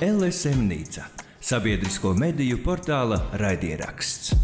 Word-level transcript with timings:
LSM 0.00 0.66
Nīca- 0.68 1.06
sabiedrisko 1.40 2.10
mediju 2.12 2.58
portāla 2.60 3.16
raidieraksts. 3.32 4.34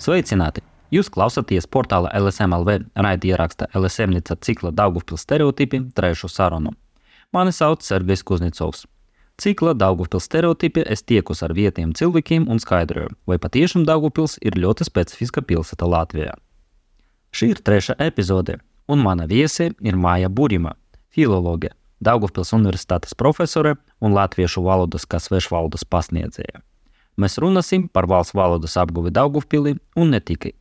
Sveicināti! 0.00 0.64
Jūs 0.90 1.10
klausāties 1.12 1.68
portāla 1.68 2.08
LSMLV 2.16 2.78
raidieraksta 2.96 3.68
LSM 3.74 4.16
Nīca 4.16 4.38
cikla 4.40 4.72
Daugupils 4.72 5.20
stereotipi 5.20 5.82
trešo 5.92 6.28
sarunu. 6.28 6.72
Mani 7.32 7.52
sauc 7.52 7.82
Sergejs 7.82 8.24
Kuznecovs. 8.24 8.86
Cikla 9.36 9.74
Daugupils 9.74 10.24
stereotipi 10.24 10.86
es 10.86 11.02
tiekus 11.02 11.42
ar 11.42 11.52
vietiem 11.52 11.92
cilvēkiem 11.92 12.48
un 12.48 12.58
skaidroju, 12.58 13.12
vai 13.26 13.36
patiešām 13.36 13.84
Daugupils 13.84 14.38
ir 14.40 14.52
ļoti 14.56 14.88
specifiska 14.88 15.42
pilsēta 15.42 15.84
Latvijā. 15.84 16.32
Šī 17.32 17.50
ir 17.50 17.60
trešā 17.60 17.94
epizode, 17.98 18.60
un 18.88 18.98
mana 19.04 19.26
viese 19.26 19.74
ir 19.80 19.96
Māja 19.96 20.28
Burima, 20.28 20.79
filologe, 21.14 21.72
Daugopils 22.00 22.54
Universitātes 22.56 23.12
profesore 23.18 23.74
un 24.00 24.14
latviešu 24.16 24.62
valodas 24.64 25.04
kā 25.04 25.20
svešvalodas 25.20 25.84
pasniedzēja. 25.84 26.62
Mēs 27.20 27.36
runāsim 27.42 27.88
par 27.92 28.08
valsts 28.08 28.32
valodas 28.36 28.78
apguvi 28.80 29.12
Daugopilī 29.12 29.74
un 30.00 30.14
ne 30.14 30.20
tikai. 30.20 30.54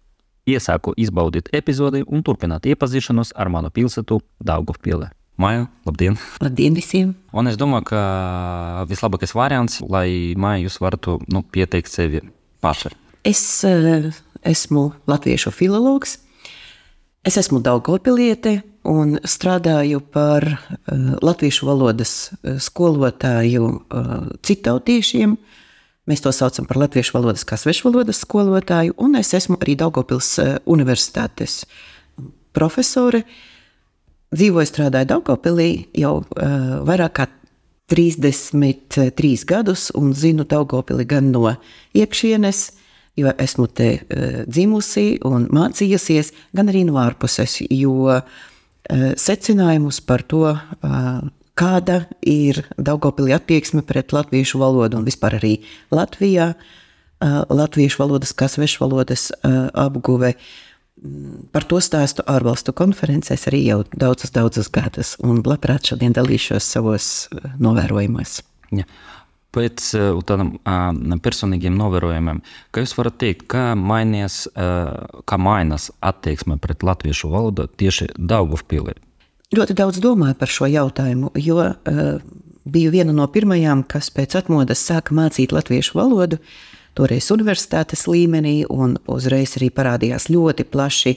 Iesāku 0.49 0.95
izbaudīt 0.97 1.51
epizodi 1.55 2.01
un 2.07 2.25
turpināt 2.25 2.65
iepazīšanos 2.67 3.31
ar 3.39 3.51
manu 3.53 3.71
pilsētu 3.71 4.19
Daugopili. 4.43 5.07
Maija, 5.39 5.69
labdien! 5.87 6.17
Labdien 6.43 6.75
visiem! 6.75 7.13
Un 7.31 7.47
es 7.47 7.55
domāju, 7.55 7.85
ka 7.93 8.01
vislabākais 8.89 9.31
variants, 9.37 9.77
lai 9.87 10.35
Maija 10.35 10.65
jūs 10.65 10.81
varētu 10.83 11.21
nu, 11.31 11.45
pieteikt 11.47 11.93
sevi 11.93 12.19
paši. 12.59 12.91
Es 13.23 13.43
uh, 13.67 14.09
esmu 14.43 14.89
latviešu 15.07 15.53
filologs, 15.55 16.17
es 17.23 17.39
esmu 17.39 17.61
Daugopiliete, 17.63 18.57
un 18.83 19.17
strādāju 19.23 19.99
par 20.11 20.45
uh, 20.45 20.57
latviešu 21.21 21.67
valodas 21.67 22.31
uh, 22.31 22.57
skolotāju 22.61 23.65
uh, 23.67 24.13
citautiešiem. 24.43 25.35
Mēs 26.09 26.23
to 26.25 26.31
saucam 26.33 26.65
par 26.65 26.79
latviešu 26.81 27.17
valodas 27.17 27.45
kā 27.45 27.57
svešvalodas 27.59 28.23
skolotāju, 28.23 28.95
un 28.97 29.19
es 29.19 29.33
esmu 29.37 29.59
arī 29.61 29.75
Daugopils 29.77 30.39
universitātes 30.65 31.61
profesore. 32.55 33.21
Dzīvoju, 34.33 34.69
strādāju 34.71 35.09
Daugopilī 35.11 35.69
jau 35.93 36.23
vairāk 36.33 37.13
kā 37.19 37.27
33 37.93 39.45
gadus, 39.45 39.91
un 39.93 40.09
zinu 40.17 40.47
Daugopili 40.49 41.05
gan 41.05 41.29
no 41.29 41.53
iekšienes, 41.93 42.65
jo 43.21 43.29
esmu 43.37 43.67
te 43.69 43.91
dzimusi 44.49 45.19
un 45.29 45.45
mācījusies, 45.53 46.33
gan 46.57 46.73
arī 46.73 46.87
no 46.89 46.97
ārpuses, 46.97 47.59
jo 47.69 47.93
uh, 48.09 48.21
Eh, 48.21 48.23
secinājumus 48.89 49.99
par 50.05 50.23
to, 50.23 50.53
eh, 50.53 51.21
kāda 51.55 52.05
ir 52.21 52.63
Daugopilī 52.77 53.35
attieksme 53.35 53.83
pret 53.85 54.13
latviešu 54.15 54.59
valodu 54.59 54.97
un 54.97 55.05
vispār 55.05 55.39
arī 55.39 55.61
Latvijā. 55.91 56.55
Eh, 56.55 57.43
latviešu 57.49 57.99
valodas 57.99 58.33
kā 58.33 58.47
svešvalodas 58.47 59.31
apguve. 59.73 60.35
Mm, 61.03 61.51
par 61.51 61.63
to 61.63 61.77
stāstu 61.77 62.23
ārvalstu 62.27 62.73
konferencēs 62.73 63.47
arī 63.47 63.63
jau 63.65 63.83
daudzas, 63.95 64.31
daudzas 64.31 64.67
gadus, 64.69 65.15
un 65.19 65.41
labprāt 65.43 65.87
šodien 65.87 66.13
dalīšos 66.13 66.59
savos 66.61 67.29
novērojumos. 67.59 68.41
Ja. 68.71 68.83
Pēc 69.49 69.81
tādām 70.29 70.51
personīgiem 71.25 71.73
novērojumiem, 71.73 72.41
kā 72.69 72.83
jūs 72.83 72.93
varat 72.99 73.15
teikt, 73.21 73.47
kā 73.49 73.71
mainās, 73.73 74.43
kā 74.53 75.39
mainās 75.41 75.89
attieksme 76.05 76.59
pret 76.61 76.85
latviešu 76.85 77.31
valodu 77.33 77.65
tieši 77.81 78.11
Daugavpilī? 78.13 78.93
Ļoti 79.57 79.73
daudz 79.73 79.97
domāju 80.03 80.37
par 80.37 80.51
šo 80.53 80.67
jautājumu, 80.69 81.31
jo 81.41 81.57
uh, 81.65 82.19
biju 82.69 82.91
viena 82.93 83.13
no 83.15 83.27
pirmajām, 83.31 83.83
kas 83.89 84.11
pēc 84.13 84.37
atmodas 84.39 84.83
sāka 84.85 85.15
mācīt 85.17 85.53
latviešu 85.55 85.97
valodu, 85.97 86.39
toreiz 86.97 87.29
universitātes 87.33 88.05
līmenī, 88.09 88.63
un 88.69 88.97
uzreiz 89.09 89.55
arī 89.57 89.69
parādījās 89.73 90.29
ļoti 90.29 90.65
plaši 90.69 91.15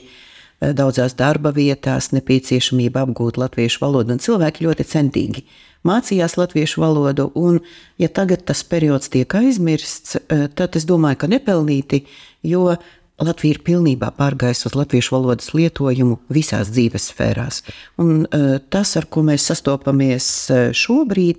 daudzās 0.73 1.17
darba 1.19 1.51
vietās 1.51 2.11
nepieciešamība 2.15 3.03
apgūt 3.03 3.37
latviešu 3.41 3.83
valodu, 3.83 4.15
un 4.15 4.23
cilvēki 4.23 4.65
ļoti 4.67 4.87
centīgi 4.87 5.45
mācījās 5.87 6.37
latviešu 6.39 6.81
valodu, 6.83 7.29
un 7.35 7.59
ja 8.01 8.09
tagad 8.09 8.45
tas 8.47 8.63
periods 8.67 9.11
tiek 9.13 9.35
aizmirsts, 9.39 10.17
eh, 10.17 10.47
tad 10.55 10.75
es 10.79 10.87
domāju, 10.89 11.23
ka 11.23 11.31
nepelnīti, 11.31 12.05
jo 12.43 12.75
Latvija 13.23 13.53
ir 13.53 13.59
pilnībā 13.61 14.07
pārgājusi 14.17 14.65
uz 14.67 14.73
latviešu 14.75 15.13
valodas 15.13 15.51
lietojumu 15.53 16.17
visās 16.33 16.71
dzīves 16.73 17.11
sfērās. 17.11 17.61
Un 18.01 18.25
eh, 18.25 18.57
tas, 18.73 18.95
ar 18.97 19.05
ko 19.05 19.21
mēs 19.23 19.45
sastopamies 19.51 20.27
eh, 20.49 20.63
šobrīd, 20.73 21.37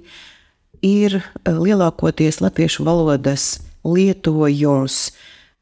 ir 0.87 1.19
lielākoties 1.45 2.41
latviešu 2.45 2.85
valodas 2.87 3.59
lietojums 3.85 5.11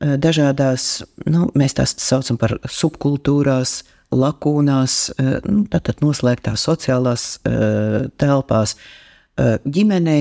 dažādās, 0.03 1.05
nu, 1.31 1.47
mēs 1.55 1.77
tās 1.79 1.95
saucam 2.03 2.35
par 2.39 2.57
subkultūrās, 2.67 3.85
lakūnās, 4.13 4.97
eh, 5.19 5.41
nu, 5.49 5.65
tātad 5.73 6.03
noslēgtās 6.05 6.67
sociālās 6.69 7.27
eh, 7.49 8.09
telpās, 8.21 8.77
eh, 9.39 9.59
ģimenē 9.65 10.19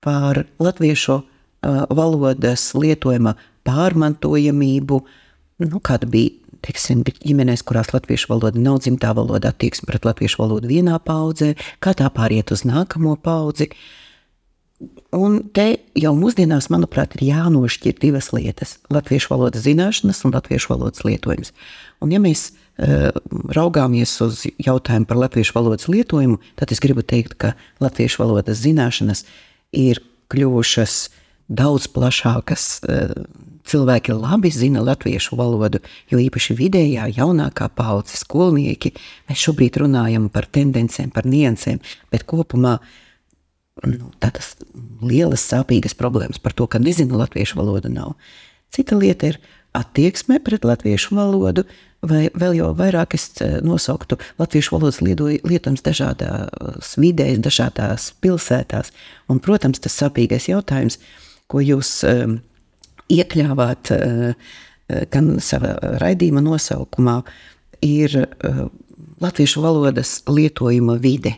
par 0.00 0.44
latviešu 0.62 1.22
valodas 1.66 2.68
lietojuma 2.78 3.32
pārmantojamību, 3.66 4.98
nu, 5.66 5.78
kāda 5.82 6.06
bija 6.06 6.30
teiksim, 6.62 7.00
ģimenēs, 7.02 7.64
kurās 7.66 7.90
latviešu 7.94 8.30
valoda 8.30 8.60
nav 8.60 8.80
dzimtā 8.84 9.10
valoda, 9.16 9.50
attieksme 9.50 9.88
pret 9.90 10.06
latviešu 10.06 10.44
valodu 10.44 10.70
vienā 10.70 11.00
paudzē, 11.02 11.56
kā 11.82 11.94
tā 11.96 12.06
pāriet 12.14 12.52
uz 12.54 12.62
nākamo 12.68 13.16
paudzi. 13.18 13.70
Un 15.16 15.40
te 15.56 15.66
jau 15.96 16.12
mūsdienās, 16.14 16.68
manuprāt, 16.70 17.16
ir 17.16 17.32
jānošķir 17.32 17.98
divas 17.98 18.30
lietas- 18.36 18.76
latviešu 18.96 19.32
valodas 19.32 19.64
zināšanas 19.64 20.22
un 20.24 20.36
latviešu 20.36 20.74
valodas 20.74 21.02
lietojums. 21.02 21.52
Un, 22.00 22.12
ja 22.12 22.20
mēs 22.20 22.52
raugāmies 22.76 24.12
uz 24.20 24.42
jautājumu 24.60 25.08
par 25.08 25.20
latviešu 25.24 25.54
valodas 25.56 25.88
lietojumu, 25.88 26.36
tad 26.60 26.72
es 26.74 26.82
gribu 26.84 27.00
teikt, 27.00 27.36
ka 27.40 27.54
latviešu 27.80 28.20
valodas 28.20 28.60
zināšanas 28.60 29.24
ir 29.72 30.02
kļuvušas 30.32 30.96
daudz 31.48 31.88
plašākas. 31.94 32.66
Eh, 32.88 33.14
cilvēki 33.66 34.14
labi 34.14 34.50
zina 34.54 34.82
latviešu 34.84 35.36
valodu, 35.36 35.80
jo 36.10 36.20
īpaši 36.22 36.54
vidējā, 36.54 37.08
jaunākā 37.16 37.66
paudze, 37.74 38.14
skolnieki, 38.20 38.92
mēs 39.26 39.42
šobrīd 39.42 39.80
runājam 39.82 40.28
par 40.30 40.46
tendencēm, 40.46 41.10
par 41.10 41.26
niansēm, 41.26 41.80
bet 42.12 42.22
kopumā 42.30 42.76
nu, 43.86 44.12
tādas 44.22 44.54
lielas 45.02 45.42
sāpīgas 45.50 45.98
problēmas 45.98 46.38
par 46.38 46.54
to, 46.54 46.68
ka 46.70 46.78
nezinu 46.78 47.18
latviešu 47.18 47.58
valodu 47.58 47.90
nav. 47.90 48.14
Cita 48.70 48.94
lieta 48.94 49.32
ir 49.32 49.40
attieksme 49.76 50.40
pret 50.44 50.64
latviešu 50.66 51.16
valodu, 51.18 51.66
vai 52.06 52.26
vēl 52.34 52.58
jau 52.60 52.70
vairāk 52.76 53.16
es 53.18 53.28
eh, 53.44 53.58
nosauktu 53.64 54.18
latviešu 54.40 54.76
valodas 54.76 55.00
lietojums 55.02 55.84
dažādās 55.86 56.94
vidēs, 57.00 57.40
dažādās 57.44 58.10
pilsētās. 58.24 58.92
Un, 59.32 59.40
protams, 59.42 59.82
tas 59.82 59.96
sāpīgais 60.02 60.50
jautājums, 60.50 61.00
ko 61.50 61.62
jūs 61.62 62.00
um, 62.08 62.40
iekļāvāt 63.12 63.92
uh, 63.94 64.54
gan 65.12 65.36
savā 65.42 65.76
raidījuma 66.02 66.42
nosaukumā, 66.42 67.20
ir 67.86 68.16
uh, 68.18 68.66
latviešu 69.22 69.62
valodas 69.62 70.20
lietojuma 70.26 70.98
vide. 71.02 71.36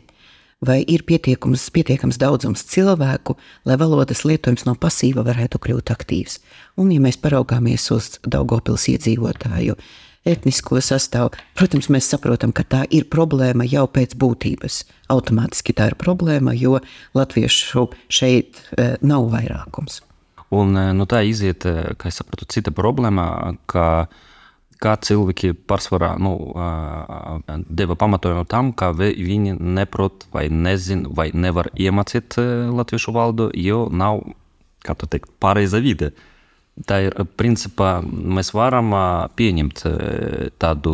Vai 0.59 0.81
ir 0.91 1.05
pietiekams, 1.07 1.69
pietiekams 1.71 2.17
daudzums 2.19 2.65
cilvēku, 2.67 3.37
lai 3.69 3.77
valodas 3.79 4.25
lietojums 4.27 4.65
no 4.67 4.75
pasīva 4.75 5.23
varētu 5.23 5.61
kļūt 5.63 5.93
aktīvs? 5.95 6.41
Un, 6.79 6.93
ja 6.95 7.03
mēs 7.03 7.19
paraugāmies 7.19 7.89
uz 7.91 8.13
Daugopils 8.23 8.87
iedzīvotāju 8.93 9.75
etnisko 10.29 10.79
sastāvu. 10.85 11.33
Protams, 11.59 11.89
mēs 11.93 12.09
saprotam, 12.13 12.53
ka 12.55 12.63
tā 12.63 12.85
ir 12.95 13.09
problēma 13.11 13.67
jau 13.69 13.87
pēc 13.91 14.15
būtības. 14.21 14.83
Automātiski 15.13 15.75
tā 15.77 15.91
ir 15.91 15.99
problēma, 15.99 16.55
jo 16.55 16.79
latviešu 17.19 17.89
šeit 18.13 18.63
e, 18.77 18.93
nav 19.03 19.27
vairākums. 19.33 20.03
Un, 20.55 20.77
e, 20.77 20.87
nu, 20.95 21.09
tā 21.11 21.25
iziet, 21.27 21.67
e, 21.67 21.95
kā 21.99 22.13
es 22.13 22.21
sapratu, 22.21 22.47
cita 22.47 22.75
problēma, 22.75 23.57
ka 23.71 24.09
kā 24.79 24.95
cilvēki 25.03 25.57
pārsvarā 25.67 26.13
nu, 26.23 26.37
deva 27.67 27.97
pamatojumu 27.99 28.45
tam, 28.47 28.71
ka 28.71 28.93
viņi 28.95 29.57
neprot 29.59 30.29
vai 30.31 30.45
nezina 30.55 31.11
vai 31.11 31.33
nevar 31.35 31.73
iemācīt 31.75 32.39
latviešu 32.79 33.15
valodu, 33.17 33.49
jo 33.59 33.89
nav, 33.91 34.23
kā 34.87 34.95
tu 34.95 35.11
teikt, 35.11 35.33
pareiza 35.43 35.83
vide. 35.83 36.13
Uh, 36.13 36.38
Tā 36.87 37.01
ir 37.09 37.17
principā 37.41 37.99
mēs 38.05 38.53
varam 38.55 38.93
pieņemt 39.35 39.83
tādu 40.63 40.93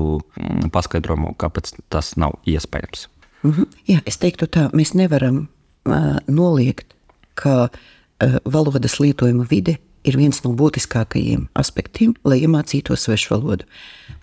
paskaidrojumu, 0.72 1.34
kāpēc 1.36 1.74
tas 1.92 2.14
nav 2.16 2.38
iespējams. 2.48 3.08
Mm 3.44 3.50
-hmm. 3.50 3.66
Jā, 3.88 4.00
es 4.06 4.16
teiktu 4.16 4.46
tā, 4.46 4.70
mēs 4.72 4.94
nevaram 4.94 5.48
uh, 5.84 6.16
noliegt, 6.26 6.94
ka 7.34 7.68
uh, 7.68 8.36
valodas 8.44 9.00
lietojuma 9.00 9.46
vide 9.50 9.76
ir 10.04 10.16
viens 10.16 10.42
no 10.44 10.52
būtiskākajiem 10.52 11.46
aspektiem, 11.54 12.14
lai 12.24 12.40
iemācītos 12.44 13.06
svešu 13.06 13.34
valodu. 13.34 13.64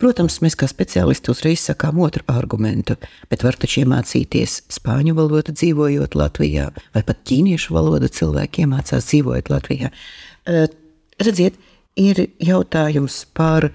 Protams, 0.01 0.39
mēs 0.41 0.55
kā 0.55 0.69
speciālisti 0.69 1.31
uzreiz 1.31 1.59
sakām 1.59 1.99
otru 1.99 2.23
argumentu, 2.27 2.95
bet 3.29 3.43
var 3.43 3.57
taču 3.61 3.81
iemācīties 3.81 4.61
spāņu 4.69 5.15
valodu 5.17 5.51
dzīvojot 5.51 6.15
Latvijā, 6.15 6.69
vai 6.93 7.03
pat 7.03 7.17
ķīniešu 7.29 7.73
valodu 7.73 8.07
cilvēki 8.07 8.65
iemācās 8.65 9.09
dzīvojot 9.09 9.49
Latvijā. 9.49 9.91
Redziet, 11.21 11.59
ir 11.99 12.25
jautājums 12.41 13.25
par 13.37 13.71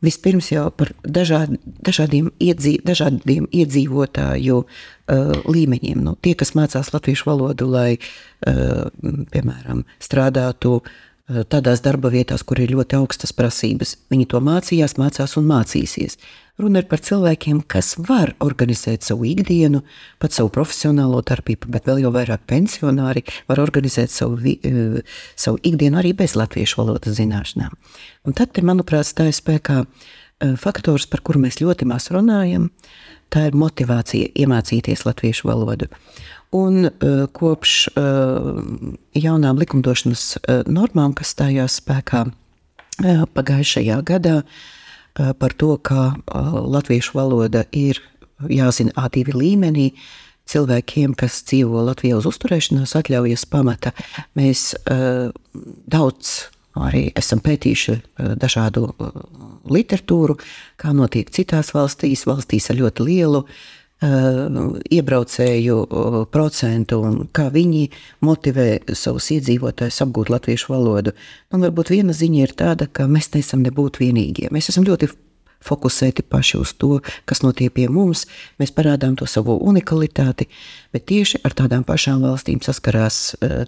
Vispirms 0.00 0.46
jau 0.48 0.70
par 0.72 0.94
dažād, 1.04 1.58
dažādiem, 1.84 2.30
iedzīv, 2.40 2.78
dažādiem 2.88 3.44
iedzīvotāju 3.52 4.62
uh, 4.64 5.34
līmeņiem. 5.44 6.00
Nu, 6.06 6.14
tie, 6.24 6.32
kas 6.40 6.54
mācās 6.56 6.88
latviešu 6.94 7.28
valodu, 7.28 7.68
lai, 7.68 7.98
uh, 8.00 8.86
piemēram, 9.34 9.82
strādātu 10.00 10.78
uh, 10.78 10.94
tādās 11.30 11.82
darba 11.84 12.10
vietās, 12.10 12.42
kur 12.46 12.58
ir 12.60 12.72
ļoti 12.74 12.96
augstas 12.98 13.32
prasības, 13.36 13.96
viņi 14.10 14.26
to 14.32 14.40
mācījās, 14.42 14.96
mācās 14.98 15.36
un 15.38 15.46
mācīsies. 15.50 16.16
Runa 16.60 16.82
ir 16.82 16.88
par 16.90 17.00
cilvēkiem, 17.00 17.62
kas 17.70 17.94
var 18.04 18.34
organizēt 18.44 19.06
savu 19.06 19.24
ikdienu, 19.30 19.80
pat 20.20 20.34
savu 20.36 20.50
profesionālo 20.52 21.22
darbību, 21.24 21.70
bet 21.72 21.86
vēl 21.88 22.02
jau 22.02 22.10
vairāk 22.12 22.42
pensionāri 22.50 23.22
var 23.48 23.62
organizēt 23.62 24.12
savu, 24.12 24.36
uh, 24.42 25.20
savu 25.40 25.60
ikdienu 25.62 26.02
arī 26.02 26.12
bez 26.18 26.36
latviešu 26.36 26.82
valodas 26.82 27.16
zināšanām. 27.20 27.78
Un 28.26 28.36
tad, 28.36 28.52
te, 28.52 28.66
manuprāt, 28.66 29.08
stāja 29.08 29.36
spēkā 29.38 29.84
uh, 29.86 30.58
faktors, 30.60 31.08
par 31.08 31.24
kuru 31.24 31.46
mēs 31.46 31.62
ļoti 31.62 31.88
maz 31.88 32.10
runājam, 32.12 32.68
tā 33.32 33.46
ir 33.48 33.56
motivācija 33.56 34.34
iemācīties 34.42 35.06
latviešu 35.06 35.48
valodu. 35.48 35.88
Un 36.50 36.88
uh, 36.88 37.26
kopš 37.30 37.72
uh, 37.94 38.56
jaunām 39.14 39.58
likumdošanas 39.60 40.24
uh, 40.40 40.64
normām, 40.66 41.14
kas 41.14 41.30
stājās 41.36 41.78
spēkā 41.78 42.24
uh, 42.26 43.22
pagājušajā 43.36 44.00
gadā, 44.08 44.40
uh, 44.42 45.30
par 45.38 45.54
to, 45.54 45.76
ka 45.76 46.14
eh, 46.14 46.50
latviešu 46.74 47.14
valoda 47.14 47.64
ir 47.72 48.00
jāzina 48.48 48.94
A2 48.98 49.36
līmenī. 49.36 49.92
Cilvēkiem, 50.50 51.12
kas 51.14 51.44
dzīvo 51.46 51.84
Latvijā 51.86 52.16
uz 52.18 52.26
uzturēšanās 52.26 52.96
atļaujas 52.98 53.44
pamata, 53.46 53.92
mēs 54.34 54.72
uh, 54.80 55.28
daudz 55.86 56.32
arī 56.74 57.04
esam 57.14 57.38
pētījuši 57.44 57.94
uh, 57.94 58.32
dažādu 58.40 58.88
uh, 58.90 59.20
literatūru, 59.70 60.40
kā 60.80 60.90
notiek 60.96 61.30
citās 61.30 61.70
valstīs, 61.76 62.26
valstīs 62.26 62.66
ar 62.72 62.80
ļoti 62.80 63.06
lielu 63.06 63.44
uh, 63.44 63.54
Uh, 63.54 63.79
iebraucēju 64.00 65.76
uh, 65.84 66.14
procentu 66.32 67.00
un 67.04 67.16
kā 67.36 67.50
viņi 67.52 67.90
motivē 68.24 68.68
savus 68.96 69.28
iedzīvotājus 69.36 70.00
apgūt 70.06 70.32
latviešu 70.32 70.72
valodu. 70.72 71.12
Un 71.52 71.66
varbūt 71.66 71.92
viena 71.92 72.16
ziņa 72.16 72.40
ir 72.46 72.54
tāda, 72.56 72.88
ka 72.88 73.04
mēs 73.10 73.28
neesam 73.34 73.60
nebūtu 73.66 74.06
vienīgie. 74.06 74.48
Mēs 74.54 74.72
esam 74.72 74.88
ļoti 74.88 75.10
fokusēti 75.60 76.24
paši 76.24 76.56
uz 76.56 76.72
to, 76.80 77.02
kas 77.28 77.42
notiek 77.44 77.74
pie 77.76 77.90
mums. 77.92 78.24
Mēs 78.56 78.72
parādām 78.72 79.18
to 79.20 79.28
savu 79.28 79.58
unikalitāti, 79.60 80.48
bet 80.94 81.04
tieši 81.10 81.42
ar 81.44 81.52
tādām 81.58 81.84
pašām 81.84 82.24
valstīm 82.24 82.64
saskarās 82.64 83.34
uh, 83.36 83.66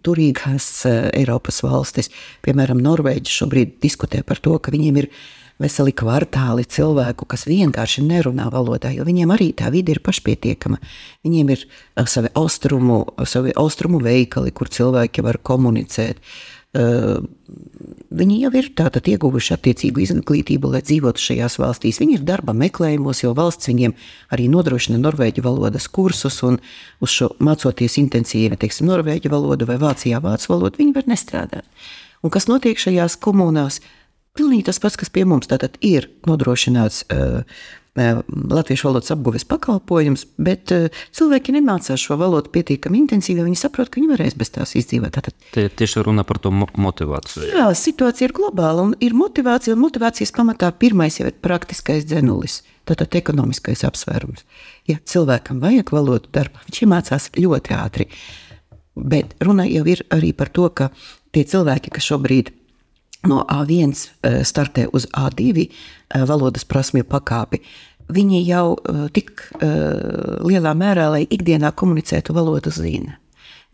turīgās 0.00 0.68
uh, 0.88 1.10
Eiropas 1.12 1.60
valstis. 1.66 2.08
Piemēram, 2.46 2.80
Norvēģi 2.80 3.36
šobrīd 3.36 3.80
diskutē 3.84 4.24
par 4.24 4.40
to, 4.40 4.56
ka 4.56 4.72
viņiem 4.72 5.04
ir 5.04 5.12
ielikumi 5.12 5.43
veseli 5.62 5.94
kvartāli 5.96 6.66
cilvēku, 6.66 7.28
kas 7.30 7.46
vienkārši 7.48 8.04
nerunā 8.06 8.48
valodā, 8.52 8.90
jo 8.94 9.06
viņiem 9.06 9.34
arī 9.34 9.52
tā 9.56 9.70
vide 9.74 9.94
ir 9.94 10.02
pašpietiekama. 10.04 10.80
Viņiem 11.26 11.54
ir 11.54 11.64
uh, 11.66 12.08
savi 12.10 12.32
austrumu, 12.34 13.04
savi 13.28 13.54
austrumu 13.56 14.02
veikali, 14.02 14.54
kur 14.54 14.72
cilvēki 14.72 15.24
var 15.24 15.40
komunicēt. 15.42 16.20
Uh, 16.74 17.22
viņi 18.10 18.36
jau 18.42 18.50
ir 18.58 18.68
tātad 18.74 19.06
ieguvuši 19.06 19.52
attiecīgu 19.54 20.02
izglītību, 20.02 20.72
lai 20.74 20.80
dzīvotu 20.82 21.22
šajās 21.22 21.58
valstīs. 21.62 22.00
Viņi 22.02 22.18
ir 22.18 22.24
darba 22.26 22.54
meklējumos, 22.56 23.22
jo 23.22 23.30
valsts 23.36 23.70
viņiem 23.70 23.94
arī 24.34 24.48
nodrošina 24.50 24.98
norvēģu 24.98 25.44
valodas 25.46 25.86
kursus, 25.86 26.40
un 26.46 26.58
uz 27.04 27.14
šo 27.14 27.30
mācoties 27.38 27.98
intensīvi, 28.02 28.58
teiksim, 28.58 28.90
norvēģu 28.90 29.30
valodu 29.30 29.68
vai 29.70 29.78
vācijā 29.82 30.18
vācu 30.24 30.50
valodu, 30.50 30.82
viņi 30.82 30.96
var 30.96 31.06
nestrādāt. 31.10 31.86
Un 32.24 32.32
kas 32.34 32.48
notiek 32.50 32.80
šajās 32.80 33.20
komunās? 33.22 33.78
Pilnīgi 34.34 34.64
tas 34.66 34.80
pats, 34.82 34.96
kas 34.98 35.12
pie 35.14 35.22
mums 35.30 35.46
tātad 35.46 35.76
ir 35.86 36.08
nodrošināts. 36.26 37.04
Uh, 37.06 37.42
latviešu 37.94 38.88
valodas 38.88 39.12
apguves 39.14 39.44
pakalpojums, 39.46 40.24
bet 40.42 40.72
uh, 40.74 40.88
cilvēki 41.14 41.52
nemācās 41.54 42.02
šo 42.02 42.16
valodu 42.18 42.50
pietiekami 42.50 42.98
intensīvi. 42.98 43.44
Viņi 43.46 43.60
saprot, 43.60 43.92
ka 43.92 44.00
viņi 44.00 44.10
varēs 44.10 44.34
bez 44.34 44.50
tās 44.56 44.74
izdzīvot. 44.80 45.14
Tātad, 45.14 45.36
Tie 45.54 45.68
tieši 45.70 46.02
runa 46.08 46.24
par 46.26 46.40
to 46.42 46.50
motivāciju. 46.50 47.52
Jā, 47.52 47.68
situācija 47.78 48.26
ir 48.26 48.34
globāla 48.34 48.88
un 48.88 48.96
ir 48.98 49.14
motivācija. 49.14 49.76
Un 49.76 49.84
motivācijas 49.84 50.34
pamatā 50.34 50.72
pirmais 50.82 51.20
jau 51.20 51.28
ir 51.30 51.38
praktiskais 51.46 52.02
dzenulis. 52.10 52.64
Tātad 52.90 53.14
ekonomiskais 53.14 53.86
apsvērums. 53.86 54.42
Ja 54.90 54.98
cilvēkam 54.98 55.62
vajag 55.62 55.94
valodu 55.94 56.34
darbā, 56.34 56.66
viņš 56.66 56.82
iemācās 56.88 57.30
ļoti 57.38 57.78
ātri. 57.78 58.10
Bet 58.98 59.38
runa 59.46 59.70
jau 59.70 59.86
ir 59.94 60.02
arī 60.10 60.34
par 60.34 60.50
to, 60.50 60.66
ka 60.74 60.90
tie 61.30 61.46
cilvēki, 61.46 61.94
kas 61.94 62.10
šobrīd 62.10 62.50
ir 62.50 62.60
no 63.28 63.44
A1 63.48 63.94
eh, 64.22 64.44
startē 64.44 64.88
uz 64.92 65.06
A2 65.12 65.64
eh, 65.64 66.24
valodas 66.28 66.64
prasmju 66.68 67.06
pakāpi. 67.08 67.60
Viņi 68.12 68.40
jau 68.44 68.76
eh, 68.76 69.04
tik 69.16 69.46
lielā 70.44 70.74
mērā, 70.76 71.08
lai 71.14 71.22
ikdienā 71.24 71.72
komunicētu 71.72 72.36
valodu, 72.36 72.72
zina. 72.74 73.18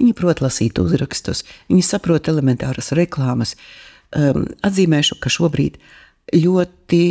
Viņi 0.00 0.14
prot 0.16 0.40
lasīt 0.40 0.78
uzrakstus, 0.80 1.42
viņi 1.68 1.82
saprot 1.84 2.30
elementāras 2.30 2.92
reklāmas. 2.96 3.56
Ehm, 4.16 4.46
atzīmēšu, 4.64 5.18
ka 5.20 5.28
šobrīd 5.30 5.76
ļoti 6.30 7.02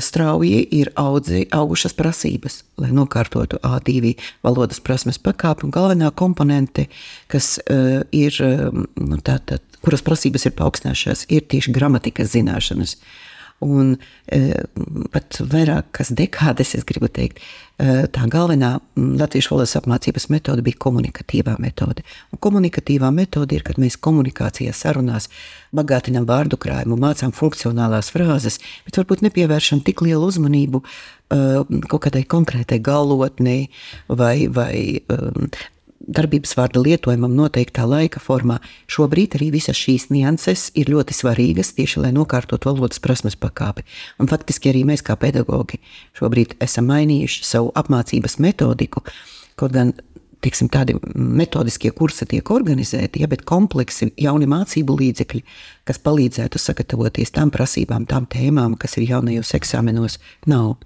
strauji 0.00 0.60
ir 0.78 0.92
audzi, 0.98 1.42
augušas 1.52 1.92
prasības, 1.98 2.60
lai 2.78 2.92
nokārtotu 2.94 3.58
A2 3.66 4.14
valodas 4.46 4.78
prasmes 4.80 5.18
pakāpi. 5.18 5.68
Galvenā 5.74 6.12
komponente, 6.14 6.86
kas 7.28 7.56
ir 7.66 8.38
nu, 8.38 9.18
tātad 9.26 9.69
kuras 9.84 10.04
prasības 10.06 10.46
ir 10.48 10.56
paaugstinājušās, 10.58 11.26
ir 11.32 11.46
tieši 11.50 11.74
gramatikas 11.76 12.32
zināšanas. 12.34 12.96
Un 13.60 13.98
e, 14.32 14.38
pat 15.12 15.36
vairākas 15.52 16.14
dekādes, 16.16 16.72
es 16.78 16.86
gribu 16.88 17.10
teikt, 17.12 17.42
e, 17.76 18.06
tā 18.08 18.24
galvenā 18.32 18.70
latviešu 18.96 19.52
valodas 19.52 19.76
apmācības 19.76 20.30
metode 20.32 20.64
bija 20.64 20.78
komunikatīvā 20.80 21.58
metode. 21.60 22.00
Un 22.32 22.40
komunikatīvā 22.40 23.10
metode 23.12 23.58
ir, 23.58 23.64
kad 23.66 23.76
mēs 23.82 23.98
komunikācijā 24.00 24.72
sarunās 24.76 25.28
bagātinām 25.76 26.24
vārdu 26.28 26.56
krājumu, 26.60 26.96
mācām 27.04 27.34
funkcionālās 27.36 28.08
frāzes, 28.14 28.56
bet 28.86 28.96
varbūt 28.96 29.26
nepievēršam 29.28 29.84
tik 29.84 30.00
lielu 30.08 30.24
uzmanību 30.32 30.80
uh, 30.80 31.60
kaut 31.92 32.06
kādai 32.08 32.24
konkrētai 32.24 32.80
galotnei 32.80 33.68
vai, 34.08 34.48
vai 34.48 35.04
um, 35.12 35.52
darbības 36.10 36.56
vārda 36.58 36.82
lietojumam 36.82 37.32
noteiktā 37.38 37.86
laika 37.88 38.20
formā. 38.22 38.58
Šobrīd 38.90 39.36
arī 39.38 39.50
visas 39.54 39.78
šīs 39.78 40.08
nianses 40.10 40.68
ir 40.78 40.90
ļoti 40.92 41.16
svarīgas 41.16 41.74
tieši 41.78 42.04
lai 42.04 42.12
nokārtotu 42.16 42.70
valodas 42.70 43.02
prasmes 43.02 43.38
pakāpi. 43.38 43.86
Un 44.20 44.30
faktiski 44.30 44.72
arī 44.72 44.84
mēs, 44.88 45.04
kā 45.06 45.16
pedagogi, 45.20 45.80
šobrīd 46.18 46.56
esam 46.62 46.90
mainījuši 46.90 47.46
savu 47.46 47.72
apmācības 47.78 48.40
metodiku. 48.42 49.04
Kaut 49.60 49.74
gan 49.76 49.94
tiksim, 50.44 50.68
tādi 50.72 50.96
metodiskie 51.14 51.90
kursi 51.96 52.26
tiek 52.28 52.50
organizēti, 52.52 53.22
ja, 53.22 53.28
bet 53.30 53.44
kompleksi 53.48 54.10
jauni 54.20 54.48
mācību 54.50 54.96
līdzekļi, 55.00 55.40
kas 55.88 56.00
palīdzētu 56.04 56.60
sagatavoties 56.60 57.34
tām 57.36 57.52
prasībām, 57.54 58.06
tām 58.10 58.28
tēmām, 58.30 58.76
kas 58.80 58.96
ir 58.98 59.08
jaunajos 59.10 59.54
eksāmenos, 59.58 60.18
nav. 60.50 60.76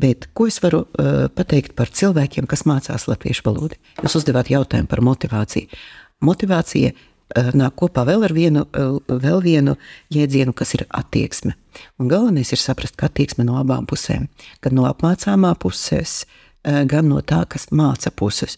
Bet 0.00 0.30
ko 0.36 0.48
es 0.48 0.60
varu 0.64 0.84
uh, 0.86 1.28
pateikt 1.36 1.76
par 1.78 1.92
cilvēkiem, 1.92 2.48
kas 2.50 2.64
mācās 2.68 3.06
latviešu 3.10 3.44
valodu? 3.48 3.78
Jūs 4.00 4.20
uzdevāt 4.22 4.52
jautājumu 4.52 4.88
par 4.90 5.02
motivāciju. 5.04 5.80
Motivācija 6.24 6.92
uh, 6.94 7.50
nāk 7.56 7.76
kopā 7.80 8.06
vēl 8.08 8.24
ar 8.28 8.36
vienu, 8.36 8.64
uh, 8.64 9.00
vēl 9.10 9.42
vienu 9.44 9.76
jēdzienu, 10.14 10.56
kas 10.56 10.76
ir 10.78 10.86
attieksme. 10.88 11.56
Un 12.00 12.08
galvenais 12.10 12.52
ir 12.52 12.60
saprast, 12.60 12.96
ka 13.00 13.10
attieksme 13.10 13.44
no 13.48 13.58
abām 13.60 13.88
pusēm. 13.88 14.28
Gan 14.64 14.78
no 14.78 14.88
apmācāmā 14.88 15.52
puses, 15.60 16.22
uh, 16.24 16.82
gan 16.88 17.12
no 17.12 17.20
tā, 17.20 17.44
kas 17.48 17.68
māca 17.72 18.12
puses. 18.12 18.56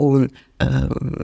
Un, 0.00 0.30
uh, 0.64 1.22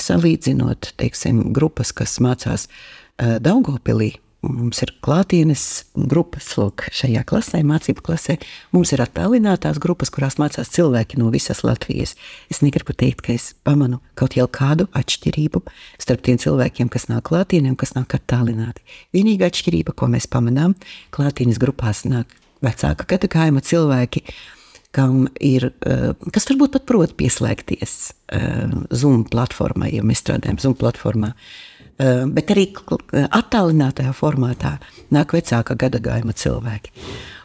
salīdzinot 0.00 0.94
teiksim, 1.00 1.50
grupas, 1.56 1.92
kas 1.92 2.16
mācās 2.24 2.66
uh, 2.70 3.36
Daugopilī, 3.42 4.14
Mums 4.40 4.78
ir 4.80 4.94
klātienes 5.04 5.62
grupas, 6.08 6.46
lūk, 6.56 6.86
šajā 6.96 7.20
klasē, 7.28 7.58
mācību 7.66 8.00
klasē. 8.06 8.38
Mums 8.72 8.94
ir 8.96 9.02
attālinātās 9.04 9.76
grupas, 9.82 10.08
kurās 10.08 10.38
mācās 10.40 10.70
cilvēki 10.72 11.18
no 11.20 11.28
visas 11.34 11.60
Latvijas. 11.60 12.14
Es 12.48 12.62
negribu 12.64 12.96
teikt, 12.96 13.20
ka 13.26 13.34
es 13.34 13.50
pamanu 13.68 13.98
kaut 14.16 14.38
kādu 14.56 14.86
atšķirību 14.96 15.60
starp 16.00 16.24
tiem 16.24 16.40
cilvēkiem, 16.40 16.88
kas 16.88 17.10
nāk 17.12 17.26
klātienē 17.28 17.74
un 17.74 17.76
kas 17.76 17.92
nāk 17.98 18.16
attālināti. 18.16 18.80
Vienīgā 19.12 19.52
atšķirība, 19.52 19.92
ko 19.92 20.08
mēs 20.08 20.24
pamanām, 20.24 20.72
klātienes 21.12 21.60
grupās 21.60 22.06
nāk 22.08 22.32
vecāka 22.64 23.04
gadagājuma 23.12 23.60
cilvēki, 23.60 24.24
kam 24.96 25.28
ir, 25.40 25.70
eh, 25.86 26.12
kas 26.34 26.48
varbūt 26.50 26.76
pat 26.76 26.86
prot 26.86 27.16
pieslēgties 27.18 27.96
eh, 28.32 28.70
Zoom 28.90 29.24
platformai, 29.30 29.92
ja 29.94 30.06
mēs 30.06 30.24
strādājam 30.24 30.60
Zoom 30.62 30.78
platformā 30.78 31.34
bet 32.00 32.48
arī 32.48 32.62
attālinātajā 33.12 34.14
formātā 34.16 34.70
nāk 35.12 35.34
vecāka 35.36 35.74
gadagājuma 35.76 36.32
cilvēki. 36.32 36.94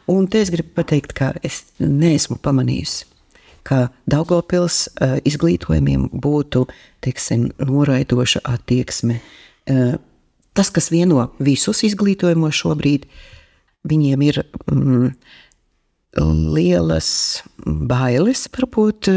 Un 0.08 0.30
te 0.32 0.40
es 0.40 0.52
gribu 0.54 0.72
pateikt, 0.78 1.12
ka 1.18 1.34
es 1.44 1.66
neesmu 1.84 2.38
pamanījusi, 2.40 3.04
ka 3.68 3.90
Daugopils 4.08 4.86
izglītojumiem 5.28 6.08
būtu, 6.24 6.64
teiksim, 7.04 7.50
noraidoša 7.60 8.46
attieksme. 8.48 9.20
Tas, 10.56 10.72
kas 10.72 10.92
vieno 10.94 11.32
visus 11.44 11.82
izglītojumos 11.90 12.56
šobrīd, 12.56 13.10
viņiem 13.90 14.22
ir 14.30 14.44
mm, 14.72 15.10
lielas 16.16 17.44
bailes, 17.66 18.46
varbūt 18.54 19.10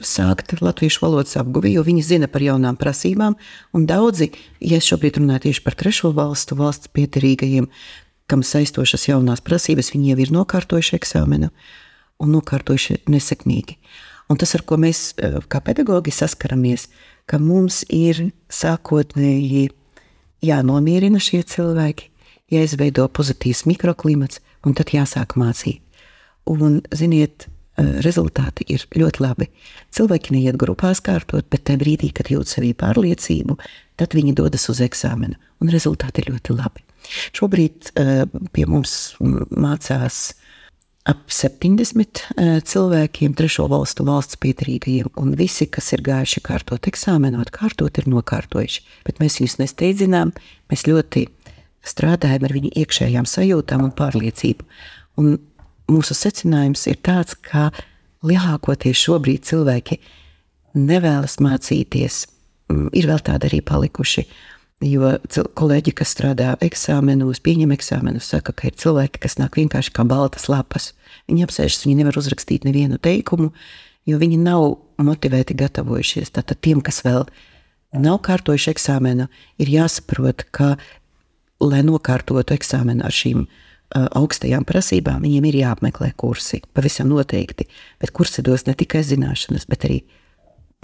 sākt 0.00 0.54
latviešu 0.62 1.02
valodas 1.04 1.36
apguvi, 1.36 1.74
jo 1.76 1.84
viņi 1.84 2.02
zina 2.02 2.28
par 2.32 2.44
jaunām 2.44 2.78
prasībām. 2.80 3.36
Daudzi, 3.74 4.30
ja 4.64 4.80
šobrīd 4.80 5.20
runāju 5.20 5.48
tieši 5.48 5.64
par 5.66 5.76
trešo 5.76 6.12
valstu, 6.16 6.56
valsts 6.56 6.88
pieturīgajiem, 6.96 7.68
kam 8.26 8.42
saistošas 8.42 9.08
jaunās 9.10 9.44
prasības, 9.44 9.92
viņi 9.92 10.14
jau 10.14 10.18
ir 10.24 10.34
nokārtojuši 10.34 10.96
eksāmenu 10.96 11.52
un 12.22 12.32
nokārtojuši 12.32 13.02
nesekmīgi. 13.12 13.76
Un 14.32 14.40
tas, 14.40 14.56
ar 14.58 14.64
ko 14.66 14.80
mēs 14.80 15.12
kā 15.52 15.60
pedagogi 15.62 16.10
saskaramies, 16.10 16.88
ka 17.28 17.38
mums 17.38 17.84
ir 17.92 18.32
sākotnēji 18.50 19.68
jānomierina 20.46 21.20
šie 21.22 21.44
cilvēki, 21.46 22.10
jāizveido 22.50 23.06
pozitīvs 23.12 23.66
mikroklimats, 23.68 24.40
un 24.66 24.74
tad 24.74 24.94
jāsāk 24.94 25.36
mācīt. 25.38 25.85
Un, 26.46 26.80
ziniet, 26.94 27.48
rezultāti 27.76 28.64
ir 28.72 28.86
ļoti 28.96 29.22
labi. 29.22 29.48
Cilvēki 29.94 30.32
neiet 30.36 30.56
grupās 30.60 31.02
kārtot, 31.04 31.46
bet 31.52 31.66
tajā 31.68 31.82
brīdī, 31.82 32.12
kad 32.14 32.30
jūt 32.32 32.48
sevī 32.48 32.72
pārliecību, 32.78 33.58
tad 34.00 34.16
viņi 34.16 34.34
dodas 34.38 34.68
uz 34.72 34.80
eksāmenu, 34.84 35.36
un 35.60 35.72
rezultāti 35.72 36.22
ir 36.22 36.32
ļoti 36.32 36.56
labi. 36.56 36.84
Šobrīd 37.36 37.92
pie 38.54 38.64
mums 38.66 39.16
mācās 39.20 40.20
ap 41.06 41.28
70 41.30 42.22
cilvēkiem, 42.66 43.36
trešo 43.38 43.68
valstu 43.70 44.06
valsts 44.08 44.40
piedarīgajiem, 44.42 45.12
un 45.22 45.34
visi, 45.38 45.68
kas 45.70 45.92
ir 45.94 46.02
gājuši 46.06 46.42
kārtot 46.48 46.88
eksāmenu, 46.90 47.38
atkārtot, 47.44 48.00
ir 48.00 48.08
nokārtojuši. 48.10 48.82
Bet 49.06 49.20
mēs 49.22 49.38
viņus 49.38 49.60
nesteidzinām, 49.60 50.32
mēs 50.72 50.86
ļoti 50.88 51.28
strādājam 51.86 52.48
ar 52.48 52.56
viņu 52.56 52.72
iekšējām 52.82 53.28
sajūtām 53.30 53.84
un 53.86 53.94
pārliecību. 53.94 54.66
Un 55.22 55.36
mūsu 55.90 56.16
secinājums 56.16 56.86
ir 56.90 56.98
tāds, 57.04 57.36
ka 57.38 57.70
lielākoties 58.26 58.98
šobrīd 59.06 59.46
cilvēki 59.46 60.00
nevēlas 60.76 61.38
mācīties. 61.42 62.26
Mm, 62.72 62.90
ir 62.96 63.08
vēl 63.08 63.22
tādi 63.24 63.50
arī 63.50 63.62
palikuši. 63.64 64.26
Jo 64.84 65.14
kolēģi, 65.56 65.94
kas 65.96 66.10
strādā 66.12 66.50
eksāmenos, 66.60 67.40
pieņem 67.40 67.70
eksāmenus, 67.72 68.26
saka, 68.34 68.52
ka 68.52 68.68
ir 68.68 68.74
cilvēki, 68.76 69.22
kas 69.22 69.38
nāk 69.40 69.56
vienkārši 69.56 69.94
kā 69.96 70.04
baltas 70.04 70.50
lapas. 70.52 70.90
Viņi 71.30 71.46
apsēžas, 71.46 71.86
viņi 71.86 72.02
nevar 72.02 72.18
uzrakstīt 72.20 72.66
nevienu 72.68 72.98
teikumu, 73.00 73.54
jo 74.04 74.18
viņi 74.20 74.36
nav 74.42 74.74
motivēti 75.00 75.56
gatavojušies. 75.56 76.34
Tātad 76.36 76.60
tiem, 76.60 76.82
kas 76.84 77.00
vēl 77.06 77.24
nav 77.96 78.20
kārtojuši 78.26 78.74
eksāmenu, 78.74 79.30
ir 79.56 79.72
jāsaprot, 79.72 80.44
ka, 80.52 80.74
lai 81.64 81.80
nokārtotu 81.86 82.52
eksāmenu 82.58 83.06
ar 83.06 83.16
šīm 83.16 83.46
augstajām 83.96 84.66
prasībām, 84.68 85.22
viņiem 85.24 85.48
ir 85.48 85.60
jāapmeklē 85.62 86.12
kursi. 86.18 86.60
Pavisam 86.76 87.10
noteikti. 87.12 87.66
Bet 88.02 88.12
kursi 88.16 88.44
dos 88.44 88.66
ne 88.66 88.74
tikai 88.78 89.02
zināšanas, 89.06 89.66
bet 89.70 89.86
arī 89.88 90.00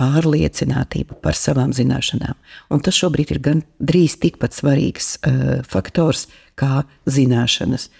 pārliecinātību 0.01 1.19
par 1.23 1.37
savām 1.39 1.75
zināšanām. 1.77 2.35
Un 2.73 2.83
tas 2.85 2.97
šobrīd 2.99 3.35
ir 3.35 3.43
gan 3.45 3.63
drīz 3.79 4.17
tikpat 4.23 4.57
svarīgs 4.57 5.15
uh, 5.19 5.61
faktors 5.69 6.27
kā 6.59 6.83
zināšanas. 7.07 7.91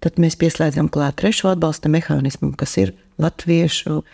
Tad 0.00 0.20
mēs 0.22 0.38
pieslēdzam 0.40 0.88
klāt 0.92 1.18
trešo 1.20 1.50
atbalsta 1.50 1.90
mehānismu, 1.92 2.54
kas 2.56 2.78
ir 2.80 2.94
latviešu 3.20 3.98
uh, 4.00 4.06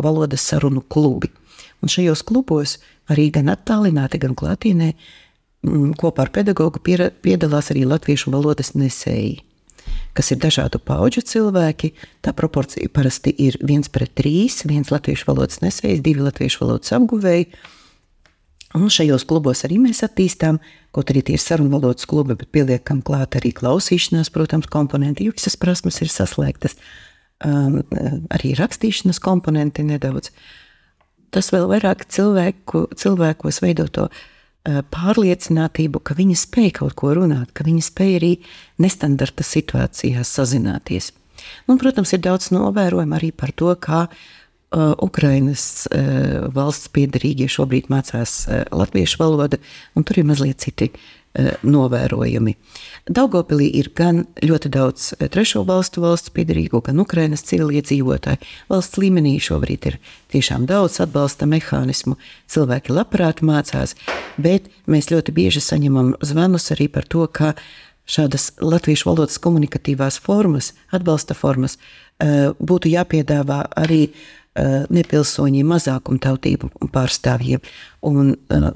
valodas 0.00 0.46
sarunu 0.46 0.84
klubi. 0.88 1.32
Un 1.80 1.92
šajos 1.92 2.22
klubos 2.28 2.78
arī 3.10 3.28
gan 3.34 3.50
attālināti, 3.52 4.20
gan 4.22 4.36
klātienē 4.38 4.94
Mm, 4.94 5.29
kopā 5.62 6.24
ar 6.24 6.32
pedagogu 6.32 6.80
piedalās 6.80 7.70
arī 7.72 7.84
latviešu 7.88 8.32
valodas 8.32 8.72
nesēji, 8.74 9.42
kas 10.16 10.32
ir 10.32 10.40
dažādu 10.40 10.80
pauģu 10.80 11.22
cilvēki. 11.26 11.92
Tā 12.24 12.32
proporcija 12.36 12.88
parasti 12.92 13.34
ir 13.38 13.58
viens 13.60 13.88
pret 13.92 14.14
trīs, 14.16 14.62
viens 14.64 14.90
latviešu 14.90 15.28
valodas 15.28 15.60
nesējs, 15.60 16.00
divi 16.04 16.24
latviešu 16.24 16.64
valodas 16.64 16.94
apguvēji. 16.96 17.50
Un 18.78 18.86
šajos 18.86 19.24
klubos 19.26 19.64
arī 19.66 19.80
mēs 19.82 20.04
attīstām, 20.06 20.60
kaut 20.94 21.10
arī 21.10 21.24
tie 21.26 21.34
ir 21.34 21.42
sarunu 21.42 21.74
valodas 21.74 22.06
klubi, 22.06 22.36
bet 22.38 22.52
pieliekam 22.54 23.00
klāt 23.02 23.34
arī 23.34 23.50
klausīšanās, 23.52 24.30
protams, 24.30 24.70
komponenti, 24.70 25.26
jo 25.26 25.34
visas 25.34 25.58
prasmes 25.58 25.98
ir 26.00 26.12
saslēgtas. 26.12 26.78
Um, 27.42 27.80
arī 28.30 28.52
rakstīšanas 28.54 29.18
komponenti 29.24 29.82
nedaudz. 29.82 30.30
Tas 31.34 31.50
vēl 31.50 31.66
vairāk 31.70 32.04
cilvēku, 32.12 32.84
cilvēkos 33.00 33.58
veido 33.64 33.88
to 33.90 34.06
uh, 34.06 34.22
pārliecinātību, 34.66 36.02
ka 36.04 36.14
viņi 36.18 36.36
spēj 36.36 36.70
kaut 36.80 36.96
ko 36.98 37.14
runāt, 37.16 37.52
ka 37.56 37.64
viņi 37.64 37.84
spēj 37.86 38.16
arī 38.18 38.32
nestandarta 38.82 39.46
situācijās 39.46 40.34
sazināties. 40.36 41.12
Un, 41.68 41.78
protams, 41.80 42.12
ir 42.12 42.20
daudz 42.24 42.50
novērojumu 42.52 43.16
arī 43.16 43.30
par 43.32 43.54
to, 43.56 43.72
kā 43.80 44.02
uh, 44.06 44.92
Ukrainas 45.00 45.86
uh, 45.88 46.50
valsts 46.52 46.90
piedarīgie 46.92 47.48
šobrīd 47.48 47.88
mācās 47.92 48.42
uh, 48.46 48.66
latviešu 48.76 49.22
valodu, 49.22 49.60
un 49.96 50.04
tur 50.04 50.20
ir 50.20 50.28
mazliet 50.28 50.60
citi 50.60 50.90
uh, 51.38 51.50
novērojumi. 51.62 52.54
Daugopilī 53.10 53.70
ir 53.80 53.90
gan 53.96 54.24
ļoti 54.44 54.70
daudz 54.72 55.10
eh, 55.16 55.28
trešo 55.32 55.64
valstu 55.68 56.02
valsts 56.04 56.32
piedarīgo, 56.34 56.82
gan 56.86 57.00
Ukrainas 57.02 57.44
civiliedzīvotāju. 57.48 58.40
Valsts 58.70 59.00
līmenī 59.00 59.36
šobrīd 59.42 59.90
ir 59.90 60.00
tiešām 60.34 60.66
daudz 60.70 61.00
atbalsta 61.04 61.48
mehānismu. 61.50 62.16
Cilvēki 62.50 62.94
labprāt 62.94 63.44
mācās, 63.46 63.96
bet 64.38 64.68
mēs 64.90 65.10
ļoti 65.12 65.34
bieži 65.36 65.62
saņemam 65.64 66.14
zvanus 66.22 66.70
arī 66.74 66.90
par 66.92 67.08
to, 67.08 67.26
ka 67.26 67.54
šādas 68.10 68.50
latviešu 68.58 69.12
valodas 69.12 69.38
komunikatīvās 69.42 70.18
formas, 70.22 70.72
atbalsta 70.90 71.34
formas, 71.38 71.78
eh, 72.18 72.50
būtu 72.58 72.90
jāpiedāvā 72.90 73.64
arī 73.78 74.08
uh, 74.08 74.14
Eh, 74.14 74.39
nepilsoņiem, 74.92 75.72
mazākumtautību 75.74 76.70
pārstāvjiem. 76.94 77.62
Un, 78.06 78.34
uh, 78.34 78.68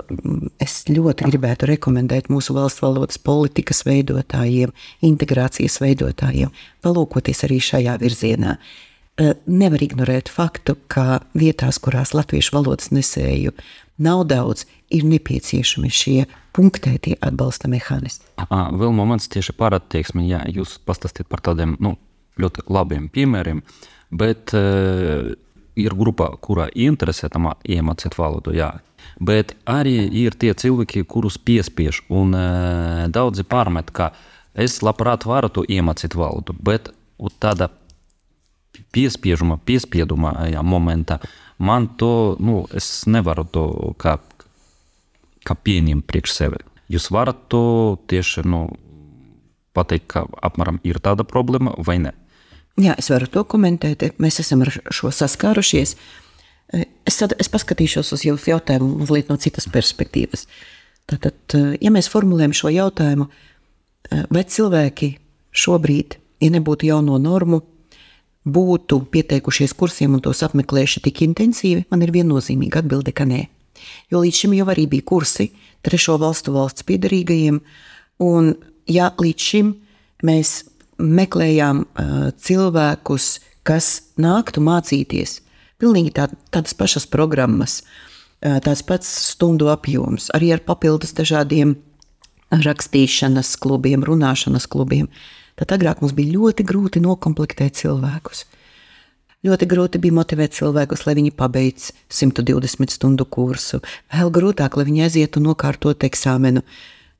es 0.62 0.82
ļoti 0.90 1.28
gribētu 1.30 1.68
rekomendēt 1.70 2.30
mūsu 2.32 2.56
valsts 2.56 2.82
valodas 2.84 3.20
politikas 3.20 3.84
veidotājiem, 3.88 4.74
integrācijas 5.04 5.80
veidotājiem, 5.82 6.52
palūkoties 6.84 7.46
arī 7.48 7.60
šajā 7.64 7.96
virzienā. 8.02 8.58
Uh, 8.58 9.34
nevar 9.46 9.82
ignorēt 9.84 10.30
faktu, 10.32 10.76
ka 10.90 11.20
vietās, 11.38 11.78
kurās 11.82 12.14
latviešu 12.16 12.56
valodas 12.56 12.90
nesēju 12.94 13.54
nav 14.02 14.24
daudz, 14.30 14.64
ir 14.94 15.06
nepieciešami 15.06 15.90
šie 15.90 16.24
punktētie 16.54 17.16
atbalsta 17.22 17.70
mehānismi. 17.70 18.26
Vēl 18.50 18.94
moments 18.94 19.30
tieši 19.30 19.54
par 19.58 19.76
attieksmi, 19.76 20.26
ja 20.30 20.42
jūs 20.50 20.76
pastāstāt 20.86 21.30
par 21.30 21.42
tādiem 21.46 21.76
nu, 21.82 21.94
ļoti 22.40 22.66
labiem 22.74 23.08
piemēriem, 23.14 23.62
bet 24.14 24.54
ir 25.76 25.94
grupa, 25.98 26.30
kurā 26.40 26.68
interesē 26.74 27.30
tam 27.32 27.50
iemācīt 27.64 28.16
valodu. 28.18 28.54
Jā. 28.54 28.72
Bet 29.20 29.54
arī 29.70 30.08
ir 30.24 30.34
tie 30.38 30.54
cilvēki, 30.54 31.04
kurus 31.06 31.38
piespiež. 31.38 32.02
Un 32.10 32.34
e, 32.34 32.44
daudzi 33.14 33.44
pārmet, 33.46 33.92
ka 33.94 34.12
es 34.54 34.80
labprāt 34.82 35.26
varu 35.26 35.50
to 35.50 35.64
iemācīt 35.66 36.16
valodu, 36.18 36.56
bet 36.58 36.90
tāda 37.42 37.70
piespiežuma, 38.94 39.58
piespieduma 39.66 40.34
jā, 40.50 40.62
momentā 40.62 41.20
man 41.58 41.88
to, 41.98 42.36
nu, 42.42 42.64
es 42.74 43.04
nevaru 43.06 43.44
to 43.46 43.66
kā, 43.98 44.18
kā 45.46 45.54
pieņemt 45.54 46.06
priekš 46.10 46.34
sevi. 46.34 46.62
Jūs 46.90 47.10
varat 47.14 47.46
to 47.52 47.96
tieši 48.10 48.44
nu, 48.46 48.66
pateikt, 49.74 50.08
ka 50.10 50.26
apmēram 50.44 50.80
ir 50.86 51.00
tāda 51.02 51.26
problēma 51.26 51.74
vai 51.78 51.98
ne? 52.02 52.12
Jā, 52.80 52.96
es 52.98 53.10
varu 53.12 53.28
to 53.30 53.44
komentēt. 53.46 54.02
Mēs 54.18 54.40
esam 54.42 54.64
ar 54.64 54.72
šo 54.72 55.12
saskārušies. 55.14 55.94
Es, 57.06 57.20
es 57.22 57.50
paskatīšos 57.52 58.10
uz 58.16 58.24
jūsu 58.26 58.50
jautājumu 58.50 59.04
mazliet 59.04 59.30
no 59.30 59.36
citas 59.38 59.68
perspektīvas. 59.70 60.48
Tātad, 61.10 61.54
ja 61.54 61.92
mēs 61.94 62.08
formulējam 62.10 62.54
šo 62.56 62.72
jautājumu, 62.74 63.28
vai 64.32 64.42
cilvēki 64.48 65.12
šobrīd, 65.54 66.18
ja 66.42 66.50
nebūtu 66.56 66.88
jauno 66.88 67.20
normu, 67.22 67.60
būtu 68.44 69.00
pieteikušies 69.12 69.76
kursiem 69.78 70.16
un 70.16 70.24
tos 70.24 70.42
apmeklējuši 70.44 71.04
tik 71.06 71.22
intensīvi, 71.28 71.86
man 71.92 72.02
ir 72.04 72.12
viennozīmīga 72.12 72.82
atbilde, 72.82 73.14
ka 73.14 73.28
nē. 73.28 73.44
Jo 74.12 74.24
līdz 74.24 74.42
šim 74.42 74.58
jau 74.58 74.66
arī 74.72 74.88
bija 74.90 75.06
kursi 75.06 75.50
trešo 75.84 76.18
valstu 76.20 76.56
valsts 76.56 76.84
piedarīgajiem, 76.88 77.60
un 78.24 78.52
ja 78.90 79.12
līdz 79.20 79.48
šim 79.52 79.72
mēs 80.24 80.62
meklējām 80.98 81.84
uh, 81.84 82.28
cilvēkus, 82.36 83.28
kas 83.66 83.90
nāktu 84.20 84.62
mācīties. 84.64 85.40
Pilnīgi 85.80 86.14
tā, 86.16 86.28
tādas 86.54 86.76
pašas 86.78 87.06
programmas. 87.10 87.82
tāds 88.44 88.82
pats 88.84 89.08
stundu 89.30 89.70
apjoms, 89.72 90.28
arī 90.36 90.50
ar 90.52 90.60
papildus 90.60 91.14
dažādiem 91.16 91.74
rakstīšanas 92.52 93.54
klubiem, 93.56 94.04
runāšanas 94.04 94.66
klubiem. 94.68 95.08
Tad 95.56 95.72
agrāk 95.76 96.02
mums 96.02 96.14
bija 96.14 96.34
ļoti 96.34 96.66
grūti 96.66 97.02
noklāpēt 97.02 97.78
cilvēkus. 97.80 98.44
Ļoti 99.44 99.66
grūti 99.68 100.00
bija 100.00 100.16
motivēt 100.16 100.54
cilvēkus, 100.56 101.04
lai 101.04 101.14
viņi 101.18 101.34
pabeigtu 101.36 101.92
120 102.08 102.94
stundu 102.94 103.26
kursu. 103.28 103.82
Vēl 104.12 104.32
grūtāk, 104.32 104.78
lai 104.78 104.86
viņi 104.88 105.04
aizietu 105.04 105.40
un 105.40 105.50
nokārtotu 105.50 106.08
eksāmenu 106.08 106.62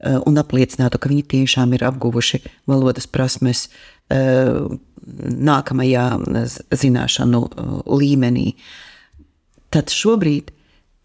un 0.00 0.40
apliecinātu, 0.40 0.98
ka 0.98 1.10
viņi 1.10 1.26
tiešām 1.32 1.74
ir 1.76 1.84
apguvuši 1.86 2.42
valodas 2.70 3.06
prasmes 3.10 3.68
nākamajā 4.10 6.06
zināšanu 6.74 7.40
līmenī. 7.88 8.52
Tad 9.74 9.92
šobrīd, 9.92 10.52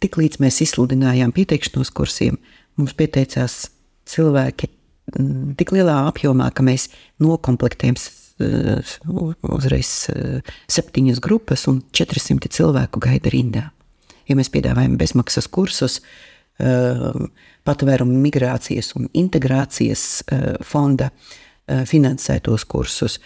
tiklīdz 0.04 0.40
mēs 0.44 0.62
izsludinājām 0.66 1.34
pieteikšanos 1.36 1.92
kursiem, 1.96 2.38
mums 2.80 2.96
pieteicās 2.98 3.66
cilvēki 4.10 4.70
mm, 4.70 5.56
tik 5.60 5.74
lielā 5.76 5.96
apjomā, 6.10 6.52
ka 6.54 6.66
mēs 6.66 6.90
noklāpējam 7.24 7.98
eh, 7.98 8.96
uzreiz 9.50 9.92
eh, 10.14 10.56
septiņas 10.72 11.22
grupas 11.24 11.68
un 11.72 11.82
400 11.98 12.52
cilvēku 12.56 13.04
gaida 13.04 13.34
rindā. 13.34 13.66
Ja 14.30 14.38
mēs 14.38 14.52
piedāvājam 14.54 15.00
bezmaksas 15.02 15.50
kursus, 15.52 16.00
eh, 16.00 16.29
patvērumu 16.60 18.18
migrācijas 18.24 18.94
un 19.00 19.08
integrācijas 19.18 20.08
fonda 20.66 21.10
finansētos 21.68 22.66
kursus, 22.68 23.20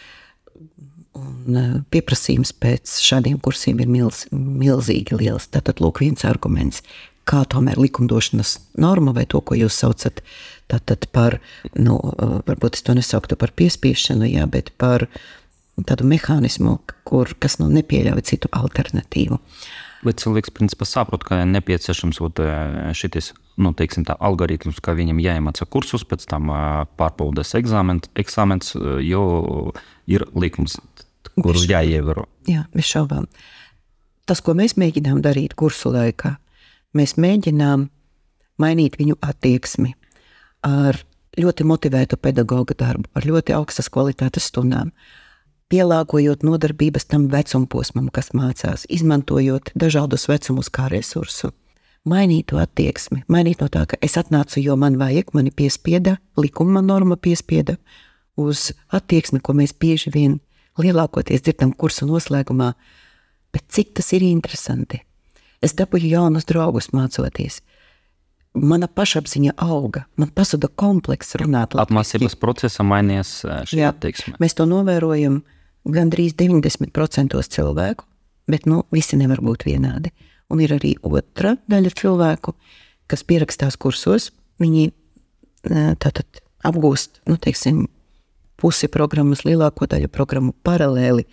un 1.14 1.84
pieprasījums 1.94 2.54
pēc 2.62 2.98
šādiem 3.06 3.40
kursiem 3.44 3.82
ir 3.84 3.90
milz, 3.90 4.26
milzīgi 4.34 5.18
liels. 5.20 5.48
Tātad, 5.54 5.82
lūk, 5.84 6.02
viens 6.04 6.26
arguments, 6.28 6.82
kā 7.30 7.44
tomēr 7.50 7.80
likumdošanas 7.80 8.58
norma 8.82 9.14
vai 9.16 9.26
to, 9.30 9.42
ko 9.42 9.56
jūs 9.58 9.78
saucat 9.80 10.22
tātad 10.72 11.08
par, 11.16 11.38
nu, 11.78 12.00
varbūt 12.48 12.80
es 12.80 12.86
to 12.86 12.96
nesauktu 12.98 13.38
par 13.40 13.54
piespiešanu, 13.56 14.28
jā, 14.32 14.48
bet 14.50 14.74
par 14.82 15.08
tādu 15.88 16.08
mehānismu, 16.10 16.80
kur, 17.08 17.32
kas 17.40 17.60
nu, 17.62 17.70
nepieļauj 17.74 18.26
citu 18.30 18.52
alternatīvu. 18.54 19.40
Bet 20.04 20.20
cilvēks 20.20 20.52
principā 20.52 20.88
saprot, 20.88 21.24
ka 21.24 21.40
nepieciešams 21.48 22.20
šis 22.98 23.32
nu, 23.62 23.72
teiksim, 23.78 24.06
tā, 24.08 24.16
algoritms, 24.20 24.82
ka 24.84 24.96
viņam 24.98 25.22
jāiemācās 25.24 25.70
kursus, 25.72 26.06
pēc 26.08 26.26
tam 26.30 26.50
pārbaudas 27.00 27.54
eksāmens, 27.56 28.74
jo 29.06 29.24
ir 30.10 30.26
likums, 30.36 30.80
kurus 31.38 31.68
jāievēro. 31.70 32.26
Jā, 32.50 32.66
bez 32.74 32.90
šaubām. 32.90 33.28
Tas, 34.28 34.42
ko 34.44 34.56
mēs 34.58 34.78
mēģinām 34.80 35.22
darīt 35.24 35.56
kursu 35.60 35.92
laikā, 35.94 36.36
mēs 36.98 37.18
mēģinām 37.20 37.88
mainīt 38.62 39.00
viņu 39.00 39.20
attieksmi 39.24 39.94
ar 40.68 41.00
ļoti 41.40 41.66
motivētu 41.68 42.20
pedagoģa 42.22 42.78
darbu, 42.80 43.10
ar 43.18 43.28
ļoti 43.28 43.56
augstas 43.58 43.90
kvalitātes 43.94 44.48
stundām, 44.52 44.94
pielāgojot 45.72 46.44
nodarbības 46.44 47.08
tam 47.12 47.28
vecumposmam, 47.32 48.10
kas 48.14 48.32
mācās, 48.38 48.88
izmantojot 48.90 49.74
dažādus 49.80 50.28
vecumus 50.32 50.72
kā 50.74 50.90
resursu. 50.92 51.52
Mainīt 52.10 52.50
to 52.52 52.60
attieksmi, 52.60 53.22
mainīt 53.32 53.62
no 53.64 53.70
tā, 53.72 53.86
ka 53.88 54.00
es 54.04 54.18
atnācu, 54.20 54.60
jo 54.60 54.76
man 54.76 54.98
vajag, 55.00 55.32
mani 55.34 55.54
piespieda, 55.56 56.18
likuma 56.36 56.82
norma 56.84 57.16
piespieda, 57.16 57.78
uz 58.36 58.72
attieksmi, 58.92 59.40
ko 59.40 59.56
mēs 59.56 59.72
bieži 59.80 60.12
vien 60.12 60.40
lielākoties 60.82 61.46
dzirdam 61.46 61.72
kursu 61.72 62.10
noslēgumā. 62.10 62.74
Bet 63.54 63.70
cik 63.72 63.94
tas 64.00 64.12
ir 64.18 64.26
interesanti? 64.28 65.00
Es 65.64 65.78
dabūju 65.80 66.10
jaunus 66.12 66.50
draugus 66.50 66.92
mācoties 66.92 67.62
mana 68.54 68.88
pašapziņa 68.88 69.56
auga, 69.66 70.04
man 70.20 70.30
pazuda 70.36 70.70
komplekss 70.80 71.38
runāt. 71.42 71.76
Apmācības 71.80 72.36
procesā 72.40 72.86
mainījās 72.86 73.36
šī 73.70 73.84
attieksme. 73.88 74.36
Mēs 74.44 74.58
to 74.58 74.68
novērojam 74.70 75.42
gandrīz 75.90 76.36
90% 76.40 77.40
cilvēku, 77.56 78.06
bet 78.50 78.68
nu, 78.70 78.84
visi 78.94 79.18
nevar 79.20 79.42
būt 79.44 79.66
vienādi. 79.68 80.14
Un 80.54 80.62
ir 80.62 80.76
arī 80.76 80.94
otra 81.02 81.56
daļa 81.72 81.94
cilvēku, 81.98 82.54
kas 83.10 83.26
pierakstās 83.26 83.80
kursos. 83.80 84.30
Viņi 84.62 84.92
tātad 86.04 86.44
apgūst 86.68 87.24
nu, 87.30 87.40
teiksim, 87.42 87.88
pusi 88.60 88.90
programmas, 88.92 89.44
lielāko 89.48 89.88
daļu 89.90 90.12
programmu 90.14 90.54
paralēli 90.64 91.26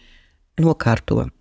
nokārto 0.61 1.27
Eh, 1.27 1.40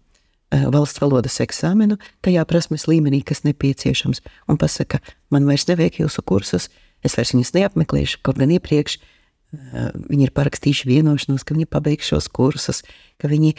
valsts 0.50 1.02
valodas 1.02 1.40
eksāmenu 1.44 2.00
tajā 2.26 2.44
prasmes 2.50 2.88
līmenī, 2.90 3.22
kas 3.26 3.44
nepieciešams, 3.46 4.24
un 4.50 4.60
pasaka, 4.62 5.02
man 5.34 5.48
vairs 5.50 5.68
nevajag 5.70 6.02
jūsu 6.04 6.24
kursus, 6.26 6.70
es 7.06 7.16
vairs 7.18 7.34
viņus 7.36 7.54
neapmeklēšu, 7.58 8.22
kaut 8.26 8.40
gan 8.42 8.54
iepriekš 8.56 8.98
uh, 9.00 9.90
viņi 10.10 10.28
ir 10.28 10.36
parakstījuši 10.36 10.90
vienošanos, 10.90 11.46
ka 11.46 11.58
viņi 11.58 11.70
pabeigs 11.70 12.10
šos 12.10 12.30
kursus, 12.34 12.84
ka 13.22 13.30
viņi 13.32 13.56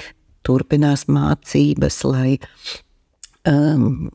turpinās 0.47 1.07
mācības, 1.11 2.01
lai 2.09 2.39
um, 3.49 4.09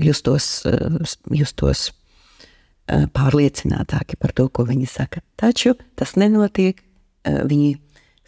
justos, 0.00 0.62
uh, 0.68 1.16
justos 1.32 1.90
pārliecinātāki 2.92 4.18
par 4.20 4.32
to, 4.36 4.48
ko 4.50 4.64
viņi 4.68 4.88
saka. 4.90 5.20
Taču 5.38 5.76
tas 5.96 6.16
nenotiek, 6.18 6.80
viņi 7.22 7.76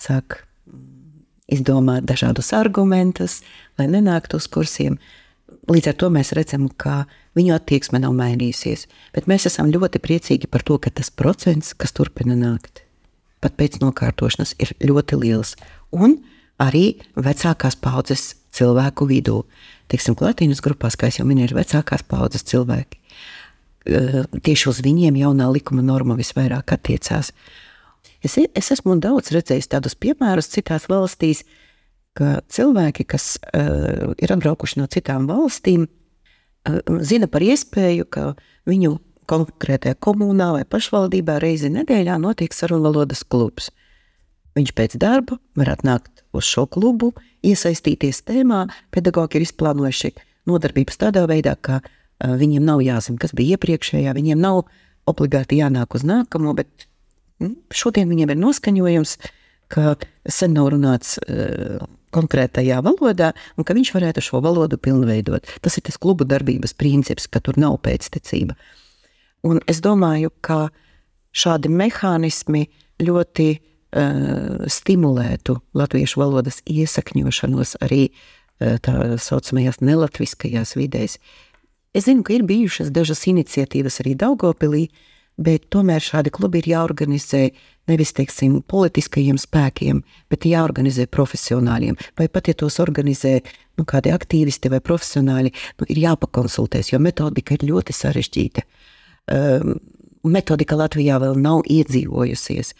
sāk 0.00 0.38
izdomāt 1.50 2.06
dažādus 2.08 2.52
argumentus, 2.56 3.42
lai 3.78 3.88
nenāktu 3.90 4.40
uz 4.40 4.48
kursiem. 4.48 4.98
Līdz 5.70 5.90
ar 5.92 5.98
to 6.00 6.10
mēs 6.12 6.32
redzam, 6.36 6.68
ka 6.68 7.04
viņu 7.36 7.54
attieksme 7.56 8.00
nav 8.02 8.14
mainījusies. 8.16 8.86
Bet 9.16 9.28
mēs 9.30 9.48
esam 9.50 9.72
ļoti 9.72 10.00
priecīgi 10.02 10.50
par 10.50 10.64
to, 10.66 10.78
ka 10.78 10.92
tas 10.92 11.10
procents, 11.12 11.72
kas 11.76 11.92
turpina 11.96 12.36
nākt, 12.38 12.82
pat 13.44 13.56
pēc 13.60 13.80
nokārtošanas, 13.82 14.56
ir 14.60 14.74
ļoti 14.84 15.20
liels. 15.20 15.54
Un 15.92 16.18
arī 16.60 17.00
vecākās 17.16 17.76
paudzes 17.80 18.34
cilvēku 18.54 19.08
vidū. 19.10 19.42
Teiksim, 19.90 20.16
Latvijas 20.20 20.62
grupās, 20.64 20.96
kā 20.96 21.10
jau 21.12 21.26
minēju, 21.28 21.52
ir 21.52 21.58
vecākās 21.58 22.04
paudzes 22.08 22.46
cilvēki. 22.48 23.00
Tieši 23.84 24.68
uz 24.70 24.80
viņiem 24.84 25.18
jaunā 25.20 25.50
likuma 25.52 25.84
norma 25.84 26.16
visvairāk 26.16 26.72
attiecās. 26.76 27.34
Es, 28.24 28.38
es 28.38 28.70
esmu 28.72 28.96
daudz 29.02 29.32
redzējis 29.34 29.70
tādus 29.74 29.96
piemērus 30.00 30.48
citās 30.52 30.88
valstīs, 30.88 31.44
ka 32.16 32.38
cilvēki, 32.52 33.06
kas 33.10 33.34
uh, 33.50 34.14
ir 34.22 34.32
atbraukuši 34.32 34.80
no 34.80 34.88
citām 34.90 35.26
valstīm, 35.28 35.86
uh, 35.88 36.78
zina 37.04 37.28
par 37.30 37.44
iespēju, 37.44 38.06
ka 38.08 38.30
viņu 38.70 38.96
konkrētajā 39.30 39.96
komunā 40.04 40.50
vai 40.58 40.64
pašvaldībā 40.68 41.38
reizi 41.42 41.72
nedēļā 41.72 42.16
notiek 42.20 42.54
sarunvalodas 42.54 43.24
klubs. 43.24 43.70
Viņš 44.54 44.70
pēc 44.78 44.96
darba 45.02 45.40
var 45.58 45.72
atnākt 45.74 46.22
uz 46.36 46.46
šo 46.46 46.68
klubu, 46.70 47.10
iesaistīties 47.42 48.22
tēmā. 48.28 48.66
Pedagogi 48.94 49.40
ir 49.40 49.48
izplānojuši 49.48 50.12
nodarbības 50.46 51.00
tādā 51.00 51.24
veidā, 51.28 51.56
ka 51.58 51.80
uh, 51.82 52.36
viņiem 52.38 52.64
nav 52.64 52.84
jāzina, 52.84 53.18
kas 53.20 53.34
bija 53.34 53.58
iepriekšējā, 53.58 54.14
viņiem 54.14 54.40
nav 54.40 54.62
obligāti 55.10 55.58
jānāk 55.60 55.98
uz 55.98 56.06
nākamo, 56.06 56.54
bet 56.56 56.86
šodien 57.74 58.10
viņiem 58.10 58.32
ir 58.34 58.40
noskaņojums, 58.40 59.16
ka 59.72 59.94
sen 60.30 60.54
nav 60.56 60.70
runāts 60.74 61.16
uh, 61.24 61.82
konkrētajā 62.14 62.78
valodā, 62.84 63.32
un 63.58 63.66
ka 63.66 63.74
viņš 63.74 63.92
varētu 63.96 64.22
šo 64.22 64.40
valodu 64.44 64.78
pilnveidot. 64.78 65.48
Tas 65.64 65.78
ir 65.78 65.86
tas 65.88 65.98
klubu 65.98 66.26
darbības 66.28 66.76
princips, 66.78 67.26
ka 67.26 67.42
tur 67.42 67.58
nav 67.60 67.80
pēctecība. 67.84 68.56
Un 69.44 69.60
es 69.68 69.82
domāju, 69.84 70.30
ka 70.44 70.68
šādi 71.34 71.72
mehānismi 71.72 72.68
ļoti 73.02 73.48
uh, 73.56 74.68
stimulētu 74.70 75.58
latviešu 75.74 76.22
valodas 76.22 76.60
iesakņošanos 76.70 77.78
arī 77.84 78.06
uh, 78.12 78.78
tā 78.84 79.16
saucamajās 79.18 79.82
nelatviskajās 79.82 80.76
vidēs. 80.78 81.18
Es 81.94 82.06
zinu, 82.06 82.24
ka 82.26 82.36
ir 82.36 82.46
bijušas 82.46 82.94
dažas 82.94 83.26
iniciatīvas 83.30 84.00
arī 84.02 84.14
Daugopilī, 84.18 84.86
uh, 84.86 85.10
bet 85.36 85.66
tomēr 85.74 86.02
šādi 86.02 86.32
klubi 86.34 86.60
ir 86.62 86.68
jāorganizē 86.70 87.48
nevis 87.90 88.14
teiksim, 88.16 88.60
politiskajiem 88.70 89.38
spēkiem, 89.40 90.00
bet 90.32 90.46
jāorganizē 90.48 91.06
profesionāļiem. 91.12 91.98
Vai 92.18 92.28
pat 92.32 92.48
ja 92.48 92.56
tos 92.58 92.78
organizē 92.82 93.36
nu, 93.78 93.84
kādi 93.84 94.12
aktīvisti 94.14 94.70
vai 94.72 94.80
profesionāļi, 94.84 95.52
nu, 95.80 95.88
ir 95.90 96.02
jāpakonsultēs, 96.06 96.92
jo 96.92 97.00
metodika 97.02 97.56
ir 97.56 97.66
ļoti 97.68 97.96
sarežģīta. 97.96 98.64
Um, 99.34 99.74
metodika 100.24 100.78
Latvijā 100.78 101.18
vēl 101.20 101.36
nav 101.40 101.64
iedzīvojusies. 101.68 102.72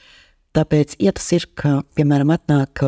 Tāpēc, 0.54 0.96
ja 1.02 1.12
tas 1.12 1.26
ir, 1.34 1.48
ka, 1.58 1.80
piemēram, 1.98 2.30
atnāk, 2.36 2.84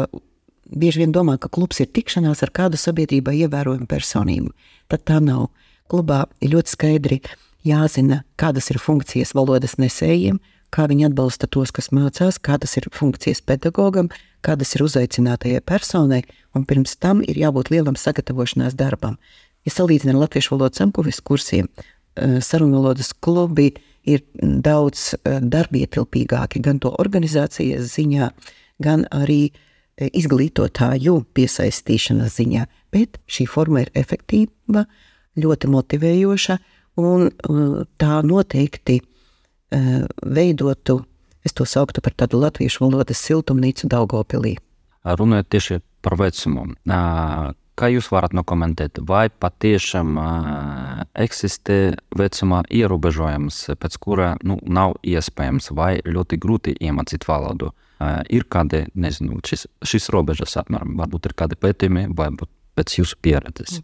bieži 0.70 1.02
vien 1.02 1.12
domā, 1.12 1.36
ka 1.42 1.50
klubs 1.52 1.82
ir 1.82 1.90
tikšanās 1.90 2.44
ar 2.46 2.54
kādu 2.54 2.78
sabiedrībā 2.80 3.34
ievērojumu 3.44 3.90
personību, 3.90 4.54
tad 4.92 5.04
tā 5.08 5.20
nav. 5.20 5.50
Klubā 5.86 6.24
ir 6.42 6.50
ļoti 6.50 6.72
skaidri 6.72 7.16
uh, 7.22 7.34
jāzina, 7.66 8.22
kādas 8.40 8.70
ir 8.72 8.78
funkcijas 8.82 9.34
valodas 9.36 9.76
nesējiem, 9.82 10.38
kā 10.74 10.86
viņi 10.90 11.08
atbalsta 11.08 11.48
tos, 11.50 11.72
kas 11.74 11.90
mācās, 11.94 12.38
kādas 12.42 12.76
ir 12.78 12.88
funkcijas 12.94 13.42
pedagogam, 13.46 14.10
kādas 14.46 14.74
ir 14.76 14.84
uzaicinātajai 14.86 15.62
personai, 15.66 16.22
un 16.54 16.66
pirms 16.68 16.96
tam 17.02 17.22
ir 17.26 17.38
jābūt 17.40 17.72
lielam 17.74 17.98
sagatavošanās 17.98 18.78
darbam. 18.78 19.18
ja 19.66 19.72
salīdzinām 19.74 20.20
latviešu 20.20 20.54
valodas 20.54 20.80
apguves 20.80 21.20
kursiem, 21.20 21.66
eh, 22.16 22.38
sarunvalodas 22.40 23.12
klubi 23.12 23.72
ir 24.04 24.22
daudz 24.38 25.14
eh, 25.14 25.40
darbietilpīgāki 25.40 26.62
gan 26.62 26.78
to 26.78 26.94
organizācijas 26.98 27.90
ziņā, 27.96 28.30
gan 28.78 29.06
arī 29.10 29.50
eh, 29.50 30.08
izglītotāju 30.12 31.24
piesaistīšanas 31.34 32.38
ziņā. 32.38 32.66
Bet 32.92 33.18
šī 33.26 33.48
forma 33.50 33.82
ir 33.82 33.90
efektīva, 33.94 34.86
ļoti 35.36 35.68
motivējoša, 35.68 36.58
un 37.00 37.28
tā 38.00 38.20
noteikti 38.26 39.00
veidotu, 39.70 41.00
es 41.44 41.54
to 41.56 41.66
sauktu 41.68 42.02
par 42.04 42.14
tādu 42.16 42.40
latviešu 42.40 42.86
valodas 42.86 43.20
siltumnīcu 43.26 43.90
Daugopilī. 43.92 44.56
Runājot 45.06 45.48
tieši 45.52 45.80
par 46.02 46.16
vecumu, 46.18 46.68
Kā 47.76 47.90
jūs 47.92 48.06
varat 48.08 48.32
nokomentēt, 48.32 49.02
vai 49.04 49.26
patiešām 49.28 50.14
uh, 50.16 51.00
eksistē 51.20 51.92
vecuma 52.16 52.62
ierobežojums, 52.72 53.58
pēc 53.76 53.98
kura 54.00 54.30
nu, 54.48 54.56
nav 54.64 54.94
iespējams 55.04 55.68
vai 55.76 55.98
ļoti 56.00 56.38
grūti 56.40 56.72
iemācīt 56.88 57.26
valodu? 57.28 57.68
Uh, 58.00 58.22
ir 58.32 58.46
kādi, 58.48 58.86
nezinu, 58.96 59.42
šis, 59.44 59.66
šis 59.84 60.08
robežas 60.14 60.56
apmēram, 60.62 60.96
varbūt 60.96 61.28
ir 61.28 61.36
kādi 61.36 61.60
pētījumi, 61.60 62.06
vai 62.16 62.30
pēc 62.80 62.96
jūsu 62.96 63.20
pieredzes? 63.20 63.82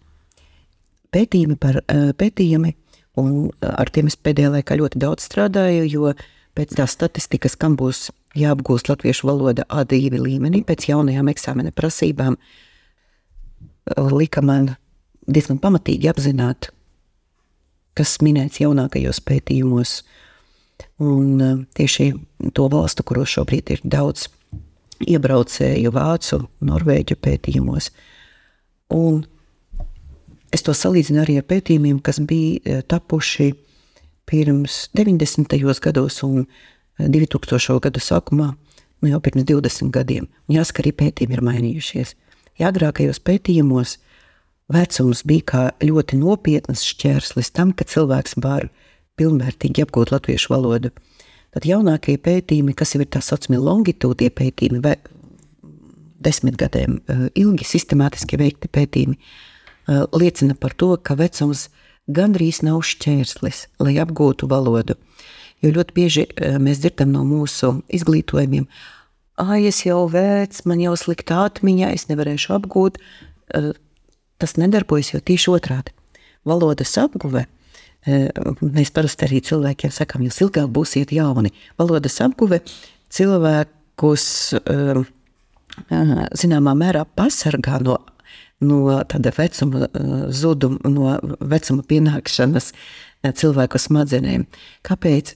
Pētījumi 1.12 1.58
par 1.60 1.82
uh, 1.82 2.14
pētījumi, 2.16 2.72
un 3.20 3.50
ar 3.60 3.90
tiem 3.92 4.08
es 4.08 4.16
pēdējā 4.16 4.54
laikā 4.56 4.78
ļoti 4.80 5.00
daudz 5.02 5.28
strādāju, 5.28 5.86
jo 5.90 6.12
pēc 6.56 6.76
tās 6.78 6.96
statistikas, 6.96 7.56
kam 7.56 7.76
būs 7.80 8.10
jāapgūst 8.38 8.88
latviešu 8.88 9.28
valoda 9.28 9.66
A2 9.68 10.20
līmenī 10.20 10.62
pēc 10.68 10.88
jaunajām 10.88 11.28
eksāmena 11.32 11.72
prasībām, 11.76 12.36
uh, 12.38 12.70
lika 13.96 14.42
man 14.42 14.74
diezgan 15.28 15.60
pamatīgi 15.62 16.10
apzināt, 16.10 16.70
kas 17.98 18.18
minēts 18.24 18.62
jaunākajos 18.62 19.20
pētījumos. 19.26 20.00
Un 21.02 21.42
e, 21.42 21.50
tieši 21.76 22.12
to 22.56 22.68
valstu, 22.72 23.04
kuros 23.06 23.34
šobrīd 23.36 23.74
ir 23.74 23.82
daudz 23.84 24.28
iebraucēju, 25.02 25.92
vācu, 25.94 26.40
norvēģu 26.64 27.18
pētījumos. 27.22 27.90
Un 28.96 29.22
es 30.52 30.64
to 30.66 30.74
salīdzinu 30.76 31.22
arī 31.22 31.38
ar 31.40 31.46
pētījumiem, 31.48 32.00
kas 32.04 32.20
bija 32.28 32.60
e, 32.62 32.80
tapuši 32.86 33.52
pirms 34.28 34.86
90. 34.96 35.56
gados 35.82 36.22
un 36.26 36.46
2000. 36.98 37.58
E, 37.58 37.78
gadu 37.86 38.02
sākumā, 38.02 38.52
nu 39.02 39.10
jau 39.10 39.20
pirms 39.24 39.46
20 39.48 39.92
gadiem. 39.94 40.28
Jāsaka, 40.52 40.84
arī 40.84 40.92
pētījumi 41.00 41.38
ir 41.38 41.44
mainījušies. 41.48 42.14
Ja 42.60 42.70
agrākajos 42.70 43.22
pētījumos 43.24 43.96
vecums 44.72 45.22
bija 45.28 45.46
kā 45.52 45.62
ļoti 45.82 46.20
nopietns 46.20 46.84
šķērslis 46.86 47.52
tam, 47.56 47.72
ka 47.72 47.88
cilvēks 47.88 48.36
var 48.44 48.68
pilnvērtīgi 49.20 49.84
apgūt 49.84 50.12
latviešu 50.14 50.52
valodu, 50.52 50.92
tad 51.52 51.66
jaunākie 51.68 52.16
pētījumi, 52.20 52.76
kas 52.76 52.94
jau 52.94 53.02
ir 53.02 53.10
tā 53.12 53.20
saucamie 53.24 53.60
longitūdie 53.60 54.30
pētījumi, 54.32 54.80
vai 54.84 54.96
desmit 56.22 56.56
gadiem 56.60 57.00
eh, 57.10 57.26
ilgi 57.42 57.66
sistemātiski 57.66 58.38
veikti 58.40 58.70
pētījumi, 58.72 59.18
eh, 59.18 59.51
liecina 59.88 60.54
par 60.58 60.74
to, 60.78 60.94
ka 60.96 61.16
vecums 61.18 61.68
gandrīz 62.10 62.62
nav 62.66 62.82
šķērslis, 62.86 63.66
lai 63.82 63.96
apgūtu 64.02 64.48
valodu. 64.50 64.96
Jo 65.62 65.70
ļoti 65.76 65.94
bieži 65.94 66.26
eh, 66.26 66.58
mēs 66.58 66.82
dzirdam 66.82 67.12
no 67.14 67.22
mūsu 67.26 67.76
izglītojumiem, 67.94 68.66
ah, 69.42 69.54
es 69.58 69.84
jau 69.86 70.04
vecs, 70.10 70.64
man 70.66 70.82
jau 70.82 70.96
slikta 70.98 71.44
atmiņa, 71.46 71.92
es 71.94 72.08
nevarēšu 72.10 72.56
apgūt. 72.58 72.98
Tas 74.42 74.54
nedarbojas, 74.58 75.12
jo 75.12 75.20
tieši 75.20 75.50
otrādi. 75.52 75.92
Valodas 76.48 76.94
apguve. 76.98 77.44
Mēs 78.02 78.90
parasti 78.94 79.26
arī 79.28 79.42
cilvēkiem 79.44 79.92
sakām, 79.94 80.24
jūs 80.26 80.40
ilgāk 80.42 80.70
būsiet 80.74 81.12
jauni. 81.14 81.52
Valodas 81.78 82.16
apguve 82.24 82.62
cilvēkus 83.12 84.24
zināmā 86.42 86.74
mērā 86.78 87.04
pasargā 87.18 87.78
no, 87.84 88.00
no 88.62 88.96
tāda 89.10 89.32
vecuma 89.36 89.88
zuduma, 90.32 90.78
no 90.90 91.16
vecuma 91.40 91.84
pienākšanas 91.88 92.72
cilvēku 93.38 93.80
smadzenēm. 93.82 94.46
Kāpēc? 94.86 95.34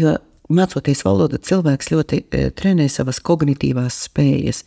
Jo 0.00 0.16
mācoties 0.52 1.04
valodu, 1.04 1.40
cilvēks 1.40 1.90
ļoti 1.92 2.22
e, 2.24 2.46
trenē 2.56 2.88
savas 2.92 3.20
kognitīvās 3.24 4.06
spējas, 4.08 4.62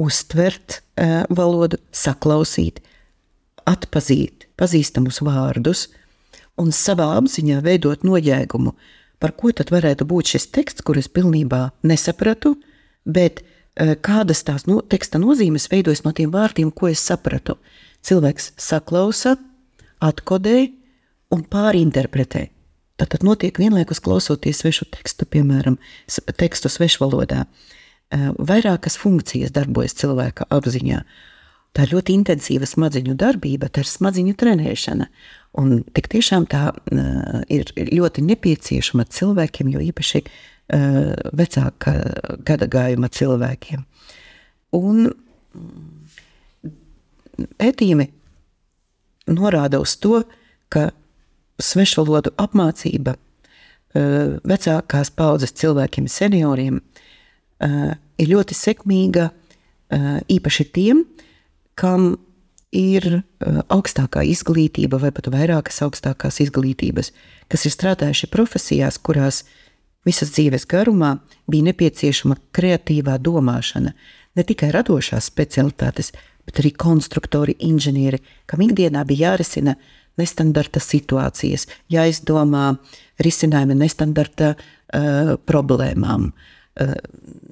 uztvert 0.00 0.80
valodu, 1.30 1.78
saklausīt, 1.94 2.80
atpazīt 3.68 4.48
pazīstamus 4.58 5.20
vārdus 5.24 5.88
un 6.60 6.70
savā 6.74 7.12
apziņā 7.18 7.60
veidot 7.64 8.04
nojēgumu, 8.06 8.74
par 9.22 9.34
ko 9.38 9.52
tad 9.56 9.72
varētu 9.74 10.06
būt 10.06 10.34
šis 10.34 10.48
teksts, 10.54 10.84
kurus 10.86 11.08
pilnībā 11.08 11.68
nesapratu, 11.86 12.54
bet 13.04 13.42
kādas 13.74 14.44
tās 14.46 14.66
no, 14.70 14.80
teksta 14.80 15.18
nozīmes 15.18 15.68
veidojas 15.70 16.04
no 16.04 16.12
tiem 16.14 16.32
vārdiem, 16.34 16.70
ko 16.70 16.88
es 16.92 17.02
sapratu. 17.02 17.58
Cilvēks 18.04 18.52
saklausa, 18.60 19.36
atkodē 20.04 20.68
un 21.34 21.44
pārinterpretē. 21.50 22.48
Tātad 23.00 23.24
notiek 23.26 23.56
vienlaikus 23.58 23.98
klausoties 24.04 24.60
svešu 24.62 24.86
tekstu, 24.94 25.26
piemēram, 25.26 25.80
tekstu 26.38 26.70
svešvalodā. 26.70 27.42
Vairākas 28.38 28.98
funkcijas 29.00 29.50
darbojas 29.54 29.96
cilvēka 29.98 30.46
apziņā. 30.54 31.00
Tā 31.74 31.88
ir 31.88 31.94
ļoti 31.96 32.14
intensīva 32.14 32.68
smadziņu 32.70 33.16
darbība, 33.18 33.66
tā 33.66 33.82
ir 33.82 33.90
smadziņu 33.90 34.36
trenēšana. 34.38 35.08
Un 35.58 35.80
tik 35.94 36.06
tiešām 36.12 36.46
tā 36.50 36.68
uh, 36.70 37.40
ir 37.50 37.72
ļoti 37.74 38.22
nepieciešama 38.28 39.08
cilvēkiem, 39.10 39.72
jo 39.74 39.82
īpaši 39.82 40.22
vecāka 40.68 41.92
gada 42.46 42.66
gājuma 42.72 43.10
cilvēkiem. 43.12 43.82
Un 44.74 45.10
pētījumi 47.60 48.08
norāda 49.34 49.80
uz 49.82 49.96
to, 50.00 50.22
ka 50.72 50.90
svešvalodu 51.62 52.34
apmācība 52.40 53.14
eh, 53.14 54.36
vecākās 54.42 55.12
paudzes 55.14 55.54
cilvēkiem, 55.60 56.08
senioriem, 56.10 56.80
eh, 56.80 57.94
ir 58.18 58.30
ļoti 58.30 58.58
sekmīga 58.58 59.30
eh, 59.30 60.20
īpaši 60.38 60.68
tiem, 60.74 61.04
kam 61.78 62.14
ir 62.74 63.22
augstākā 63.70 64.24
izglītība 64.26 64.98
vai 64.98 65.12
pat 65.14 65.28
vairākas 65.30 65.76
augstākās 65.86 66.40
izglītības, 66.42 67.12
kas 67.46 67.66
ir 67.68 67.74
strādājuši 67.74 68.28
profesijās, 68.32 68.98
kurās 68.98 69.44
visas 70.06 70.32
dzīves 70.34 70.66
garumā 70.70 71.16
bija 71.50 71.70
nepieciešama 71.70 72.36
kreatīvā 72.54 73.16
domāšana, 73.22 73.94
ne 74.34 74.46
tikai 74.46 74.70
radošās 74.74 75.30
specialitātes, 75.30 76.12
bet 76.44 76.60
arī 76.60 76.74
konstruktori, 76.76 77.56
inženieri, 77.64 78.20
kam 78.46 78.64
ikdienā 78.64 79.04
bija 79.08 79.30
jārisina 79.30 79.76
nestandarta 80.20 80.82
situācijas, 80.82 81.66
jāizdomā 81.90 82.74
risinājumi 83.22 83.78
nestandarta 83.80 84.54
uh, 84.54 85.34
problēmām. 85.48 86.28
Uh, 86.30 86.52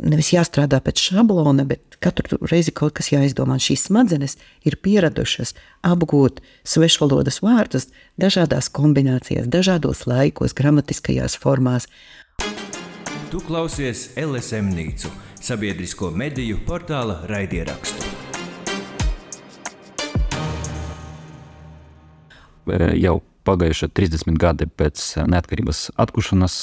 nevis 0.02 0.32
jāstrādā 0.34 0.80
pēc 0.82 0.98
šablona, 1.08 1.64
bet 1.68 1.96
katru 2.02 2.40
reizi 2.50 2.74
kaut 2.74 2.96
kas 2.98 3.12
jāizdomā. 3.12 3.58
Šīs 3.62 3.86
smadzenes 3.88 4.36
ir 4.66 4.78
pieradušas 4.82 5.54
apgūt 5.86 6.40
svešvalodas 6.66 7.38
vārdus 7.44 7.90
dažādās 8.20 8.70
kombinācijās, 8.74 9.46
dažādos 9.50 10.06
laikos, 10.10 10.56
gramatiskajās 10.58 11.38
formās. 11.38 11.86
Tu 13.32 13.40
klausies 13.46 14.10
LSM 14.20 14.74
Nīcu, 14.76 15.12
sabiedrisko 15.40 16.10
mediju 16.10 16.58
portāla 16.66 17.22
raidierakstu. 17.30 18.12
jau 22.66 23.20
pagājuši 23.46 23.88
30 23.90 24.38
gadi 24.38 24.66
pēc 24.66 25.06
neatkarības 25.26 25.90
atkušanas, 26.00 26.58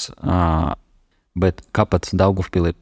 bet 1.36 1.62
kāpēc 1.76 2.14
Daugavpilī 2.16 2.72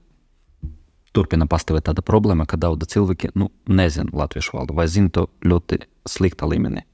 turpina 1.17 1.49
pastāvēt 1.51 1.89
tāda 1.89 2.05
problēma, 2.05 2.47
ka 2.47 2.61
daudzi 2.61 2.87
cilvēki 2.95 3.33
nu, 3.35 3.51
nezina 3.67 4.13
latviešu 4.13 4.55
valodu 4.55 4.77
vai 4.79 4.87
zina 4.87 5.11
to 5.11 5.27
ļoti 5.43 5.83
sliktā 6.09 6.49
līmenī? 6.49 6.85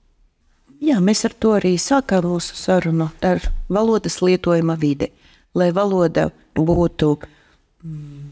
Jā, 0.85 0.99
mēs 1.01 1.25
ar 1.25 1.35
to 1.41 1.55
arī 1.57 1.77
sākām 1.81 2.27
mūsu 2.29 2.57
sarunu 2.59 3.09
ar 3.25 3.41
valodas 3.73 4.21
lietojuma 4.25 4.77
vidi. 4.81 5.11
Lai 5.55 5.71
valoda 5.75 6.29
būtu 6.59 7.11
mm, 7.19 8.31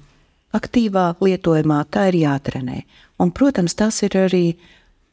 aktīvā 0.59 1.07
lietojumā, 1.23 1.83
tā 1.91 2.09
ir 2.11 2.23
jātrenē. 2.23 2.83
Un, 3.23 3.31
protams, 3.31 3.77
tas 3.79 4.03
ir 4.03 4.17
arī 4.19 4.47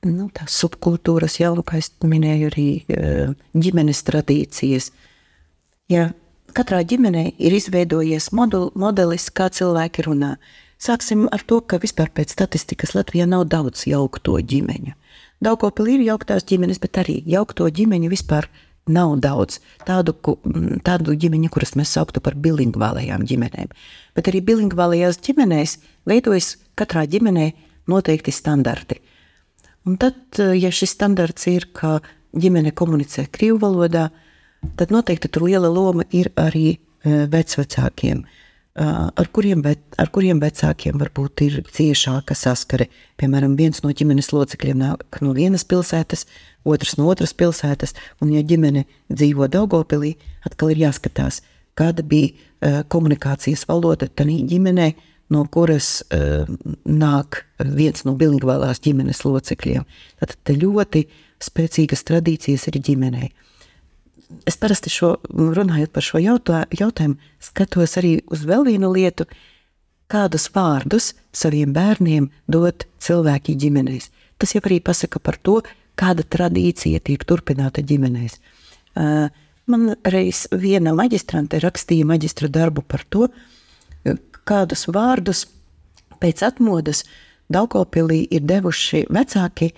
nu, 0.08 0.30
tās 0.34 0.56
subkultūras, 0.62 1.40
jau 1.42 1.54
kā 1.62 1.78
es 1.82 1.92
minēju, 2.02 2.50
arī 2.50 2.70
eh, 2.88 3.36
ģimenes 3.54 4.02
tradīcijas. 4.08 4.92
Ja 5.90 6.10
katrā 6.56 6.82
ģimenē 6.86 7.26
ir 7.38 7.56
izveidojies 7.56 8.32
modul, 8.36 8.70
modelis, 8.80 9.30
kā 9.30 9.50
cilvēki 9.54 10.06
runā. 10.08 10.36
Sāksim 10.80 11.28
ar 11.36 11.44
to, 11.46 11.60
ka 11.62 11.80
vispār 11.82 12.12
pēc 12.16 12.34
statistikas 12.34 12.96
Latvijā 12.96 13.28
nav 13.28 13.46
daudz 13.52 13.84
jaukto 13.90 14.38
ģimeņu. 14.40 14.96
Daugopilī 15.44 15.98
ir 16.00 16.08
jauktās 16.10 16.46
ģimenes, 16.48 16.80
bet 16.84 17.00
arī 17.02 17.20
jaukto 17.28 17.68
ģimeņu 17.68 18.12
vispār 18.12 18.48
nav 18.48 18.69
daudz. 18.88 19.60
Tādu, 19.86 20.16
tādu 20.84 21.16
ģimeņu, 21.16 21.50
kuras 21.54 21.76
mēs 21.76 21.94
sauktu 21.94 22.22
par 22.22 22.36
bilingvālajām 22.36 23.26
ģimenēm. 23.28 23.70
Bet 24.16 24.28
arī 24.28 24.42
bilingvālajās 24.42 25.20
ģimenēs 25.26 25.78
veidojas 26.10 26.58
katrā 26.76 27.06
ģimenē 27.06 27.52
noteikti 27.88 28.32
standarti. 28.32 29.00
Un 29.86 29.98
tad, 29.98 30.38
ja 30.38 30.72
šis 30.72 30.94
standarts 30.98 31.48
ir, 31.48 31.70
ka 31.74 32.00
ģimene 32.38 32.74
komunicē 32.76 33.28
krievu 33.32 33.60
valodā, 33.64 34.10
tad 34.78 34.92
noteikti 34.94 35.32
tur 35.32 35.48
liela 35.48 35.70
loma 35.72 36.06
ir 36.12 36.32
arī 36.38 36.68
e, 36.76 36.78
vecvecākiem, 37.32 38.24
ar 38.76 39.30
kuriem, 39.34 39.64
ar 39.98 40.12
kuriem 40.14 40.40
vecākiem 40.40 41.00
varbūt 41.02 41.44
ir 41.46 41.60
ciešāka 41.74 42.36
saskare. 42.38 42.90
Piemēram, 43.20 43.56
viens 43.60 43.84
no 43.84 43.92
ģimenes 43.92 44.32
locekļiem 44.32 44.80
nāk 44.80 45.22
no 45.26 45.34
vienas 45.34 45.66
pilsētas, 45.68 46.26
otrs 46.64 46.98
no 47.00 47.10
otras 47.10 47.34
pilsētas, 47.34 47.96
un, 48.22 48.34
ja 48.36 48.44
ģimene 48.46 48.86
dzīvo 49.10 49.50
Daugopilī, 49.52 50.16
atkal 50.46 50.74
ir 50.74 50.86
jāskatās, 50.86 51.42
kāda 51.80 52.04
bija 52.04 52.84
komunikācijas 52.92 53.66
valoda 53.70 54.08
tajā 54.08 54.44
ģimenē, 54.50 54.94
no 55.30 55.44
kuras 55.54 56.00
uh, 56.10 56.48
nāk 56.86 57.44
viens 57.62 58.06
no 58.06 58.16
bilingvālās 58.18 58.82
ģimenes 58.82 59.22
locekļiem. 59.26 59.86
Tad 60.20 60.54
ļoti 60.56 61.06
spēcīgas 61.44 62.04
tradīcijas 62.08 62.66
ir 62.72 62.80
ģimenei. 62.82 63.30
Es 64.46 64.58
parasti 64.62 64.92
šo, 64.94 65.16
runājot 65.34 65.92
par 65.94 66.06
šo 66.06 66.22
jautā, 66.22 66.64
jautājumu, 66.76 67.18
skatos 67.42 67.98
arī 67.98 68.20
uz 68.30 68.44
vēl 68.46 68.68
vienu 68.68 68.92
lietu, 68.94 69.26
kādus 70.10 70.50
vārdus 70.54 71.14
saviem 71.34 71.74
bērniem 71.74 72.30
dot 72.50 72.86
cilvēki 73.02 73.58
ģimenēs. 73.62 74.10
Tas 74.42 74.56
jau 74.56 74.62
arī 74.66 74.80
pasaka 74.86 75.22
par 75.22 75.38
to, 75.42 75.60
kāda 76.00 76.24
tradīcija 76.24 77.02
tiek 77.04 77.26
turpināta 77.28 77.84
ģimenēs. 77.86 78.40
Man 79.70 79.94
reiz 80.08 80.46
viena 80.50 80.96
maģistrante 80.98 81.60
rakstīja 81.62 82.08
maģistra 82.10 82.50
darbu 82.50 82.86
par 82.88 83.04
to, 83.10 83.28
kādus 84.50 84.88
vārdus 84.90 85.46
pēc 86.22 86.46
atmodas 86.48 87.04
Daugopilī 87.50 88.28
ir 88.30 88.44
devuši 88.46 89.08
vecāki, 89.10 89.72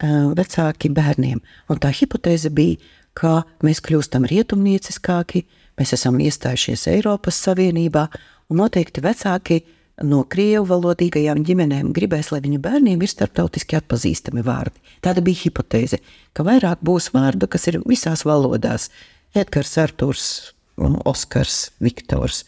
vecāki 0.00 0.90
bērniem. 0.96 1.40
Un 1.68 1.80
tā 1.80 1.90
hipotēze 1.92 2.48
bija, 2.54 2.78
ka 3.18 3.42
mēs 3.66 3.80
kļūstam 3.84 4.26
rietumnieciskāki, 4.30 5.44
mēs 5.78 5.94
esam 5.96 6.20
iestājušies 6.22 6.86
Eiropas 6.92 7.40
Savienībā, 7.46 8.06
un 8.48 8.62
noteikti 8.62 9.02
vecāki 9.04 9.62
no 10.06 10.22
krievu 10.30 10.66
valodīgajām 10.68 11.42
ģimenēm 11.46 11.90
gribēs, 11.96 12.30
lai 12.30 12.40
viņu 12.44 12.60
bērniem 12.62 13.02
ir 13.02 13.10
starptautiski 13.10 13.78
atpazīstami 13.80 14.44
vārdi. 14.46 14.78
Tāda 15.02 15.24
bija 15.24 15.42
hipotēze, 15.46 15.98
ka 16.32 16.46
vairāk 16.46 16.84
būs 16.86 17.10
vārdu, 17.14 17.48
kas 17.50 17.66
ir 17.70 17.80
visās 17.86 18.24
valodās- 18.28 18.90
Edgars, 19.40 19.74
Arturs, 19.78 20.52
Oskars, 20.78 21.70
Viktors. 21.82 22.44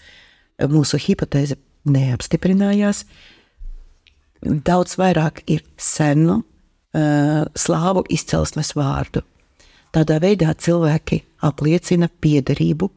Mūsu 0.61 1.01
hipotēze 1.01 1.57
neapstiprinājās. 1.85 3.05
Daudz 4.41 4.97
vairāk 4.97 5.43
ir 5.47 5.65
senu 5.77 6.41
uh, 6.41 7.45
slāvu 7.55 8.05
izcelsmes 8.09 8.73
vārdu. 8.77 9.25
Tādā 9.95 10.21
veidā 10.23 10.55
cilvēki 10.55 11.23
apliecina 11.47 12.09
piederību 12.23 12.91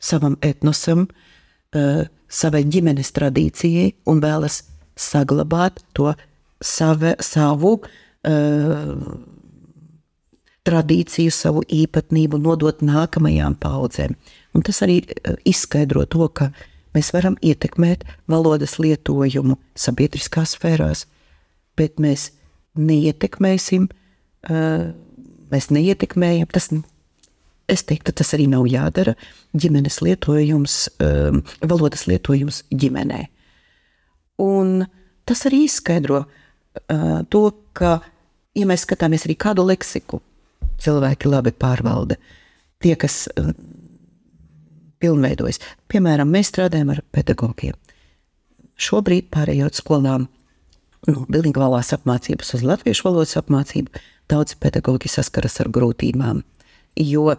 savam 0.00 0.36
etnosam, 0.44 1.06
uh, 1.06 2.04
savai 2.28 2.64
ģimenes 2.64 3.12
tradīcijai 3.16 3.92
un 4.10 4.20
vēlas 4.24 4.62
saglabāt 4.96 5.82
to 5.96 6.12
save, 6.60 7.16
savu 7.20 7.76
uh, 7.80 8.94
tradīciju, 10.66 11.34
savu 11.34 11.62
īpatnību, 11.68 12.40
nodot 12.42 12.80
nākamajām 12.82 13.58
paudzēm. 13.60 14.16
Un 14.56 14.64
tas 14.66 14.80
arī 14.82 15.02
izskaidro 15.46 16.06
to, 16.10 16.26
ka 16.32 16.50
uh, 16.50 16.64
Mēs 16.96 17.12
varam 17.12 17.34
ietekmēt 17.44 18.06
valodas 18.30 18.78
lietojumu 18.80 19.58
sabiedriskās 19.76 20.54
sfērās, 20.56 21.04
bet 21.76 22.00
mēs 22.00 22.30
neietekmēsim, 22.80 23.90
mēs 25.52 25.70
neietekmējam. 25.74 26.48
Tas, 26.54 26.70
es 27.70 27.84
teiktu, 27.88 28.14
tas 28.16 28.34
arī 28.36 28.48
nav 28.52 28.66
jādara. 28.70 29.16
Ģimenes 29.56 30.00
lietojums, 30.04 30.78
valodas 31.64 32.06
lietojums 32.10 32.62
ģimenē. 32.74 33.22
Un 34.44 34.84
tas 35.26 35.46
arī 35.48 35.64
izskaidro 35.66 36.24
to, 37.32 37.44
ka, 37.76 37.98
ja 38.56 38.68
mēs 38.68 38.84
skatāmies 38.84 39.24
arī 39.28 39.38
kādu 39.40 39.64
leksiku, 39.66 40.20
cilvēki 40.82 41.32
labi 41.32 41.54
pārvalda. 41.56 42.18
Tie, 42.84 42.92
kas 43.00 43.24
pilnveidojas. 45.00 45.60
Piemēram, 45.88 46.30
mēs 46.32 46.50
strādājam 46.52 46.92
ar 46.94 47.02
pedagogiem. 47.12 47.76
Šobrīd, 48.76 49.30
pārējot 49.32 49.78
skolām 49.78 50.26
no 51.10 51.24
bilingvālās 51.30 51.92
apmācības 51.96 52.54
uz 52.58 52.64
latviešu 52.66 53.08
valodas 53.08 53.36
apmācību, 53.40 54.02
daudz 54.30 54.56
pedagoģi 54.62 55.10
saskaras 55.10 55.60
ar 55.62 55.70
grūtībām, 55.74 56.42
jo 57.00 57.34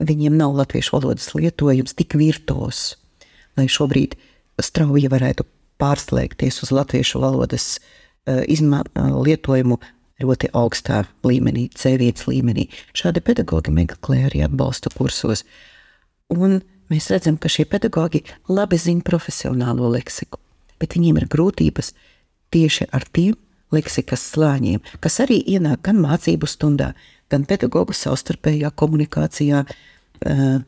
viņiem 0.00 0.36
nav 0.36 0.56
latviešu 0.58 0.96
valodas 0.98 1.30
lietojums 1.34 1.96
tik 1.96 2.16
virtuos, 2.18 2.96
lai 3.56 3.68
šobrīd 3.70 4.16
strauji 4.62 5.10
varētu 5.12 5.46
pārslēgties 5.80 6.62
uz 6.64 6.72
latviešu 6.74 7.20
valodas 7.22 7.76
uh, 7.76 8.42
izma, 8.48 8.82
uh, 8.82 9.12
lietojumu 9.22 9.78
ļoti 10.22 10.50
augstā 10.56 11.02
līmenī, 11.26 11.66
C1 11.76 12.24
līmenī. 12.30 12.66
Šādi 12.96 13.20
pedagoģi 13.24 13.74
meklē 13.76 14.22
arī 14.30 14.42
atbalstu 14.46 14.92
kursos. 14.94 15.44
Un 16.32 16.62
mēs 16.92 17.10
redzam, 17.12 17.36
ka 17.36 17.50
šie 17.52 17.66
pedagoģi 17.68 18.22
labi 18.48 18.78
zina 18.80 19.04
profesionālo 19.04 19.90
leksiku, 19.92 20.40
bet 20.80 20.96
viņiem 20.96 21.20
ir 21.20 21.28
grūtības 21.32 21.92
tieši 22.54 22.88
ar 22.92 23.04
tiem 23.12 23.36
leksikas 23.74 24.22
slāņiem, 24.32 24.80
kas 25.02 25.20
arī 25.24 25.40
ienāk 25.56 25.82
gan 25.88 25.98
mācību 26.02 26.48
stundā, 26.48 26.92
gan 27.32 27.46
pedagoģu 27.48 27.96
savstarpējā 27.96 28.70
komunikācijā, 28.78 29.64
eh, 29.66 30.58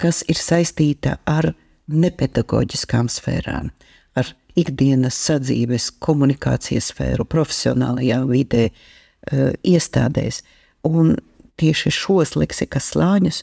kas 0.00 0.22
ir 0.28 0.40
saistīta 0.40 1.18
ar 1.26 1.52
nepedagoģiskām 1.88 3.10
sfērām, 3.12 3.70
ar 4.16 4.32
ikdienas 4.56 5.14
sadzīves, 5.14 5.90
komunikācijas 6.00 6.92
sfēru, 6.92 7.24
profesionālajā 7.24 8.24
vidē, 8.26 8.70
eh, 8.70 9.52
iestādēs. 9.64 10.42
Un 10.84 11.16
tieši 11.58 11.92
šos 11.92 12.36
leksikas 12.36 12.94
slāņus 12.94 13.42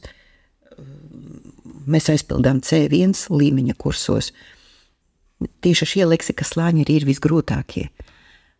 mēs 1.88 2.10
aizpildām 2.10 2.62
C1 2.62 3.30
līmeņa 3.30 3.76
kursos. 3.78 4.32
Tieši 5.38 5.86
šie 5.86 6.06
leksikas 6.08 6.56
slāņi 6.56 6.86
arī 6.86 7.00
ir 7.02 7.08
visgrūtākie. 7.08 7.88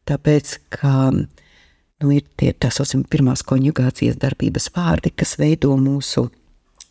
Tāpēc, 0.08 0.54
ka 0.78 0.94
nu, 1.12 2.12
ir 2.14 2.26
tie 2.40 2.54
tā 2.54 2.70
saucamie 2.74 3.08
pirmās 3.10 3.44
konjugācijas 3.48 4.20
darbības 4.22 4.70
vārdi, 4.76 5.12
kas 5.18 5.36
veido 5.42 5.74
mūsu 5.82 6.28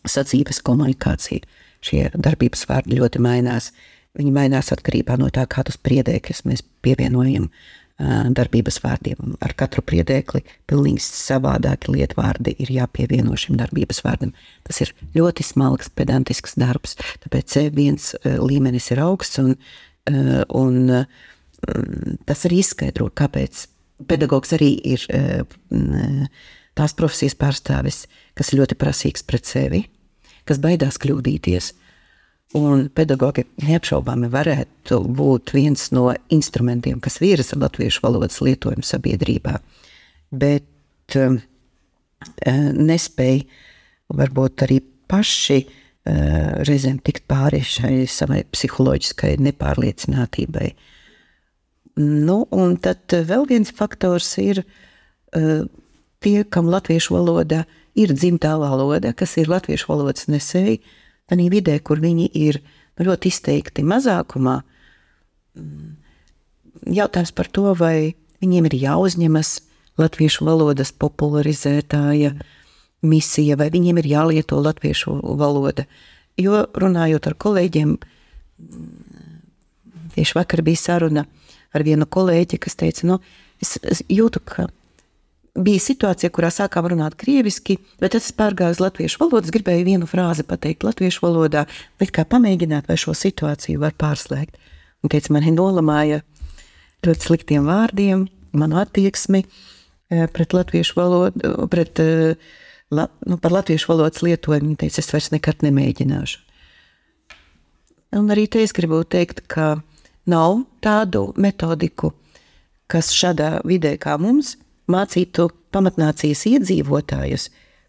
sacības 0.07 0.61
komunikāciju. 0.67 1.47
Šie 1.87 2.09
darbības 2.15 2.67
vārdi 2.67 2.99
ļoti 2.99 3.23
mainās. 3.23 3.71
Viņi 4.17 4.33
mainās 4.33 4.73
atkarībā 4.75 5.19
no 5.21 5.29
tā, 5.31 5.45
kādus 5.47 5.77
priedēkļus 5.85 6.47
mēs 6.49 6.65
pievienojam 6.83 7.51
darbības 7.99 8.77
vārdiem. 8.85 9.37
Ar 9.41 9.55
katru 9.57 9.81
priedēkli 9.87 10.43
pilnīgi 10.69 11.01
savādāki 11.05 11.95
lietvārdi 11.95 12.57
ir 12.61 12.73
jāpievieno 12.75 13.37
šim 13.41 13.57
darbības 13.57 14.03
vārdam. 14.05 14.35
Tas 14.69 14.83
ir 14.85 14.93
ļoti 15.17 15.47
smalks, 15.47 15.89
pedantisks 15.97 16.59
darbs, 16.61 16.97
tāpēc 17.25 17.57
C1 17.57 18.37
līmenis 18.45 18.91
ir 18.93 19.01
augsts, 19.07 19.41
un, 19.41 19.57
un 20.53 20.77
tas 22.29 22.45
arī 22.49 22.61
izskaidro, 22.61 23.09
kāpēc 23.17 23.65
pedagogs 24.11 24.53
arī 24.53 24.75
ir 24.93 25.07
tās 26.77 26.93
profesijas 26.97 27.39
pārstāvis, 27.41 28.05
kas 28.37 28.53
ļoti 28.53 28.77
prasīgs 28.77 29.25
pret 29.25 29.49
sevi, 29.49 29.87
kas 30.45 30.61
baidās 30.61 31.01
kļūdīties 31.01 31.73
Un 32.55 32.85
pedagogi 32.95 33.43
neapšaubāmi 33.59 34.29
varētu 34.31 35.01
būt 35.19 35.51
viens 35.57 35.89
no 35.91 36.13
instrumentiem, 36.31 37.01
kas 37.03 37.19
virza 37.19 37.59
latviešu 37.59 38.05
valodas 38.05 38.39
lietojumu 38.39 38.87
sabiedrībā, 38.87 39.57
bet 40.31 41.17
um, 41.19 41.41
uh, 42.47 42.69
nespēja 42.71 43.43
varbūt 44.15 44.63
arī 44.63 44.79
paši 45.11 45.59
uh, 45.67 46.63
reizēm 46.69 47.01
tikt 47.03 47.27
pāri 47.27 47.65
šai 47.67 48.05
savai 48.07 48.45
psiholoģiskai 48.55 49.35
nepārliecinātībai. 49.43 50.71
Nu, 51.99 52.45
un 52.55 52.77
tad 52.79 53.11
vēl 53.11 53.49
viens 53.51 53.75
faktors 53.75 54.31
ir 54.39 54.63
uh, 54.63 55.67
tie, 56.23 56.39
kam 56.47 56.71
latviešu 56.71 57.19
valoda 57.19 57.65
ir 57.99 58.15
dzimtā 58.15 58.55
valoda, 58.61 59.11
kas 59.19 59.35
ir 59.41 59.51
latviešu 59.51 59.91
valodas 59.91 60.31
nesēji, 60.31 60.79
tādā 61.31 61.47
vidē, 61.53 61.77
kur 61.83 62.01
viņi 62.03 62.31
ir 62.35 62.61
ļoti 63.03 63.31
izteikti 63.33 63.85
mazākumā, 63.87 64.61
mm, 65.57 65.95
jautājums 66.97 67.33
par 67.37 67.51
to, 67.53 67.73
vai 67.75 68.15
viņiem 68.43 68.69
ir 68.71 68.79
jāuzņemas 68.87 69.61
latviešu 69.99 70.45
valodas 70.45 70.93
popularizētāja 70.93 72.35
misija, 73.07 73.57
vai 73.57 73.71
viņiem 73.73 74.01
ir 74.01 74.11
jālieto 74.11 74.61
latviešu 74.61 75.21
valoda. 75.39 75.87
Jo 76.37 76.67
runājot 76.77 77.27
ar 77.31 77.37
kolēģiem, 77.41 77.97
tieši 80.17 80.37
vakar 80.37 80.63
bija 80.65 80.81
saruna 80.81 81.25
ar 81.73 81.85
vienu 81.85 82.07
kolēģi, 82.09 82.61
kas 82.61 82.77
teica, 82.77 83.07
nu, 83.09 83.21
es, 83.63 83.77
es 83.83 84.03
jūtu, 84.13 84.41
ka 84.45 84.69
bija 85.57 85.83
situācija, 85.83 86.31
kurā 86.35 86.51
sākām 86.53 86.89
runāt 86.93 87.17
krieviski, 87.21 87.79
bet 88.03 88.17
es 88.19 88.29
pārgāju 88.37 88.77
uz 88.77 88.83
latviešu 88.83 89.21
valodu. 89.23 89.49
Es 89.49 89.55
gribēju 89.55 89.87
vienu 89.87 90.09
frāzi 90.11 90.45
pateikt 90.47 90.87
latviešu 90.87 91.25
valodā, 91.25 91.65
bet 92.01 92.13
kā 92.15 92.27
pamēģināt, 92.29 92.89
vai 92.91 92.99
šo 93.01 93.15
situāciju 93.17 93.81
var 93.83 93.97
pārslēgt. 93.99 94.59
Un 95.05 95.13
teica, 95.13 95.33
mani 95.37 95.55
nolamāja 95.55 96.23
ļoti 97.07 97.29
sliktiem 97.29 97.69
vārdiem, 97.69 98.27
manu 98.57 98.81
attieksmi 98.83 99.43
eh, 99.45 100.27
pret 100.33 100.57
latviešu 100.57 100.99
valodu, 100.99 101.69
pret, 101.73 102.03
eh, 102.03 102.37
la, 102.91 103.09
nu, 103.29 103.39
par 103.41 103.55
latviešu 103.57 103.93
valodas 103.93 104.25
lietojumu. 104.27 104.73
Viņa 104.73 104.83
teica, 104.85 105.03
es 105.03 105.13
vairs 105.13 105.33
nekad 105.35 105.65
nemēģināšu. 105.67 106.43
Un 108.17 108.31
arī 108.33 108.47
te 108.49 108.63
es 108.65 108.73
gribu 108.73 109.03
teikt, 109.05 109.43
ka 109.51 109.77
nav 110.31 110.63
tādu 110.85 111.29
metodiku, 111.37 112.13
kas 112.91 113.11
šādā 113.15 113.59
vidē 113.67 113.97
kā 114.01 114.15
mums 114.21 114.55
mācītu 114.91 115.49
pamatnācijas 115.75 116.45
iedzīvotājus, 116.51 117.49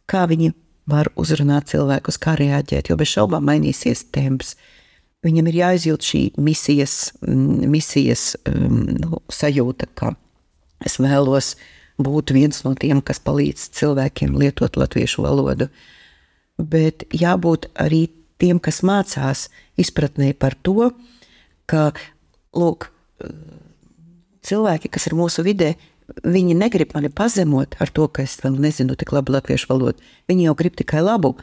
kā 0.10 0.25
viņi 0.29 0.53
var 0.88 1.10
uzrunāt 1.19 1.71
cilvēkus, 1.71 2.19
kā 2.23 2.38
reaģēt, 2.39 2.89
jo 2.89 2.97
bez 2.99 3.12
šaubām 3.12 3.47
mainīsies 3.47 4.05
temps. 4.15 4.55
Viņam 5.25 5.49
ir 5.49 5.60
jāizjūt 5.62 6.07
šī 6.07 6.21
misijas, 6.39 7.12
mm, 7.25 7.67
misijas 7.73 8.29
um, 8.47 9.17
sajūta, 9.33 9.89
ka 9.97 10.13
es 10.86 10.99
vēlos 11.01 11.55
būt 11.97 12.31
viens 12.36 12.62
no 12.63 12.75
tiem, 12.77 13.01
kas 13.01 13.19
palīdz 13.25 13.71
cilvēkiem 13.75 14.38
lietot 14.38 14.77
latviešu 14.77 15.25
valodu. 15.25 15.67
Bet 16.57 17.03
jābūt 17.13 17.67
arī 17.77 18.07
tiem, 18.41 18.62
kas 18.62 18.83
mācās 18.86 19.47
izpratnē 19.81 20.31
par 20.38 20.55
to, 20.62 20.91
ka 21.67 21.91
lūk, 22.55 22.89
cilvēki, 24.47 24.91
kas 24.93 25.10
ir 25.10 25.17
mūsu 25.17 25.43
vidē, 25.45 25.73
Viņi 26.08 26.56
negrib 26.56 26.93
mani 26.96 27.10
pazemot 27.12 27.76
ar 27.84 27.91
to, 27.91 28.08
ka 28.08 28.24
es 28.24 28.38
vēl 28.39 28.56
nezinu 28.63 28.96
tik 28.96 29.12
labi 29.12 29.34
latviešu 29.36 29.67
valodu. 29.74 30.04
Viņi 30.32 30.48
jau 30.48 30.56
grib 30.60 30.78
tikai 30.80 31.02
labu, 31.04 31.34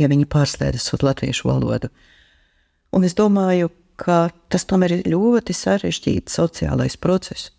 ja 0.00 0.08
viņi 0.08 0.28
pārslēdzas 0.32 0.94
uz 0.96 1.04
latviešu 1.04 1.50
valodu. 1.50 1.90
Un 2.96 3.04
es 3.04 3.16
domāju, 3.18 3.68
ka 4.00 4.30
tas 4.52 4.64
tomēr 4.68 4.98
ir 4.98 5.10
ļoti 5.12 5.56
sarežģīts 5.56 6.38
sociālais 6.38 6.96
process. 7.00 7.50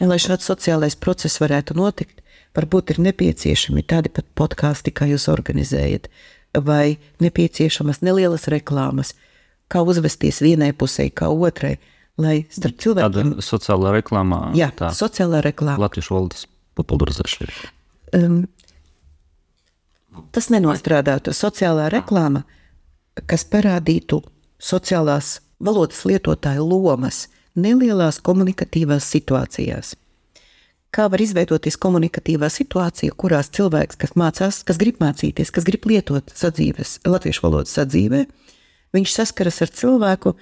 Un, 0.00 0.08
lai 0.08 0.18
šāds 0.22 0.48
sociālais 0.48 0.96
process 0.96 1.40
varētu 1.42 1.76
notikt, 1.78 2.22
varbūt 2.56 2.94
ir 2.94 3.02
nepieciešami 3.06 3.84
tādi 3.86 4.10
pat 4.10 4.26
podkāsti, 4.38 4.94
kā 4.94 5.06
jūs 5.10 5.28
organizējat, 5.30 6.08
vai 6.56 6.98
nepieciešamas 7.22 8.00
nelielas 8.02 8.48
reklāmas, 8.50 9.14
kā 9.70 9.82
uzvesties 9.86 10.40
vienai 10.42 10.72
pusē, 10.74 11.10
kā 11.14 11.28
otrai, 11.30 11.76
lai 12.20 12.36
starp 12.52 12.78
cilvēkiem. 12.82 13.34
Tāda 13.34 13.44
sociālā 13.44 13.94
reklāmā. 13.98 14.40
Jā, 14.58 14.70
tā 14.76 14.92
sociālā 14.96 15.42
reklāma. 15.46 15.80
Latviešu 15.86 16.16
valodas 16.16 16.46
popularizēšana. 16.78 17.70
Um, 18.16 18.40
tas 20.34 20.50
nenostrādātu 20.52 21.34
sociālā 21.36 21.88
reklāma, 21.92 22.44
kas 23.30 23.46
parādītu 23.48 24.22
sociālās 24.60 25.38
valodas 25.60 26.04
lietotāju 26.08 26.66
lomas 26.66 27.26
nelielās 27.58 28.20
komunikatīvās 28.24 29.08
situācijās. 29.10 29.96
Kā 30.90 31.06
var 31.06 31.22
izveidoties 31.22 31.76
komunikatīvā 31.78 32.48
situācija, 32.50 33.14
kurās 33.14 33.52
cilvēks, 33.54 33.98
kas 34.00 34.16
mācās, 34.18 34.62
kas 34.66 34.78
grib 34.80 34.98
mācīties, 35.02 35.52
kas 35.54 35.66
grib 35.66 35.86
lietot 35.86 36.32
sadzīves, 36.34 36.98
latviešu 37.06 37.44
valodas 37.44 37.76
sadzīvē, 37.78 38.24
viņš 38.96 39.12
saskaras 39.14 39.62
ar 39.62 39.70
cilvēku, 39.70 40.34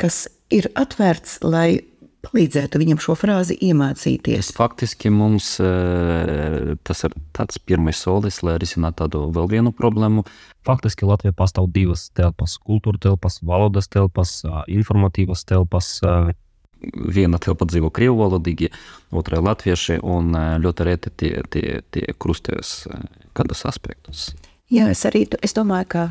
kas 0.00 0.24
ir 0.52 0.70
atvērts, 0.78 1.38
lai 1.46 1.80
palīdzētu 2.24 2.80
viņam 2.80 3.00
šo 3.00 3.14
frāzi 3.16 3.56
iemācīties. 3.64 4.52
Faktiski 4.56 5.12
mums 5.12 5.54
eh, 5.64 6.74
tas 6.86 7.04
ir 7.06 7.14
tāds 7.36 7.60
pirmais 7.64 8.00
solis, 8.00 8.42
lai 8.44 8.58
risinātu 8.60 9.04
tādu 9.04 9.24
vēl 9.36 9.48
vienu 9.54 9.72
problēmu. 9.76 10.26
Faktiski 10.66 11.08
Latvijā 11.08 11.32
pastāv 11.36 11.70
divas 11.72 12.08
telpas- 12.16 12.58
kultūra 12.68 13.00
telpas, 13.00 13.40
valodas 13.42 13.88
telpas, 13.88 14.42
informatīvas 14.68 15.46
telpas. 15.48 16.00
Viena 16.80 17.36
telpa 17.36 17.66
dzīvo 17.68 17.90
krievu 17.92 18.22
valodīgi, 18.22 18.70
otrā 19.12 19.36
latvieši, 19.44 19.98
un 20.00 20.32
ļoti 20.32 20.84
reti 20.88 21.10
tie, 21.12 21.42
tie, 21.52 21.82
tie 21.92 22.06
krustojas 22.16 22.86
kādos 23.36 23.66
aspektos. 23.68 24.30
Jā, 24.72 24.88
es 24.88 25.04
arī 25.04 25.26
es 25.44 25.52
domāju, 25.52 25.88
ka 25.92 26.04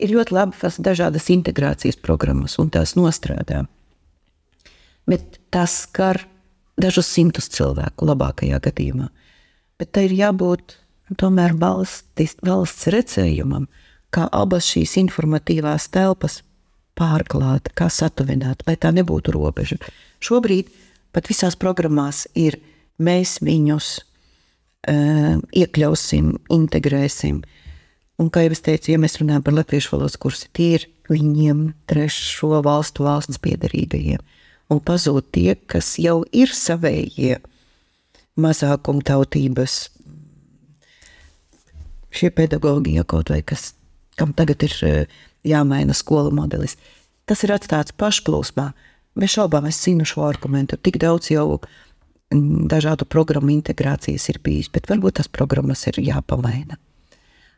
ir 0.00 0.16
ļoti 0.16 0.34
labi 0.34 0.56
tas 0.60 0.80
dažādas 0.80 1.28
integrācijas 1.32 2.00
programmas, 2.00 2.56
un 2.62 2.72
tās 2.72 2.96
nostrādā 2.98 3.66
bet 5.10 5.40
tas 5.50 5.82
skar 5.86 6.22
dažus 6.80 7.10
simtus 7.10 7.50
cilvēku, 7.52 8.06
labākajā 8.08 8.60
gadījumā. 8.62 9.08
Bet 9.80 9.92
tai 9.96 10.06
ir 10.08 10.16
jābūt 10.16 10.76
tomēr 11.20 11.56
valstis, 11.58 12.36
valsts 12.46 12.88
redzējumam, 12.94 13.66
kā 14.14 14.28
abas 14.32 14.68
šīs 14.70 14.96
informatīvās 15.02 15.88
telpas 15.94 16.40
pārklāt, 16.98 17.72
kā 17.78 17.88
satuvināt, 17.92 18.62
lai 18.68 18.76
tā 18.80 18.92
nebūtu 18.94 19.34
robeža. 19.34 19.80
Šobrīd 20.22 20.70
pat 21.14 21.30
visās 21.30 21.56
programmās 21.58 22.26
ir 22.38 22.58
mēs 23.00 23.38
viņus 23.42 23.88
uh, 24.00 25.40
iekļausim, 25.56 26.34
integrēsim. 26.54 27.40
Un, 28.20 28.28
kā 28.28 28.44
jau 28.44 28.52
es 28.52 28.60
teicu, 28.60 28.92
ja 28.92 29.00
mēs 29.00 29.16
runājam 29.20 29.44
par 29.46 29.56
latviešu 29.56 29.94
valodas 29.94 30.18
kursu, 30.20 30.50
tie 30.52 30.74
ir 30.76 30.86
viņiem 31.08 31.70
trešo 31.88 32.60
valstu 32.66 33.06
valsts 33.06 33.40
piedarīgajiem 33.40 34.20
un 34.70 34.80
pazūd 34.86 35.30
tie, 35.34 35.54
kas 35.56 35.96
jau 35.98 36.20
ir 36.36 36.52
savējie 36.54 37.40
mazākumtautības. 38.40 39.78
Šie 42.10 42.30
pedagogi, 42.34 42.94
ja 42.98 43.06
kaut 43.06 43.30
vai 43.30 43.40
kas, 43.46 43.72
kam 44.18 44.34
tagad 44.36 44.62
ir 44.66 44.76
eh, 44.86 45.18
jāmaina 45.46 45.94
skolu 45.94 46.32
modelis, 46.34 46.76
tas 47.26 47.42
ir 47.46 47.54
atstāts 47.54 47.94
pašplūsmā. 47.98 48.70
Bez 49.18 49.34
šaubām 49.34 49.66
es 49.66 49.78
zinu 49.82 50.06
šo 50.06 50.22
argumentu. 50.28 50.78
Tik 50.78 51.00
daudz 51.02 51.32
jau 51.32 51.58
mm, 51.58 52.68
dažādu 52.70 53.08
programmu 53.10 53.50
integrācijas 53.56 54.28
ir 54.30 54.38
bijis, 54.42 54.70
bet 54.70 54.86
varbūt 54.90 55.18
tās 55.18 55.30
programmas 55.30 55.82
ir 55.90 55.98
jāpamaina. 56.02 56.78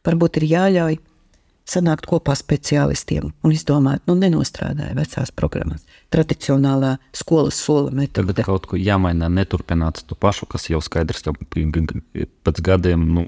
Varbūt 0.07 0.41
ir 0.41 0.49
jāļauj 0.51 0.99
sanākt 1.69 2.09
kopā 2.11 2.35
speciālistiem 2.37 3.29
un 3.31 3.55
izdomāt, 3.55 4.03
nu, 4.11 4.17
nenostrādāja 4.19 4.97
vecās 4.99 5.31
programmas. 5.35 5.85
Tradicionālā 6.13 6.97
skolas 7.17 7.61
sola 7.63 7.93
metode. 7.95 8.33
Tagad 8.33 8.49
kaut 8.49 8.67
ko 8.71 8.81
jāmaina, 8.81 9.31
neturpināt 9.31 10.03
to 10.09 10.19
pašu, 10.19 10.49
kas 10.51 10.67
jau 10.73 10.83
skaidrs, 10.83 11.23
ka 11.23 11.35
pēc 11.39 12.63
gadiem 12.67 13.07
nu, 13.15 13.27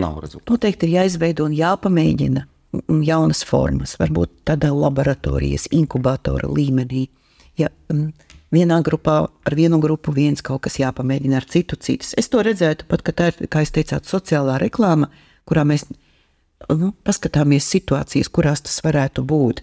nav 0.00 0.20
rezultātu. 0.24 0.56
Noteikti 0.56 0.88
ir 0.88 1.02
jāizveido 1.02 1.46
un 1.48 1.56
jāpamēģina 1.56 2.46
jaunas 3.06 3.44
formas, 3.46 3.96
varbūt 4.00 4.32
tādā 4.48 4.72
laboratorijas, 4.74 5.68
inkubatora 5.76 6.48
līmenī. 6.52 7.06
Ja, 7.60 7.70
vienā 8.52 8.80
grupā 8.84 9.18
ar 9.26 9.56
vienu 9.56 9.78
grupu 9.80 10.12
viens 10.16 10.44
kaut 10.44 10.64
kas 10.66 10.80
jāpamēģina 10.80 11.40
ar 11.40 11.46
citu 11.48 11.78
citus. 11.80 12.12
Es 12.18 12.28
to 12.32 12.42
redzētu 12.44 12.88
pat, 12.88 13.04
ka 13.06 13.14
tā 13.16 13.30
ir, 13.32 13.46
kā 13.52 13.64
jūs 13.64 13.72
teicāt, 13.76 14.08
sociālā 14.08 14.58
reklāma, 14.62 15.08
kurā 15.48 15.64
mēs 15.68 15.86
nu, 16.72 16.92
paskatāmies 17.06 17.68
situācijas, 17.70 18.30
kurās 18.32 18.64
tas 18.64 18.78
varētu 18.84 19.24
būt. 19.26 19.62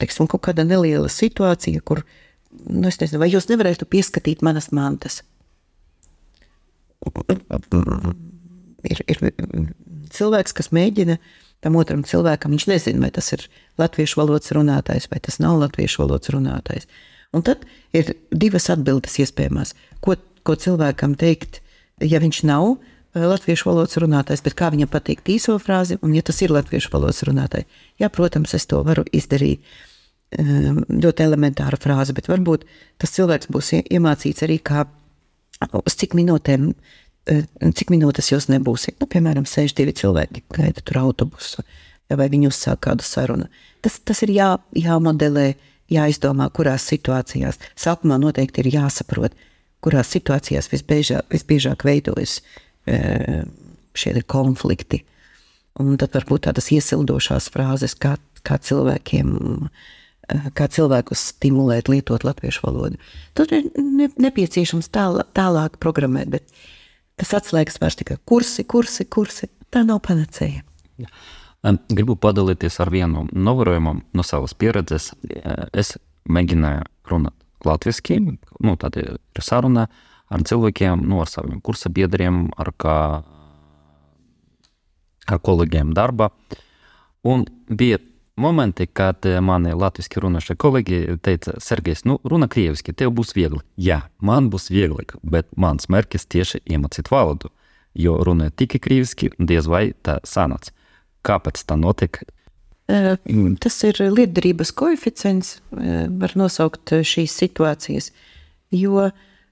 Teiksim, 0.00 0.28
kaut 0.28 0.44
kāda 0.44 0.64
neliela 0.66 1.08
situācija, 1.12 1.80
kur, 1.86 2.02
nu, 2.66 2.88
es 2.90 3.00
nezinu, 3.00 3.20
vai 3.22 3.30
jūs 3.32 3.48
nevarētu 3.50 3.88
pieskatīt 3.88 4.44
manas 4.44 4.70
mantas. 4.76 5.22
Ir, 8.84 9.00
ir 9.08 9.20
cilvēks, 10.12 10.54
kas 10.56 10.70
mēģina 10.74 11.18
tam 11.64 11.78
otram 11.80 12.04
cilvēkam, 12.04 12.52
viņš 12.52 12.66
nezina, 12.68 13.00
vai 13.06 13.12
tas 13.14 13.30
ir 13.32 13.46
latviešu 13.80 14.20
valodas 14.20 14.52
runātājs 14.52 15.08
vai 15.12 15.20
tas 15.24 15.40
nav 15.40 15.56
latviešu 15.62 16.02
valodas 16.02 16.32
runātājs. 16.34 16.88
Un 17.34 17.42
tad 17.46 17.64
ir 17.96 18.12
divas 18.30 18.68
atbildes 18.70 19.16
iespējamās. 19.24 19.72
Ko, 20.04 20.18
ko 20.44 20.56
cilvēkam 20.60 21.16
teikt, 21.18 21.62
ja 22.04 22.20
viņš 22.22 22.42
nav 22.50 22.76
latviešu 23.14 23.68
valodas 23.70 23.98
runātājs, 24.02 24.42
bet 24.44 24.56
kā 24.58 24.70
viņam 24.74 24.90
pateikt 24.90 25.30
īso 25.30 25.56
frāzi, 25.62 25.98
un 26.02 26.14
ja 26.16 26.22
tas 26.26 26.40
ir 26.42 26.54
latviešu 26.54 26.90
valodas 26.92 27.22
runātājs, 27.26 27.68
jā, 28.00 28.10
protams, 28.10 28.54
es 28.58 28.66
to 28.70 28.82
varu 28.86 29.04
izdarīt. 29.14 29.62
Ehm, 30.34 30.82
ļoti 30.90 31.22
elementāra 31.22 31.78
frāze, 31.78 32.14
bet 32.16 32.26
varbūt 32.30 32.64
tas 32.98 33.12
cilvēks 33.14 33.50
būs 33.54 33.70
iemācīts 33.84 34.42
arī, 34.42 34.58
kā 34.58 34.86
uz 35.84 35.94
cik 36.00 36.16
minūtēm, 36.18 36.72
eh, 37.30 37.44
cik 37.60 37.92
minūtes 37.94 38.32
jūs 38.32 38.48
nebūsiet. 38.50 38.98
Nu, 39.00 39.06
piemēram, 39.06 39.46
sēž 39.46 39.76
divi 39.78 39.92
cilvēki, 39.92 40.42
gaida 40.50 40.82
tur 40.82 41.04
autobusu, 41.04 41.62
vai 42.10 42.28
viņi 42.28 42.50
uzsāk 42.50 42.82
kādu 42.88 43.06
sarunu. 43.06 43.48
Tas, 43.80 44.00
tas 44.00 44.22
ir 44.22 44.34
jā, 44.34 44.58
jāmodelē, 44.74 45.54
jāizdomā, 45.90 46.50
kurās 46.50 46.86
situācijās. 46.90 47.60
Sākumā 47.76 48.18
noteikti 48.18 48.64
ir 48.64 48.72
jāsaprot, 48.74 49.32
kurās 49.84 50.10
situācijās 50.14 50.70
visbiežāk, 50.72 51.28
visbiežāk 51.30 51.84
veidojas 51.84 52.40
e, 52.40 52.63
šie 52.84 54.22
konflikti. 54.26 55.02
Un 55.80 55.96
tad 55.98 56.14
varbūt 56.14 56.46
tādas 56.46 56.70
iesildošās 56.74 57.48
frāzes, 57.54 57.96
kā, 57.98 58.14
kā 58.46 58.60
cilvēkiem. 58.62 59.30
E, 60.28 60.38
kā 60.56 60.68
cilvēkus 60.70 61.30
stimulēt, 61.32 61.90
lietot 61.90 62.24
latviešu 62.26 62.62
valodu. 62.64 63.00
Tur 63.34 63.50
ir 63.54 63.66
ne, 63.74 64.08
nepieciešams 64.22 64.90
tālāk, 64.94 65.32
tālāk 65.36 65.80
programmēt, 65.82 66.30
bet 66.30 66.46
tas 67.20 67.34
atslēgas 67.40 67.80
vairs 67.82 67.98
tikai 68.00 68.20
kursi, 68.28 68.64
kursi, 68.64 69.08
kursi. 69.10 69.50
Tā 69.74 69.82
nav 69.86 70.04
panacēja. 70.06 70.62
Ja. 71.02 71.10
Gribu 71.90 72.14
padalīties 72.20 72.76
ar 72.84 72.90
vienu 72.92 73.24
novērojumu 73.32 73.96
no 74.14 74.24
savas 74.26 74.52
pieredzes. 74.54 75.10
Es 75.72 75.94
mēģināju 76.28 76.84
runāt 77.10 77.34
latviešu, 77.64 78.20
nu, 78.60 78.74
tāda 78.80 79.00
ir 79.00 79.42
saruna 79.42 79.88
ar 80.34 80.42
cilvēkiem, 80.48 81.04
nu, 81.08 81.20
ar 81.22 81.30
saviem 81.30 81.60
kursa 81.64 81.92
biedriem, 81.94 82.48
ar, 82.60 82.72
kā, 82.80 82.96
ar 85.30 85.40
kolēģiem 85.46 85.94
darba. 85.96 86.30
Un 87.24 87.46
bija 87.70 88.00
momenti, 88.36 88.86
kad 88.90 89.26
mani 89.46 89.74
latviešu 89.78 90.24
runāšie 90.26 90.56
kolēģi 90.60 91.00
teica, 91.24 91.56
Sergejs, 91.62 92.04
nu, 92.08 92.18
runa 92.26 92.48
krieviski, 92.50 92.94
tev 92.96 93.14
būs 93.16 93.34
viegli. 93.36 93.62
Jā, 93.80 94.02
man 94.18 94.50
būs 94.52 94.70
viegli, 94.74 95.06
bet 95.22 95.50
mans 95.56 95.88
mērķis 95.92 96.26
tieši 96.34 96.64
iemācīt 96.74 97.10
valodu, 97.14 97.52
jo 97.94 98.18
runāju 98.26 98.56
tikai 98.64 98.82
krieviski, 98.82 99.30
diez 99.38 99.70
vai 99.70 99.92
tā 100.02 100.18
sanāca. 100.26 100.74
Kāpēc 101.24 101.62
tā 101.64 101.78
notiek? 101.80 102.20
Tas 103.64 103.78
ir 103.88 103.96
lietderības 104.12 104.74
koeficients, 104.76 105.54
var 105.72 106.34
nosaukt 106.36 106.92
šīs 107.00 107.32
situācijas. 107.32 108.10
Jo 108.74 109.08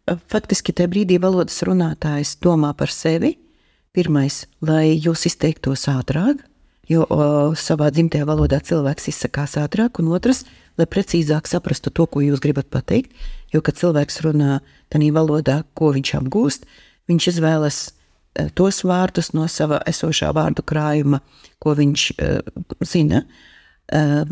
faktiski 0.06 0.74
tajā 0.76 0.90
brīdī 0.92 1.18
valodas 1.22 1.60
runātājs 1.66 2.36
domā 2.42 2.72
par 2.78 2.92
sevi. 2.92 3.36
Pirmais, 3.92 4.46
lai 4.64 4.96
jūs 4.96 5.26
izteiktos 5.28 5.84
ātrāk, 5.92 6.40
jo 6.88 7.04
o, 7.04 7.24
savā 7.58 7.90
dzimtajā 7.92 8.24
valodā 8.24 8.62
cilvēks 8.64 9.10
izsakās 9.12 9.58
ātrāk, 9.60 10.00
un 10.00 10.14
otrs, 10.16 10.46
lai 10.80 10.88
precīzāk 10.88 11.50
saprastu 11.50 11.92
to, 11.92 12.06
ko 12.08 12.22
jūs 12.24 12.40
gribat 12.40 12.70
pateikt. 12.72 13.12
Jo, 13.52 13.60
kad 13.60 13.76
cilvēks 13.76 14.22
runā 14.24 14.62
tādā 14.88 15.10
valodā, 15.12 15.58
ko 15.76 15.92
viņš 15.92 16.14
apgūst, 16.22 16.64
viņš 17.12 17.28
izvēlas 17.34 17.82
Eh, 18.32 18.48
tos 18.56 18.80
vārdus 18.88 19.32
no 19.36 19.44
sava 19.48 19.82
esošā 19.88 20.30
vārdu 20.32 20.64
krājuma, 20.64 21.20
ko 21.60 21.74
viņš 21.76 22.04
uh, 22.16 22.38
zina. 22.88 23.22
Uh, 23.92 24.24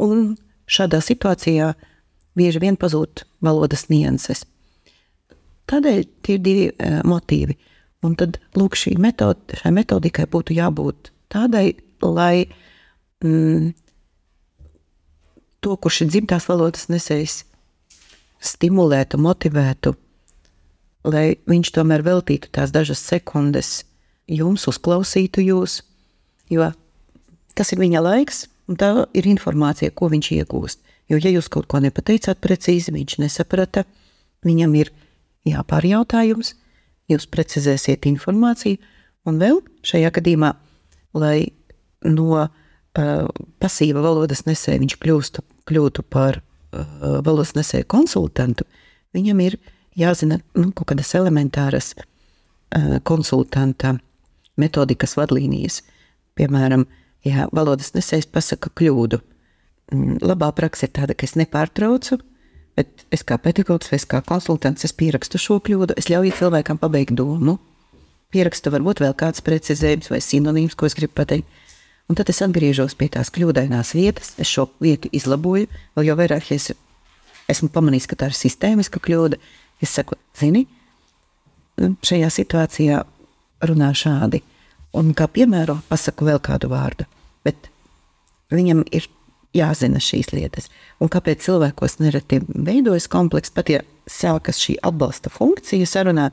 un 0.00 0.36
šādā 0.70 1.00
situācijā 1.02 1.72
bieži 2.38 2.62
vien 2.62 2.78
pazūd 2.78 3.24
valodas 3.42 3.88
nianses. 3.90 4.44
Tādēļ 5.70 6.00
tie 6.26 6.36
ir 6.38 6.42
divi 6.44 6.66
uh, 6.70 7.00
motīvi. 7.06 7.56
Un 8.06 8.16
tad 8.16 8.40
lūk, 8.56 8.78
šī 8.80 8.94
metode, 9.00 9.58
šai 9.60 9.74
metodikai 9.76 10.24
būtu 10.30 10.56
jābūt 10.56 11.10
tādai, 11.30 11.74
lai 12.00 12.46
mm, 13.22 13.72
to, 15.60 15.76
kurš 15.76 16.06
ir 16.06 16.14
dzimtās 16.14 16.48
valodas 16.48 16.88
nesējis, 16.88 17.42
stimulētu, 18.40 19.20
motivētu 19.20 19.92
lai 21.04 21.36
viņš 21.48 21.72
tomēr 21.76 22.04
veltītu 22.04 22.50
tās 22.52 22.72
dažas 22.74 23.00
sekundes 23.04 23.84
jums, 24.30 24.66
uzklausītu 24.68 25.44
jūs, 25.44 25.80
jo 26.52 26.70
tas 27.56 27.72
ir 27.72 27.80
viņa 27.80 28.02
laiks, 28.04 28.44
un 28.68 28.78
tā 28.80 28.92
ir 29.16 29.28
informācija, 29.30 29.92
ko 29.94 30.10
viņš 30.12 30.32
iegūst. 30.38 30.82
Jo, 31.10 31.18
ja 31.18 31.32
jūs 31.32 31.48
kaut 31.50 31.66
ko 31.66 31.80
nepateicāt 31.82 32.38
precīzi, 32.38 32.92
viņš 32.94 33.18
nesaprata, 33.24 33.84
viņam 34.46 34.76
ir 34.78 34.92
jāpārjautā 35.48 36.24
jums, 36.28 36.54
jūs 37.10 37.26
precizēsiet 37.30 38.06
informāciju, 38.10 38.78
un 39.28 39.40
vēl 39.40 39.60
šajā 39.86 40.12
gadījumā, 40.16 40.52
lai 41.18 41.50
no 42.06 42.28
uh, 42.40 42.50
pasīva 43.60 44.04
valodas 44.04 44.44
nesēja 44.46 44.82
viņš 44.82 44.96
kļūstu, 45.02 45.44
kļūtu 45.68 46.04
par 46.12 46.40
uh, 46.40 47.20
valodas 47.24 47.54
nesēju 47.58 47.88
konsultantu, 47.90 48.66
viņam 49.16 49.42
ir 49.44 49.58
jāzina 49.98 50.40
nu, 50.54 50.70
kaut 50.72 50.92
kādas 50.92 51.12
elementāras 51.18 51.92
uh, 51.96 52.98
konsultanta 53.04 53.96
metodikas 54.60 55.16
vadlīnijas. 55.18 55.80
Piemēram, 56.38 56.86
ja 57.26 57.48
valodas 57.52 57.92
nesējs 57.96 58.28
pasaka 58.32 58.72
kļūdu, 58.76 59.20
mm, 59.92 60.20
labā 60.24 60.50
praksa 60.56 60.86
ir 60.86 60.94
tāda, 60.96 61.16
ka 61.16 61.26
es 61.28 61.36
nepārtraucu, 61.38 62.20
bet 62.80 63.06
es 63.14 63.24
kā 63.26 63.38
pedagogs 63.38 63.92
vai 63.92 64.00
kā 64.10 64.22
konsultants 64.26 64.88
es 64.88 64.96
pierakstu 64.96 65.38
šo 65.38 65.60
kļūdu, 65.66 65.98
es 66.00 66.10
ļauju 66.10 66.34
cilvēkam 66.40 66.80
pabeigt 66.80 67.14
domu, 67.20 67.58
pierakstu 68.34 68.72
varbūt 68.74 69.04
vēl 69.04 69.14
kāds 69.20 69.44
precizējums 69.44 70.10
vai 70.10 70.20
sinonīms, 70.24 70.74
ko 70.74 70.88
es 70.88 70.96
gribu 70.98 71.14
pateikt. 71.20 71.48
Un 72.10 72.18
tad 72.18 72.30
es 72.32 72.42
atgriežos 72.42 72.96
pie 72.98 73.06
tās 73.14 73.30
kļūdainās 73.30 73.94
vietas, 73.94 74.34
es 74.42 74.50
šo 74.50 74.66
vietu 74.82 75.12
izlaboju, 75.14 75.68
vēl 75.94 76.08
jau 76.08 76.16
vairāk, 76.18 76.48
ja 76.50 76.58
es 76.58 76.72
esmu 77.50 77.70
pamanījis, 77.70 78.08
ka 78.10 78.18
tā 78.18 78.30
ir 78.30 78.38
sistēmiska 78.38 79.02
kļūda, 79.04 79.38
Es 79.80 79.94
saku, 79.96 80.16
zini, 80.36 80.66
šajā 82.04 82.28
situācijā 82.34 83.00
runā 83.64 83.90
šādi. 83.96 84.42
Un 85.00 85.14
kā 85.16 85.28
piemēru 85.30 85.78
pasaku 85.88 86.26
vēl 86.28 86.40
kādu 86.44 86.68
vārdu. 86.72 87.06
Bet 87.46 87.70
viņam 88.52 88.82
ir 88.92 89.06
jāzina 89.56 90.00
šīs 90.02 90.32
lietas. 90.34 90.68
Un 91.00 91.10
kāpēc 91.12 91.42
cilvēkos 91.46 91.98
nereti 92.02 92.40
veidojas 92.48 93.08
komplekss, 93.10 93.52
pat 93.54 93.72
ja 93.72 93.82
sākas 94.10 94.60
šī 94.62 94.76
atbalsta 94.86 95.32
funkcija 95.32 95.88
sarunā, 95.88 96.30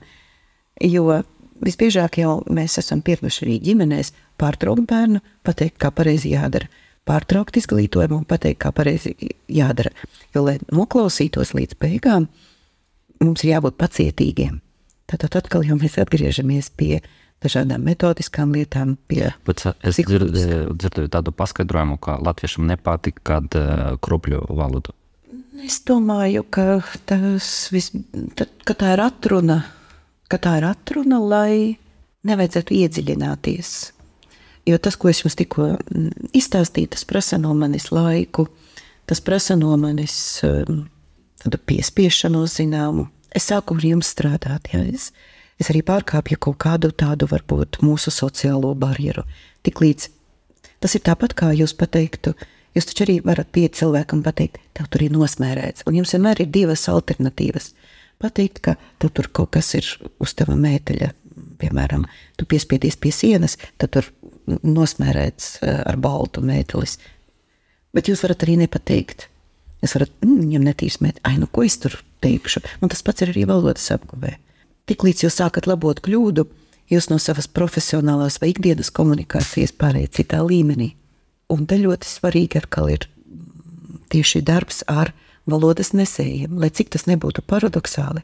jo 0.84 1.22
visbiežāk 1.64 2.20
jau 2.22 2.42
mēs 2.54 2.78
esam 2.82 3.02
pieraduši 3.06 3.46
arī 3.46 3.56
ģimenēs 3.66 4.14
pārtraukt 4.42 4.86
bērnu, 4.90 5.24
pateikt, 5.48 5.80
kā 5.82 5.92
pareizi 5.94 6.36
jādara. 6.36 6.70
Pārtraukt 7.08 7.56
izglītojumu 7.58 8.20
un 8.20 8.28
pateikt, 8.28 8.60
kā 8.66 8.74
pareizi 8.76 9.14
jādara. 9.48 9.94
Jo, 10.36 10.44
lai 10.44 10.58
noklausītos 10.76 11.54
līdz 11.56 11.78
beigām, 11.80 12.28
mums 13.24 13.46
ir 13.46 13.54
jābūt 13.56 13.78
pacietīgiem. 13.80 14.60
Tad 15.08 15.24
atkal 15.40 15.64
mēs 15.80 15.96
atgriežamies 16.02 16.68
pie 16.76 17.00
dažādām 17.44 17.84
metodiskām 17.86 18.54
lietām. 18.56 18.96
Bet 19.08 19.66
es 19.86 20.00
dzirdēju, 20.00 20.76
dzirdēju 20.78 21.12
tādu 21.14 21.34
paskaidrojumu, 21.38 22.00
ka 22.02 22.18
latviešiem 22.24 22.70
nepatīk, 22.72 23.22
kad 23.28 23.58
uh, 23.60 23.98
kropļu 24.02 24.46
valodu. 24.58 24.96
Es 25.66 25.80
domāju, 25.86 26.44
ka, 26.54 26.80
vis, 27.74 27.90
tad, 28.38 28.52
ka 28.68 28.76
tā 28.78 28.94
ir 28.94 29.02
atruna, 29.02 29.62
ka 30.30 30.38
tā 30.42 30.58
ir 30.60 30.68
atruna, 30.70 31.18
lai 31.24 31.78
nevajadzētu 32.28 32.76
iedziļināties. 32.78 33.72
Jo 34.68 34.78
tas, 34.84 34.98
ko 35.00 35.10
es 35.10 35.24
jums 35.24 35.38
tikko 35.40 35.72
mm, 35.78 36.30
izstāstīju, 36.36 36.92
tas 36.94 37.08
prasa 37.08 37.40
no 37.40 37.54
manis 37.58 37.88
laiku, 37.94 38.50
tas 39.08 39.22
prasa 39.24 39.56
no 39.58 39.72
manis 39.80 40.18
um, 40.46 40.84
tādu 41.42 41.62
piespiešanos 41.72 42.58
zināmu. 42.60 43.08
Es 43.36 43.48
sāku 43.50 43.78
ar 43.78 43.88
jums 43.88 44.12
strādāt, 44.12 44.70
ja 44.74 44.84
es, 44.84 45.10
es 45.62 45.72
arī 45.72 45.84
pārkāpju 45.86 46.40
kaut 46.48 46.60
kādu 46.64 46.92
tādu 46.92 47.28
varbūt 47.30 47.82
mūsu 47.86 48.14
sociālo 48.14 48.74
barjeru. 48.78 49.26
Tiklīdz 49.68 50.10
tas 50.84 50.96
ir 50.96 51.04
tāpat 51.06 51.36
kā 51.38 51.52
jūs 51.58 51.74
pateiktu, 51.78 52.34
jūs 52.78 52.90
taču 52.90 53.06
arī 53.08 53.20
varat 53.26 53.50
pieiet 53.54 53.78
cilvēkam 53.80 54.24
pateikt, 54.26 54.60
tev 54.78 54.90
tur 54.94 55.06
ir 55.06 55.16
nosmērēts, 55.16 55.88
un 55.90 56.00
jums 56.00 56.14
vienmēr 56.16 56.44
ir 56.44 56.52
divas 56.54 56.88
alternatīvas. 56.94 57.72
Pateikt, 58.22 58.62
ka 58.66 58.76
tev 59.02 59.14
tur 59.18 59.30
kaut 59.34 59.54
kas 59.58 59.74
ir 59.78 59.88
uz 60.22 60.34
tava 60.38 60.58
mēteļa, 60.58 61.12
piemēram, 61.62 62.06
tu 62.38 62.46
piespiedies 62.50 62.98
pie 62.98 63.14
sienas, 63.14 63.58
tad 63.78 63.94
tur 63.94 64.12
nosmērēts 64.48 65.58
eh, 65.62 65.82
ar 65.86 65.98
baltu 66.02 66.42
mētelis. 66.46 66.98
Bet 67.94 68.10
jūs 68.10 68.22
varat 68.26 68.46
arī 68.46 68.58
nepateikt, 68.62 69.28
Jūs 69.84 69.94
varat, 69.94 70.14
mm, 70.26 70.38
viņam 70.42 70.66
netīrs 70.66 71.00
met, 71.06 71.20
ai, 71.28 71.38
nu 71.38 71.48
ko 71.52 71.64
es 71.66 71.78
tur 71.82 71.94
teikšu. 72.26 72.64
Un 72.82 72.90
tas 72.90 73.04
pats 73.06 73.24
ir 73.24 73.34
arī 73.34 73.46
valodas 73.50 73.86
apguvē. 73.94 74.34
Tiklīdz 74.88 75.26
jūs 75.26 75.38
sākat 75.42 75.68
labot 75.68 76.00
kļūdu, 76.04 76.46
jūs 76.92 77.10
no 77.12 77.18
savas 77.20 77.50
profesionālās 77.52 78.40
vai 78.42 78.54
ikdienas 78.54 78.92
komunikācijas 78.96 79.76
pārējat 79.76 80.22
citā 80.22 80.40
līmenī. 80.46 80.94
Un 81.52 81.66
te 81.68 81.80
ļoti 81.80 82.08
svarīgi 82.08 82.62
atkal 82.62 82.92
ir 82.94 83.08
tieši 84.12 84.42
darbs 84.48 84.84
ar 84.88 85.12
valodas 85.48 85.94
nesējiem, 85.96 86.56
lai 86.60 86.72
cik 86.72 86.92
tas 86.96 87.08
nebūtu 87.08 87.44
paradoxāli. 87.48 88.24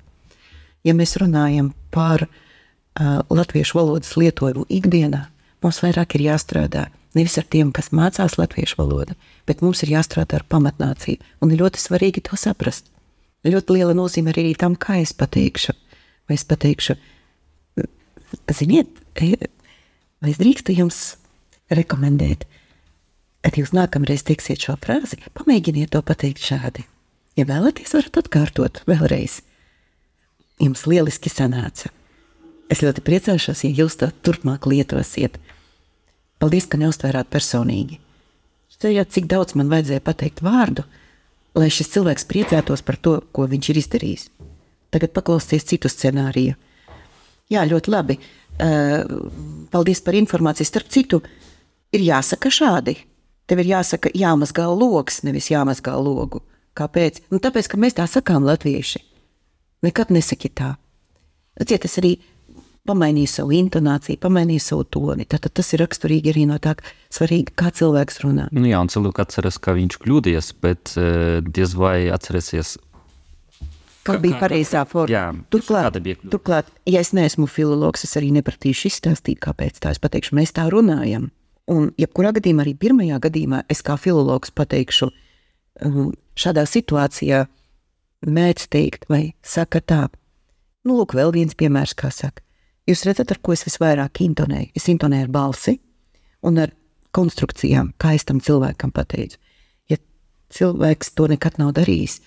Ja 0.83 0.95
mēs 0.95 1.15
runājam 1.19 1.71
par 1.91 2.25
uh, 2.27 3.19
latviešu 3.31 3.79
valodas 3.79 4.15
lietojumu 4.19 4.65
ikdienā, 4.71 5.25
mums 5.63 5.79
vairāk 5.83 6.17
ir 6.17 6.27
jāstrādā 6.29 6.89
nevis 7.13 7.37
ar 7.39 7.45
tiem, 7.47 7.71
kas 7.75 7.91
mācās 7.95 8.37
latviešu 8.39 8.79
valodu, 8.79 9.15
bet 9.47 9.61
mums 9.63 9.83
ir 9.85 9.93
jāstrādā 9.93 10.39
ar 10.39 10.47
pamatnāciju. 10.49 11.21
Un 11.43 11.53
ir 11.53 11.61
ļoti 11.63 11.81
svarīgi 11.81 12.23
to 12.27 12.39
saprast. 12.39 12.89
Ļoti 13.43 13.75
liela 13.75 13.95
nozīme 13.95 14.31
arī 14.31 14.53
tam, 14.59 14.75
kā 14.79 15.01
es 15.03 15.13
pateikšu. 15.15 15.75
Vai 16.29 16.37
es 16.39 16.45
pateikšu, 16.47 16.95
ziniet, 18.55 19.03
vai 19.19 20.31
es 20.31 20.39
drīkstu 20.39 20.75
jums 20.77 21.03
rekomendēt? 21.73 22.47
kad 23.43 23.59
jūs 23.59 23.73
nākamreiz 23.75 24.23
teiksiet 24.25 24.63
šo 24.63 24.77
frāzi, 24.81 25.19
pamēģiniet 25.35 25.91
to 25.93 26.01
pateikt 26.05 26.41
šādi. 26.41 26.85
Ja 27.35 27.45
vēlaties, 27.49 27.91
varat 27.97 28.21
atkārtot 28.23 28.83
vēlreiz. 28.87 29.41
Jums 30.63 30.85
lieliski 30.87 31.31
sanāca. 31.33 31.91
Es 32.71 32.81
ļoti 32.85 33.03
priecāšos, 33.03 33.65
ja 33.65 33.73
jūs 33.83 33.97
to 33.99 34.07
turpmāk 34.23 34.65
lietosiet. 34.69 35.35
Paldies, 36.39 36.69
ka 36.69 36.79
neuztvērāt 36.79 37.27
personīgi. 37.33 37.99
Šķiet, 38.71 39.11
cik 39.11 39.27
daudz 39.31 39.57
man 39.59 39.69
vajadzēja 39.71 40.03
pateikt 40.05 40.41
vārdu, 40.45 40.85
lai 41.57 41.69
šis 41.73 41.91
cilvēks 41.93 42.27
priecātos 42.29 42.81
par 42.85 42.97
to, 42.97 43.19
ko 43.35 43.45
viņš 43.51 43.69
ir 43.73 43.81
izdarījis. 43.83 44.25
Tagad 44.93 45.13
paklausieties 45.15 45.65
citu 45.71 45.89
scenāriju. 45.91 46.55
Jā, 47.51 47.63
ļoti 47.69 47.93
labi. 47.93 48.17
Paldies 49.73 50.03
par 50.05 50.17
informāciju. 50.17 50.69
Starp 50.69 50.91
citu, 50.93 51.21
ir 51.93 52.05
jāsaka 52.05 52.51
šādi. 52.53 52.97
Tev 53.49 53.59
ir 53.63 53.73
jāsaka, 53.73 54.11
jāmazgā 54.15 54.69
logs, 54.71 55.23
nevis 55.27 55.49
jāmazgā 55.51 55.95
logu. 55.99 56.43
Kāpēc? 56.77 57.25
Nu, 57.33 57.41
tāpēc, 57.43 57.67
ka 57.69 57.79
mēs 57.81 57.97
tā 57.97 58.05
sakām 58.09 58.45
latvieši. 58.47 59.01
Nekad 59.83 60.13
nesaki 60.15 60.49
tā. 60.49 60.75
Ja 61.59 61.77
tas 61.77 61.99
arī 62.01 62.15
pamainīja 62.87 63.31
savu 63.37 63.53
intonāciju, 63.55 64.19
pamainīja 64.23 64.63
savu 64.63 64.87
toni. 64.95 65.27
Tad, 65.29 65.45
tas 65.53 65.69
ir 65.75 65.83
raksturīgi 65.83 66.33
arī 66.33 66.47
no 66.49 66.57
tā, 66.63 66.73
svarīgi, 67.13 67.53
kā 67.59 67.69
cilvēks 67.75 68.23
runā. 68.23 68.47
Nu, 68.55 68.65
jā, 68.67 68.79
un 68.81 68.91
cilvēks 68.91 69.23
atceras, 69.23 69.59
ka 69.61 69.75
viņš 69.77 69.99
kļūdījies, 70.03 70.49
bet 70.63 70.95
uh, 70.97 71.43
diez 71.45 71.75
vai 71.79 72.09
atcerēsies. 72.15 72.77
Kā 74.03 74.17
bija 74.19 74.39
pareizā 74.41 74.83
forma? 74.89 75.31
Turklāt, 75.53 75.95
turklāt, 76.31 76.71
ja 76.89 76.99
es 77.03 77.13
neesmu 77.15 77.47
filologs, 77.47 78.03
es 78.03 78.17
arī 78.19 78.33
nepratīšu 78.35 78.89
izstāstīt, 78.89 79.39
kāpēc 79.43 79.79
tā. 79.83 79.93
Es 79.95 80.01
pateikšu, 80.03 80.35
mēs 80.35 80.51
tā 80.57 80.67
runājam. 80.71 81.29
Un, 81.71 81.93
jebkurā 81.99 82.33
gadījumā, 82.35 82.65
arī 82.65 82.73
pirmajā 82.75 83.21
gadījumā, 83.23 83.61
es 83.71 83.79
kā 83.85 83.95
filologs 83.95 84.51
pateikšu, 84.51 85.07
um, 85.87 86.11
šādā 86.35 86.65
situācijā 86.67 87.45
mēdz 88.27 88.67
teikt, 88.75 89.07
vai 89.11 89.23
saka 89.39 89.79
tā. 89.79 90.01
Nu, 90.83 90.97
lūk, 90.99 91.15
vēl 91.15 91.31
viens 91.35 91.55
piemērs, 91.55 91.95
kā 91.95 92.11
saka. 92.11 92.43
Jūs 92.89 93.05
redzat, 93.07 93.31
ar 93.31 93.39
ko 93.39 93.55
es 93.55 93.63
visvairāk 93.63 94.19
intonēju? 94.25 94.73
Es 94.75 94.89
intonēju 94.91 95.29
ar 95.29 95.31
balsi 95.31 95.77
un 96.43 96.59
ar 96.59 96.73
konstrukcijām, 97.15 97.93
kā 97.95 98.17
es 98.17 98.27
tam 98.27 98.41
cilvēkam 98.43 98.91
pateicu. 98.91 99.39
Ja 99.87 99.99
cilvēks 100.51 101.13
to 101.15 101.29
nekad 101.31 101.59
nav 101.61 101.71
darījis, 101.77 102.19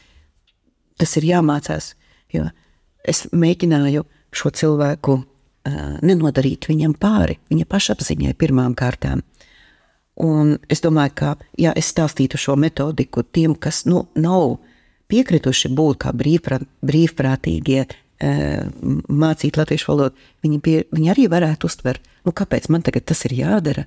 tas 1.01 1.17
ir 1.21 1.29
jāmācās. 1.31 1.95
Es 3.07 3.27
mēģināju 3.33 4.05
šo 4.37 4.53
cilvēku 4.53 5.21
nenodarīt 6.07 6.69
viņam 6.71 6.95
pāri, 7.01 7.39
viņa 7.51 7.67
pašapziņai 7.71 8.37
pirmām 8.39 8.77
kārtām. 8.79 9.23
Un 10.23 10.55
es 10.73 10.81
domāju, 10.81 11.13
ka, 11.19 11.35
ja 11.61 11.75
es 11.77 11.91
stāstītu 11.93 12.39
šo 12.41 12.57
metodiku 12.57 13.25
tiem, 13.25 13.55
kas 13.55 13.85
nu, 13.89 14.07
nav 14.17 14.57
piekrituši 15.13 15.71
būt 15.77 16.01
kā 16.07 16.13
brīvprāt, 16.17 16.65
brīvprātīgie, 16.87 17.85
mācīt 18.17 19.59
latviešu 19.61 19.91
valodu, 19.91 20.29
viņi, 20.45 20.61
pie, 20.65 20.77
viņi 20.95 21.13
arī 21.13 21.27
varētu 21.29 21.69
uztvert, 21.69 22.07
nu, 22.25 22.33
kāpēc 22.33 22.71
man 22.73 22.85
tagad 22.87 23.05
tas 23.11 23.27
ir 23.29 23.37
jādara, 23.37 23.85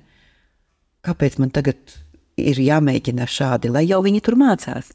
kāpēc 1.06 1.40
man 1.42 1.50
tagad 1.50 1.98
ir 2.38 2.60
jāmēģina 2.62 3.26
šādi, 3.26 3.72
lai 3.74 3.88
jau 3.88 3.98
viņi 4.04 4.22
tur 4.22 4.38
mācās. 4.38 4.92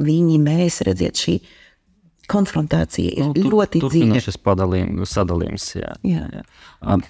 Viņi, 0.00 0.38
mēs 0.40 0.80
redziet, 0.86 1.18
šī 1.20 1.36
konfrontācija 2.32 3.12
ir 3.12 3.26
nu, 3.28 3.34
tur, 3.36 3.50
ļoti 3.56 3.82
dziļa. 3.82 4.14
Tas 4.16 4.30
ir 4.30 4.36
sadalījums. 5.10 5.66
Jā. 5.76 5.92
Jā. 6.06 6.28
Jā. 6.32 6.44
Um, 6.80 7.04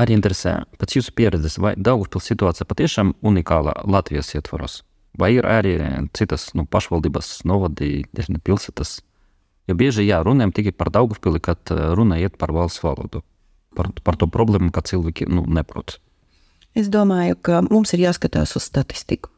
arī 0.00 0.16
interesē, 0.18 0.56
pēc 0.80 0.98
jūsu 0.98 1.14
pieredzes, 1.14 1.60
vai 1.62 1.74
Daugavpils 1.78 2.30
situācija 2.32 2.66
patiešām 2.70 3.14
unikāla 3.22 3.76
Latvijas 3.86 4.34
ietvaros? 4.34 4.80
Vai 5.18 5.36
ir 5.36 5.46
arī 5.46 5.76
citas 6.16 6.48
nu, 6.58 6.64
pašvaldības, 6.66 7.44
novadi, 7.46 8.02
pilsētas? 8.14 8.96
Jo 9.70 9.76
bieži 9.78 10.08
jā, 10.08 10.18
runājam 10.26 10.52
tikai 10.56 10.74
par 10.76 10.90
Daugavpili, 10.92 11.40
kad 11.40 11.70
runa 11.70 12.18
iet 12.20 12.34
par 12.40 12.52
valsts 12.52 12.82
valodu. 12.84 13.22
Par, 13.74 13.90
par 14.06 14.18
to 14.18 14.26
problēmu, 14.30 14.70
ka 14.74 14.82
cilvēki 14.86 15.26
nu, 15.30 15.46
neprot. 15.50 15.98
Es 16.74 16.90
domāju, 16.90 17.38
ka 17.38 17.62
mums 17.66 17.94
ir 17.94 18.04
jāskatās 18.08 18.56
uz 18.58 18.66
statistiku. 18.66 19.30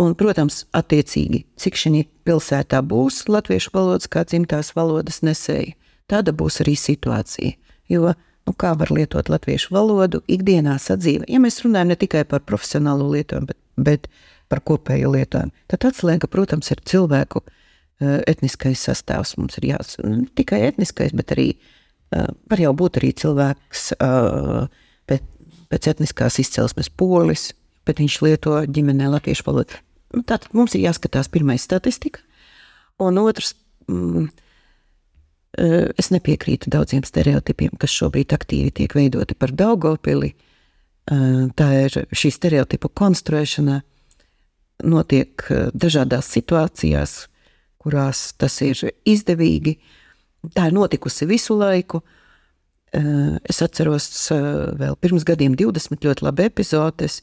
Un, 0.00 0.14
protams, 0.16 0.62
attiecīgi, 0.76 1.42
cik 1.60 1.76
šī 1.76 2.04
pilsētā 2.24 2.80
būs 2.88 3.26
latviešu 3.28 3.74
valodas 3.74 4.08
kā 4.08 4.24
dzimtās 4.24 4.72
valodas 4.76 5.20
nesēji, 5.26 5.74
tāda 6.08 6.32
būs 6.32 6.62
arī 6.64 6.72
situācija. 6.78 7.58
Jo 7.90 8.14
nu, 8.46 8.54
kā 8.56 8.72
var 8.78 8.92
lietot 8.94 9.28
latviešu 9.28 9.74
valodu 9.74 10.22
ikdienā 10.30 10.78
sadzīvē, 10.80 11.28
ja 11.28 11.40
mēs 11.42 11.60
runājam 11.64 11.92
ne 11.92 11.98
tikai 12.00 12.22
par 12.30 12.44
profesionālo 12.48 13.10
lietojumu, 13.12 13.50
bet, 13.50 13.58
bet 13.76 14.08
par 14.50 14.62
kopēju 14.66 15.12
lietojumu, 15.12 15.52
tad 15.70 15.84
atslēga, 15.90 16.30
protams, 16.32 16.72
ir 16.72 16.80
cilvēku 16.88 17.42
uh, 17.44 18.16
etniskais 18.30 18.86
sastāvs. 18.88 19.36
Mums 19.36 19.60
ir 19.60 19.68
jāsaka 19.74 20.08
ne 20.08 20.24
tikai 20.38 20.62
etniskais, 20.70 21.12
bet 21.16 21.36
arī 21.36 21.50
uh, 21.52 22.30
var 22.50 22.64
jau 22.64 22.72
būt 22.80 23.02
arī 23.02 23.12
cilvēks 23.20 23.84
uh, 23.98 24.64
pēc, 25.10 25.28
pēc 25.70 25.92
etniskās 25.94 26.40
izcelsmes 26.40 26.88
polis, 26.88 27.50
bet 27.84 28.00
viņš 28.00 28.20
lieto 28.24 28.56
ģimenē 28.64 29.12
latviešu 29.18 29.50
valodu. 29.50 29.84
Nu, 30.10 30.22
tātad 30.26 30.50
mums 30.56 30.74
ir 30.74 30.84
jāskatās 30.88 31.30
pirmais 31.30 31.62
statistika, 31.62 32.22
un 33.02 33.18
otrs. 33.22 33.54
Mm, 33.90 34.26
e, 35.54 35.68
es 35.98 36.10
nepiekrītu 36.14 36.70
daudziem 36.72 37.04
stereotipiem, 37.06 37.76
kas 37.80 37.94
šobrīd 37.94 38.34
aktīvi 38.34 38.74
tiek 38.80 38.94
veidoti 38.98 39.38
par 39.38 39.54
Daugopili. 39.54 40.32
E, 40.34 41.20
tā 41.58 41.70
ir 41.84 42.00
šī 42.10 42.32
stereotipu 42.34 42.90
konstruēšana, 43.00 43.80
notiek 44.90 45.46
e, 45.46 45.62
dažādās 45.74 46.30
situācijās, 46.34 47.16
kurās 47.80 48.30
tas 48.38 48.60
ir 48.66 48.82
izdevīgi. 49.08 49.78
Tā 50.56 50.68
ir 50.68 50.74
notikusi 50.76 51.28
visu 51.28 51.56
laiku. 51.58 52.02
Es 52.90 53.60
atceros 53.62 54.08
vēl 54.80 54.96
pirms 54.98 55.22
gadiem 55.22 55.52
20 55.54 56.02
ļoti 56.02 56.24
labi 56.26 56.48
epizodes, 56.48 57.20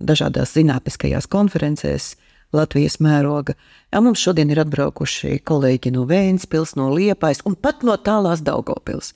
dažādās 0.00 0.56
zinātniskajās 0.56 1.30
konferencēs. 1.30 2.14
Latvijas 2.50 2.96
mēroga. 2.98 3.54
Jā, 3.94 4.00
mums 4.02 4.18
šodien 4.18 4.50
ir 4.50 4.58
atbraukuši 4.64 5.36
kolēģi 5.46 5.92
no 5.94 6.02
Vēncpils, 6.10 6.74
no 6.74 6.88
Liepājas 6.90 7.44
un 7.46 7.54
pat 7.54 7.84
no 7.86 7.94
tālās 7.94 8.42
Daugopils. 8.42 9.12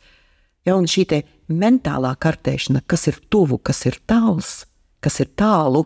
Ja, 0.62 0.76
un 0.78 0.86
šī 0.86 1.24
mentālā 1.50 2.14
kartēšana, 2.14 2.84
kas 2.86 3.08
ir 3.10 3.18
tuvu, 3.34 3.58
kas 3.58 3.82
ir 3.90 3.98
tāls, 4.06 4.64
kas 5.04 5.18
ir 5.20 5.28
tālu, 5.36 5.84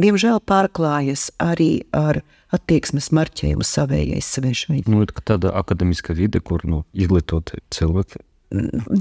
diemžēl 0.00 0.38
pārklājas 0.46 1.30
arī 1.42 1.86
ar 1.96 2.20
attieksmes 2.54 3.10
marķējumu 3.16 3.66
savējais 3.66 4.30
svešai. 4.36 4.82
Nu, 4.90 5.02
tāda 5.24 5.54
akadēmiska 5.58 6.14
vide, 6.14 6.44
kur 6.44 6.64
nu, 6.68 6.84
izglītoti 6.92 7.64
cilvēki. 7.74 8.22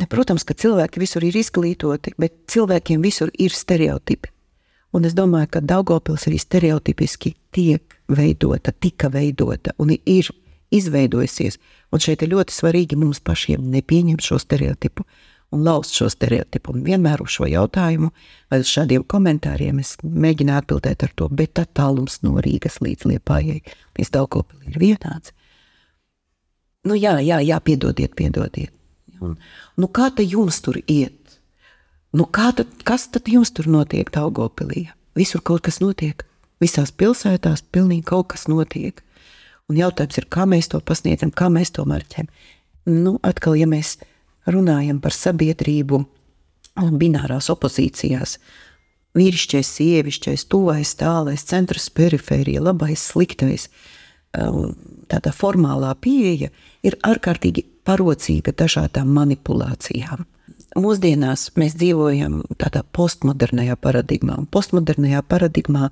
Protams, 0.10 0.46
ka 0.46 0.54
cilvēki 0.54 1.02
visur 1.02 1.26
ir 1.26 1.38
izglītoti, 1.40 2.14
bet 2.22 2.36
cilvēkiem 2.54 3.02
visur 3.06 3.32
ir 3.34 3.54
stereotipi. 3.54 4.32
Un 4.94 5.06
es 5.06 5.14
domāju, 5.14 5.52
ka 5.54 5.62
Daugopils 5.62 6.26
arī 6.30 6.40
stereotipiski 6.42 7.36
tiek 7.54 8.00
veidota, 8.10 8.74
tika 8.74 9.12
veidota 9.14 9.76
un 9.78 9.94
ir 9.94 10.30
izveidojusies. 10.74 11.60
Un 11.94 12.02
šeit 12.02 12.24
ir 12.26 12.34
ļoti 12.34 12.54
svarīgi 12.54 12.98
mums 12.98 13.22
pašiem 13.26 13.66
nepieņemt 13.74 14.26
šo 14.26 14.40
stereotipu 14.42 15.06
un 15.54 15.64
lauzt 15.66 15.96
šo 15.98 16.10
stereotipu. 16.10 16.74
Un 16.74 16.86
vienmēr 16.86 17.22
uz 17.22 17.34
šo 17.38 17.50
jautājumu 17.50 18.12
vai 18.52 18.62
uz 18.62 18.70
šādiem 18.70 19.06
komentāriem 19.10 19.82
es 19.82 19.96
mēģinu 20.04 20.56
atbildēt 20.58 21.06
ar 21.06 21.14
to, 21.18 21.30
bet 21.30 21.56
tā 21.58 21.66
tālums 21.66 22.20
no 22.26 22.38
Rīgas 22.42 22.80
līdz 22.86 23.10
Liepājai 23.14 23.62
līdz 23.98 24.14
Daugopili 24.14 24.74
ir 24.74 24.82
vienāds. 24.82 25.34
Nu 26.88 26.96
jā, 26.96 27.18
jā, 27.26 27.42
jā, 27.44 27.58
piedodiet, 27.62 28.16
piedodiet. 28.16 28.74
Un, 29.20 29.34
nu 29.76 29.90
kā 29.92 30.08
te 30.16 30.24
jums 30.24 30.62
tur 30.64 30.78
iet? 30.88 31.19
Nu, 32.12 32.26
tad, 32.26 32.66
kas 32.84 33.08
tad 33.14 33.28
jums 33.30 33.52
tur 33.54 33.68
notiek 33.70 34.10
Daugopilī? 34.10 34.88
Visur 35.18 35.44
kaut 35.46 35.62
kas 35.68 35.78
notiek. 35.84 36.24
Visās 36.60 36.90
pilsētās 36.92 37.62
pilnīgi 37.72 38.08
kaut 38.10 38.32
kas 38.34 38.48
notiek. 38.50 39.04
Un 39.70 39.78
jautājums 39.78 40.18
ir, 40.18 40.26
kā 40.26 40.48
mēs 40.50 40.72
to 40.72 40.80
pasniedzam, 40.82 41.30
kā 41.30 41.52
mēs 41.54 41.70
to 41.76 41.86
marķējam. 41.86 42.32
Nu, 42.90 43.20
atkal, 43.22 43.54
ja 43.60 43.68
mēs 43.70 44.00
runājam 44.50 44.98
par 45.04 45.14
sabiedrību 45.14 46.02
binārās 46.98 47.52
opozīcijās, 47.54 48.40
vīrišķais, 49.18 49.70
sievišķais, 49.78 50.48
tuvais, 50.50 50.96
tālais, 50.98 51.46
centrs, 51.46 51.92
perifērija, 51.94 52.64
labais, 52.66 53.04
sliktais, 53.12 53.68
tāda 54.34 55.36
formālā 55.36 55.94
pieeja 56.02 56.50
ir 56.86 56.98
ārkārtīgi 57.06 57.68
parocīga 57.86 58.56
dažādām 58.58 59.14
manipulācijām 59.14 60.26
mūsdienās 60.78 61.50
mēs 61.60 61.76
dzīvojam 61.80 62.42
tādā 62.62 62.84
postmodernajā 62.96 63.78
paradigmā. 63.82 64.38
Un 64.42 64.48
postmodernajā 64.52 65.22
paradigmā 65.30 65.90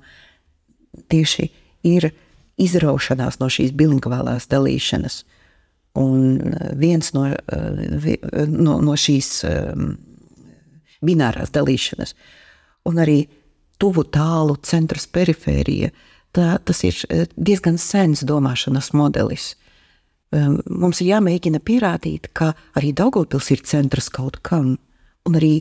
tieši 1.10 1.48
ir 1.88 2.10
izraušanās 2.58 3.38
no 3.40 3.48
šīs 3.52 3.74
bilingvālās 3.78 4.48
dalīšanas. 4.50 5.22
Un 5.98 6.38
viens 6.78 7.12
no, 7.14 7.24
no, 8.52 8.76
no 8.84 8.94
šīs 8.98 9.30
um, 9.48 9.88
binārās 11.04 11.50
dalīšanas. 11.54 12.14
Un 12.88 13.00
arī 13.02 13.22
tuvu, 13.82 14.04
tālu, 14.10 14.58
centrs, 14.62 15.08
perifērija. 15.10 15.90
Tā, 16.34 16.50
tas 16.62 16.82
ir 16.84 16.98
diezgan 17.36 17.78
sens 17.80 18.22
domāšanas 18.26 18.92
modelis. 18.96 19.54
Mums 20.32 21.00
ir 21.00 21.14
jāmēģina 21.14 21.62
pierādīt, 21.64 22.28
ka 22.36 22.52
arī 22.76 22.92
Daugopils 22.96 23.48
ir 23.54 23.62
centrs 23.64 24.10
kaut 24.12 24.42
kam, 24.44 24.74
un 25.24 25.38
arī 25.38 25.54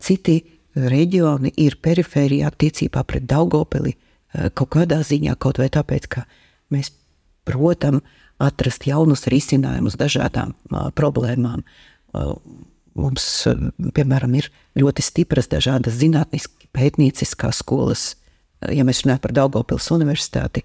citi 0.00 0.38
reģioni 0.72 1.52
ir 1.60 1.76
perifērijā 1.84 2.48
attiecībā 2.48 3.04
pret 3.04 3.26
Daugopili 3.28 3.92
kaut 4.56 4.70
kādā 4.72 5.02
ziņā, 5.04 5.36
kaut 5.36 5.60
vai 5.60 5.68
tāpēc, 5.68 6.08
ka 6.08 6.24
mēs, 6.72 6.94
protam, 7.44 8.00
atrast 8.42 8.86
jaunus 8.88 9.26
risinājumus 9.30 9.98
dažādām 10.00 10.54
problēmām. 10.96 11.60
Mums, 12.96 13.26
piemēram, 13.96 14.34
ir 14.40 14.48
ļoti 14.80 15.04
stipras 15.04 15.48
dažādas 15.52 16.00
zinātniskas, 16.00 16.68
pētnieciskās 16.72 17.60
skolas, 17.60 18.02
ja 18.72 18.84
mēs 18.88 19.02
runājam 19.04 19.20
par 19.26 19.34
Daugopils 19.36 19.90
universitāti. 19.92 20.64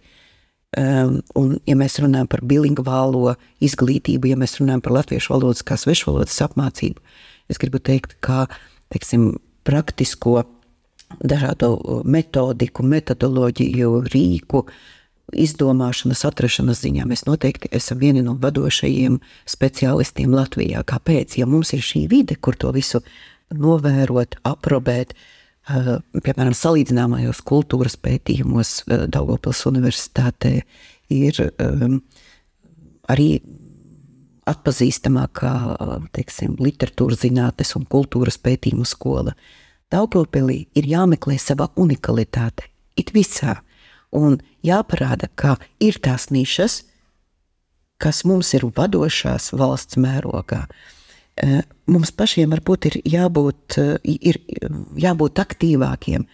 Um, 0.75 1.21
un, 1.39 1.53
ja 1.63 1.77
mēs 1.79 1.95
runājam 2.03 2.27
par 2.27 2.41
bilingvālo 2.43 3.37
izglītību, 3.63 4.27
ja 4.27 4.35
mēs 4.39 4.57
runājam 4.59 4.81
par 4.83 4.97
latviešu 4.97 5.31
valodas 5.31 5.63
kā 5.63 5.77
svešvalodas 5.79 6.35
apmācību, 6.43 6.99
es 7.47 7.61
gribu 7.61 7.79
teikt, 7.79 8.17
ka 8.19 8.49
teiksim, 8.91 9.37
praktisko 9.63 10.41
dažādu 11.23 12.01
metodiku, 12.03 12.83
metodoloģiju, 12.83 13.93
rīku 14.11 14.65
izdomāšanas, 15.31 16.25
atrašanas 16.27 16.83
ziņā 16.83 17.07
mēs 17.07 17.23
noteikti 17.29 17.71
esam 17.71 18.03
vieni 18.03 18.25
no 18.25 18.35
vadošajiem 18.35 19.21
speciālistiem 19.47 20.35
Latvijā. 20.35 20.83
Kāpēc? 20.87 21.39
Ja 21.39 21.47
mums 21.47 21.71
ir 21.75 21.83
šī 21.83 22.09
vide, 22.11 22.35
kur 22.35 22.59
to 22.59 22.75
visu 22.75 22.99
novērot, 23.55 24.35
aprobēt, 24.47 25.15
uh, 25.15 25.36
piemēram, 25.67 26.55
salīdzināmajos 26.55 27.41
kultūras 27.47 27.97
pētījumos 27.99 28.81
uh, 28.87 29.05
Daugopils 29.11 29.65
universitātē 29.69 30.53
ir 31.13 31.39
um, 31.59 31.99
arī 33.11 33.29
atpazīstamākā 34.47 35.53
teiksim, 36.15 36.55
literatūras 36.63 37.25
zinātnes 37.25 37.73
un 37.75 37.87
kultūras 37.89 38.39
pētījumu 38.39 38.87
skola. 38.87 39.35
Daugopilī 39.91 40.61
ir 40.75 40.87
jāmeklē 40.87 41.35
sava 41.39 41.67
unikalitāte, 41.75 42.69
it 42.95 43.11
visā 43.15 43.57
un 44.15 44.39
jāparāda, 44.63 45.27
ka 45.35 45.57
ir 45.83 45.99
tās 46.03 46.29
nišas, 46.31 46.81
kas 47.99 48.23
mums 48.27 48.53
ir 48.55 48.67
vadošās 48.77 49.51
valsts 49.51 49.99
mērogā. 49.99 50.63
E, 50.63 50.96
mums 51.87 52.11
pašiem 52.17 52.53
varbūt 52.55 52.89
ir 52.89 52.97
jābūt, 53.13 53.77
e, 53.81 54.15
ir 54.31 54.39
jābūt 54.97 55.43
aktīvākiem 55.43 56.27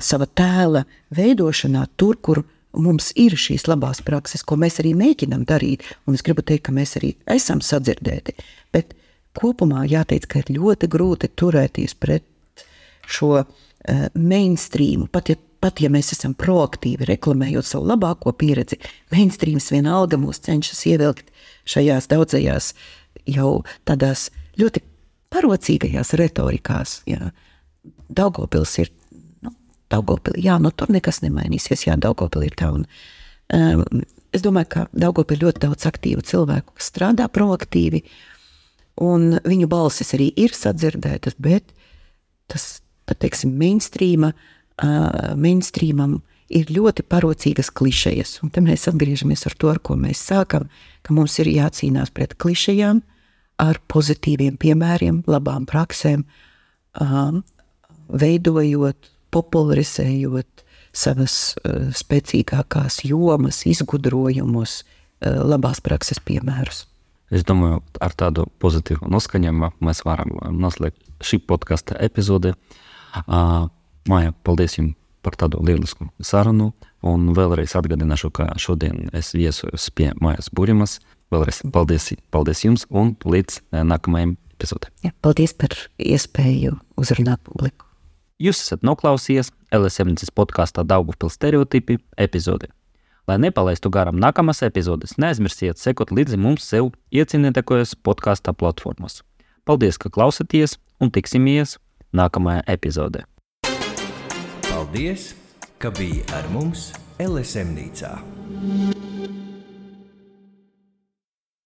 sava 0.00 0.24
tēla 0.24 0.86
veidošanā, 1.12 1.82
tur, 2.00 2.16
kur 2.16 2.38
mums 2.72 3.10
ir 3.20 3.34
šīs 3.36 3.66
labās 3.68 4.00
prakses, 4.04 4.40
ko 4.40 4.56
mēs 4.56 4.80
arī 4.80 4.94
mēģinām 4.96 5.42
darīt. 5.48 5.84
Un 6.08 6.16
es 6.16 6.24
gribu 6.24 6.40
teikt, 6.40 6.64
ka 6.68 6.72
mēs 6.72 6.96
arī 6.96 7.10
esam 7.28 7.60
sadzirdēti. 7.60 8.32
Bet 8.72 8.94
kopumā 9.36 9.84
jāteic, 9.84 10.24
ka 10.32 10.40
ir 10.40 10.54
ļoti 10.56 10.88
grūti 10.88 11.28
turēties 11.36 11.92
pret 12.00 12.24
šo 13.04 13.44
mainstreamu. 14.16 15.10
Pat 15.12 15.28
ja 15.28 15.36
pat 15.66 15.80
ja 15.82 15.90
mēs 15.92 16.12
esam 16.14 16.34
proaktīvi 16.38 17.08
reklamējot 17.08 17.66
savu 17.66 17.88
labāko 17.90 18.32
pieredzi, 18.38 18.78
mainstreams 19.12 19.70
vienalga 19.72 20.18
mūs 20.20 20.42
cenšas 20.44 20.84
ievilkt 20.92 21.32
šajās 21.68 22.06
daudzajās 22.12 22.72
jau 23.30 23.62
tādās 23.88 24.28
ļoti 24.60 24.82
parocīgajās 25.34 26.14
retorikās. 26.20 27.00
Jā. 27.10 27.30
Daugopils 28.08 28.76
ir, 28.82 28.92
nu, 29.44 29.52
Daugopili, 29.92 30.44
jā, 30.46 30.58
nu 30.62 30.72
tur 30.72 30.92
nekas 30.94 31.22
nemainīsies, 31.24 31.86
jā, 31.88 31.98
Daugopili 32.00 32.50
ir 32.50 32.56
tā. 32.58 32.70
Un, 32.78 32.86
um, 33.54 34.02
es 34.34 34.44
domāju, 34.46 34.72
ka 34.72 34.86
Daugopili 34.94 35.40
ir 35.40 35.48
ļoti 35.48 35.64
daudz 35.66 35.88
aktīvu 35.90 36.24
cilvēku, 36.26 36.76
kas 36.78 36.90
strādā 36.92 37.28
proaktīvi, 37.32 38.04
un 39.04 39.34
viņu 39.44 39.68
balsis 39.68 40.14
arī 40.16 40.30
ir 40.40 40.54
sadzirdētas, 40.56 41.36
bet 41.42 41.74
tas, 42.48 42.78
tā 43.04 43.18
teiksim, 43.18 43.52
mainstreama 43.58 44.32
uh, 44.32 44.52
uh, 44.82 45.34
mainstreamam 45.38 46.20
ir 46.52 46.70
ļoti 46.70 47.04
parocīgas 47.10 47.72
klišejas. 47.74 48.38
Un 48.44 48.52
te 48.54 48.62
mēs 48.64 48.86
atgriežamies 48.90 49.46
ar 49.48 49.56
to, 49.58 49.70
ar 49.72 49.80
ko 49.82 49.96
mēs 49.98 50.22
sākam, 50.28 50.68
ka 51.02 51.14
mums 51.16 51.38
ir 51.42 51.50
jācīnās 51.50 52.12
pret 52.14 52.36
klišejām, 52.42 53.02
ar 53.62 53.80
pozitīviem 53.92 54.56
piemēriem, 54.60 55.22
labām 55.30 55.66
praksēm, 55.68 56.24
um, 57.00 57.42
veidojot, 58.08 59.10
popularizējot 59.34 60.64
savas 60.96 61.56
uh, 61.60 61.88
spēcīgākās 61.96 63.02
jomas, 63.08 63.62
izgudrojumus, 63.68 64.82
uh, 64.82 65.40
labās 65.44 65.82
prakses 65.84 66.20
piemērus. 66.22 66.84
Es 67.34 67.42
domāju, 67.42 67.80
ar 68.00 68.12
tādu 68.14 68.46
pozitīvu 68.62 69.08
noskaņojumu 69.10 69.72
mēs 69.82 70.04
varam 70.06 70.36
noslēgt 70.54 71.00
šī 71.26 71.40
podkāstu 71.48 71.96
epizodi. 71.98 72.54
Uh, 73.26 73.66
Māja, 74.06 74.30
paldies 74.46 74.76
jums 74.78 74.94
par 75.26 75.34
tādu 75.34 75.58
lielisku 75.66 76.06
sarunu. 76.22 76.70
Un 77.06 77.32
vēlreiz 77.34 77.74
atgādināšu, 77.78 78.30
ka 78.34 78.52
šodien 78.62 79.08
es 79.16 79.32
viesojos 79.34 79.88
pie 79.94 80.12
Mājas 80.22 80.52
Būrimas. 80.54 81.00
Vēlreiz 81.34 81.62
paldies, 81.74 82.12
paldies 82.30 82.62
jums 82.62 82.86
un 82.90 83.16
līdz 83.26 83.58
eh, 83.58 83.82
nākamajam 83.82 84.36
epizodē. 84.54 84.92
Ja, 85.02 85.12
paldies 85.24 85.54
par 85.58 85.74
iespēju 85.98 86.76
uzrunāt 87.00 87.42
publiku. 87.46 87.86
Jūs 88.42 88.60
esat 88.60 88.82
noklausījies 88.84 89.50
LSMNCS 89.74 90.34
podkāstā 90.36 90.84
Daugupils 90.84 91.38
stereotipi 91.38 91.98
epizodi. 92.20 92.68
Lai 93.26 93.38
nepalaistu 93.42 93.90
garām 93.90 94.20
nākamās 94.22 94.62
epizodes, 94.62 95.16
neaizmirstiet 95.18 95.80
sekot 95.82 96.12
līdzi 96.14 96.38
mums 96.38 96.68
sev 96.68 96.92
iecienītākajos 97.10 97.96
podkāstu 98.06 98.54
platformos. 98.54 99.24
Paldies, 99.66 99.98
ka 99.98 100.12
klausāties 100.14 100.76
un 101.02 101.10
tiksimies 101.10 101.74
nākamajā 102.14 102.62
epizodē! 102.76 103.24
Paldies, 104.68 105.32
ka 105.82 105.90
biji 105.90 106.22
ar 106.36 106.46
mums 106.54 106.92
LSM 107.18 107.74
Nīcā! 107.74 108.14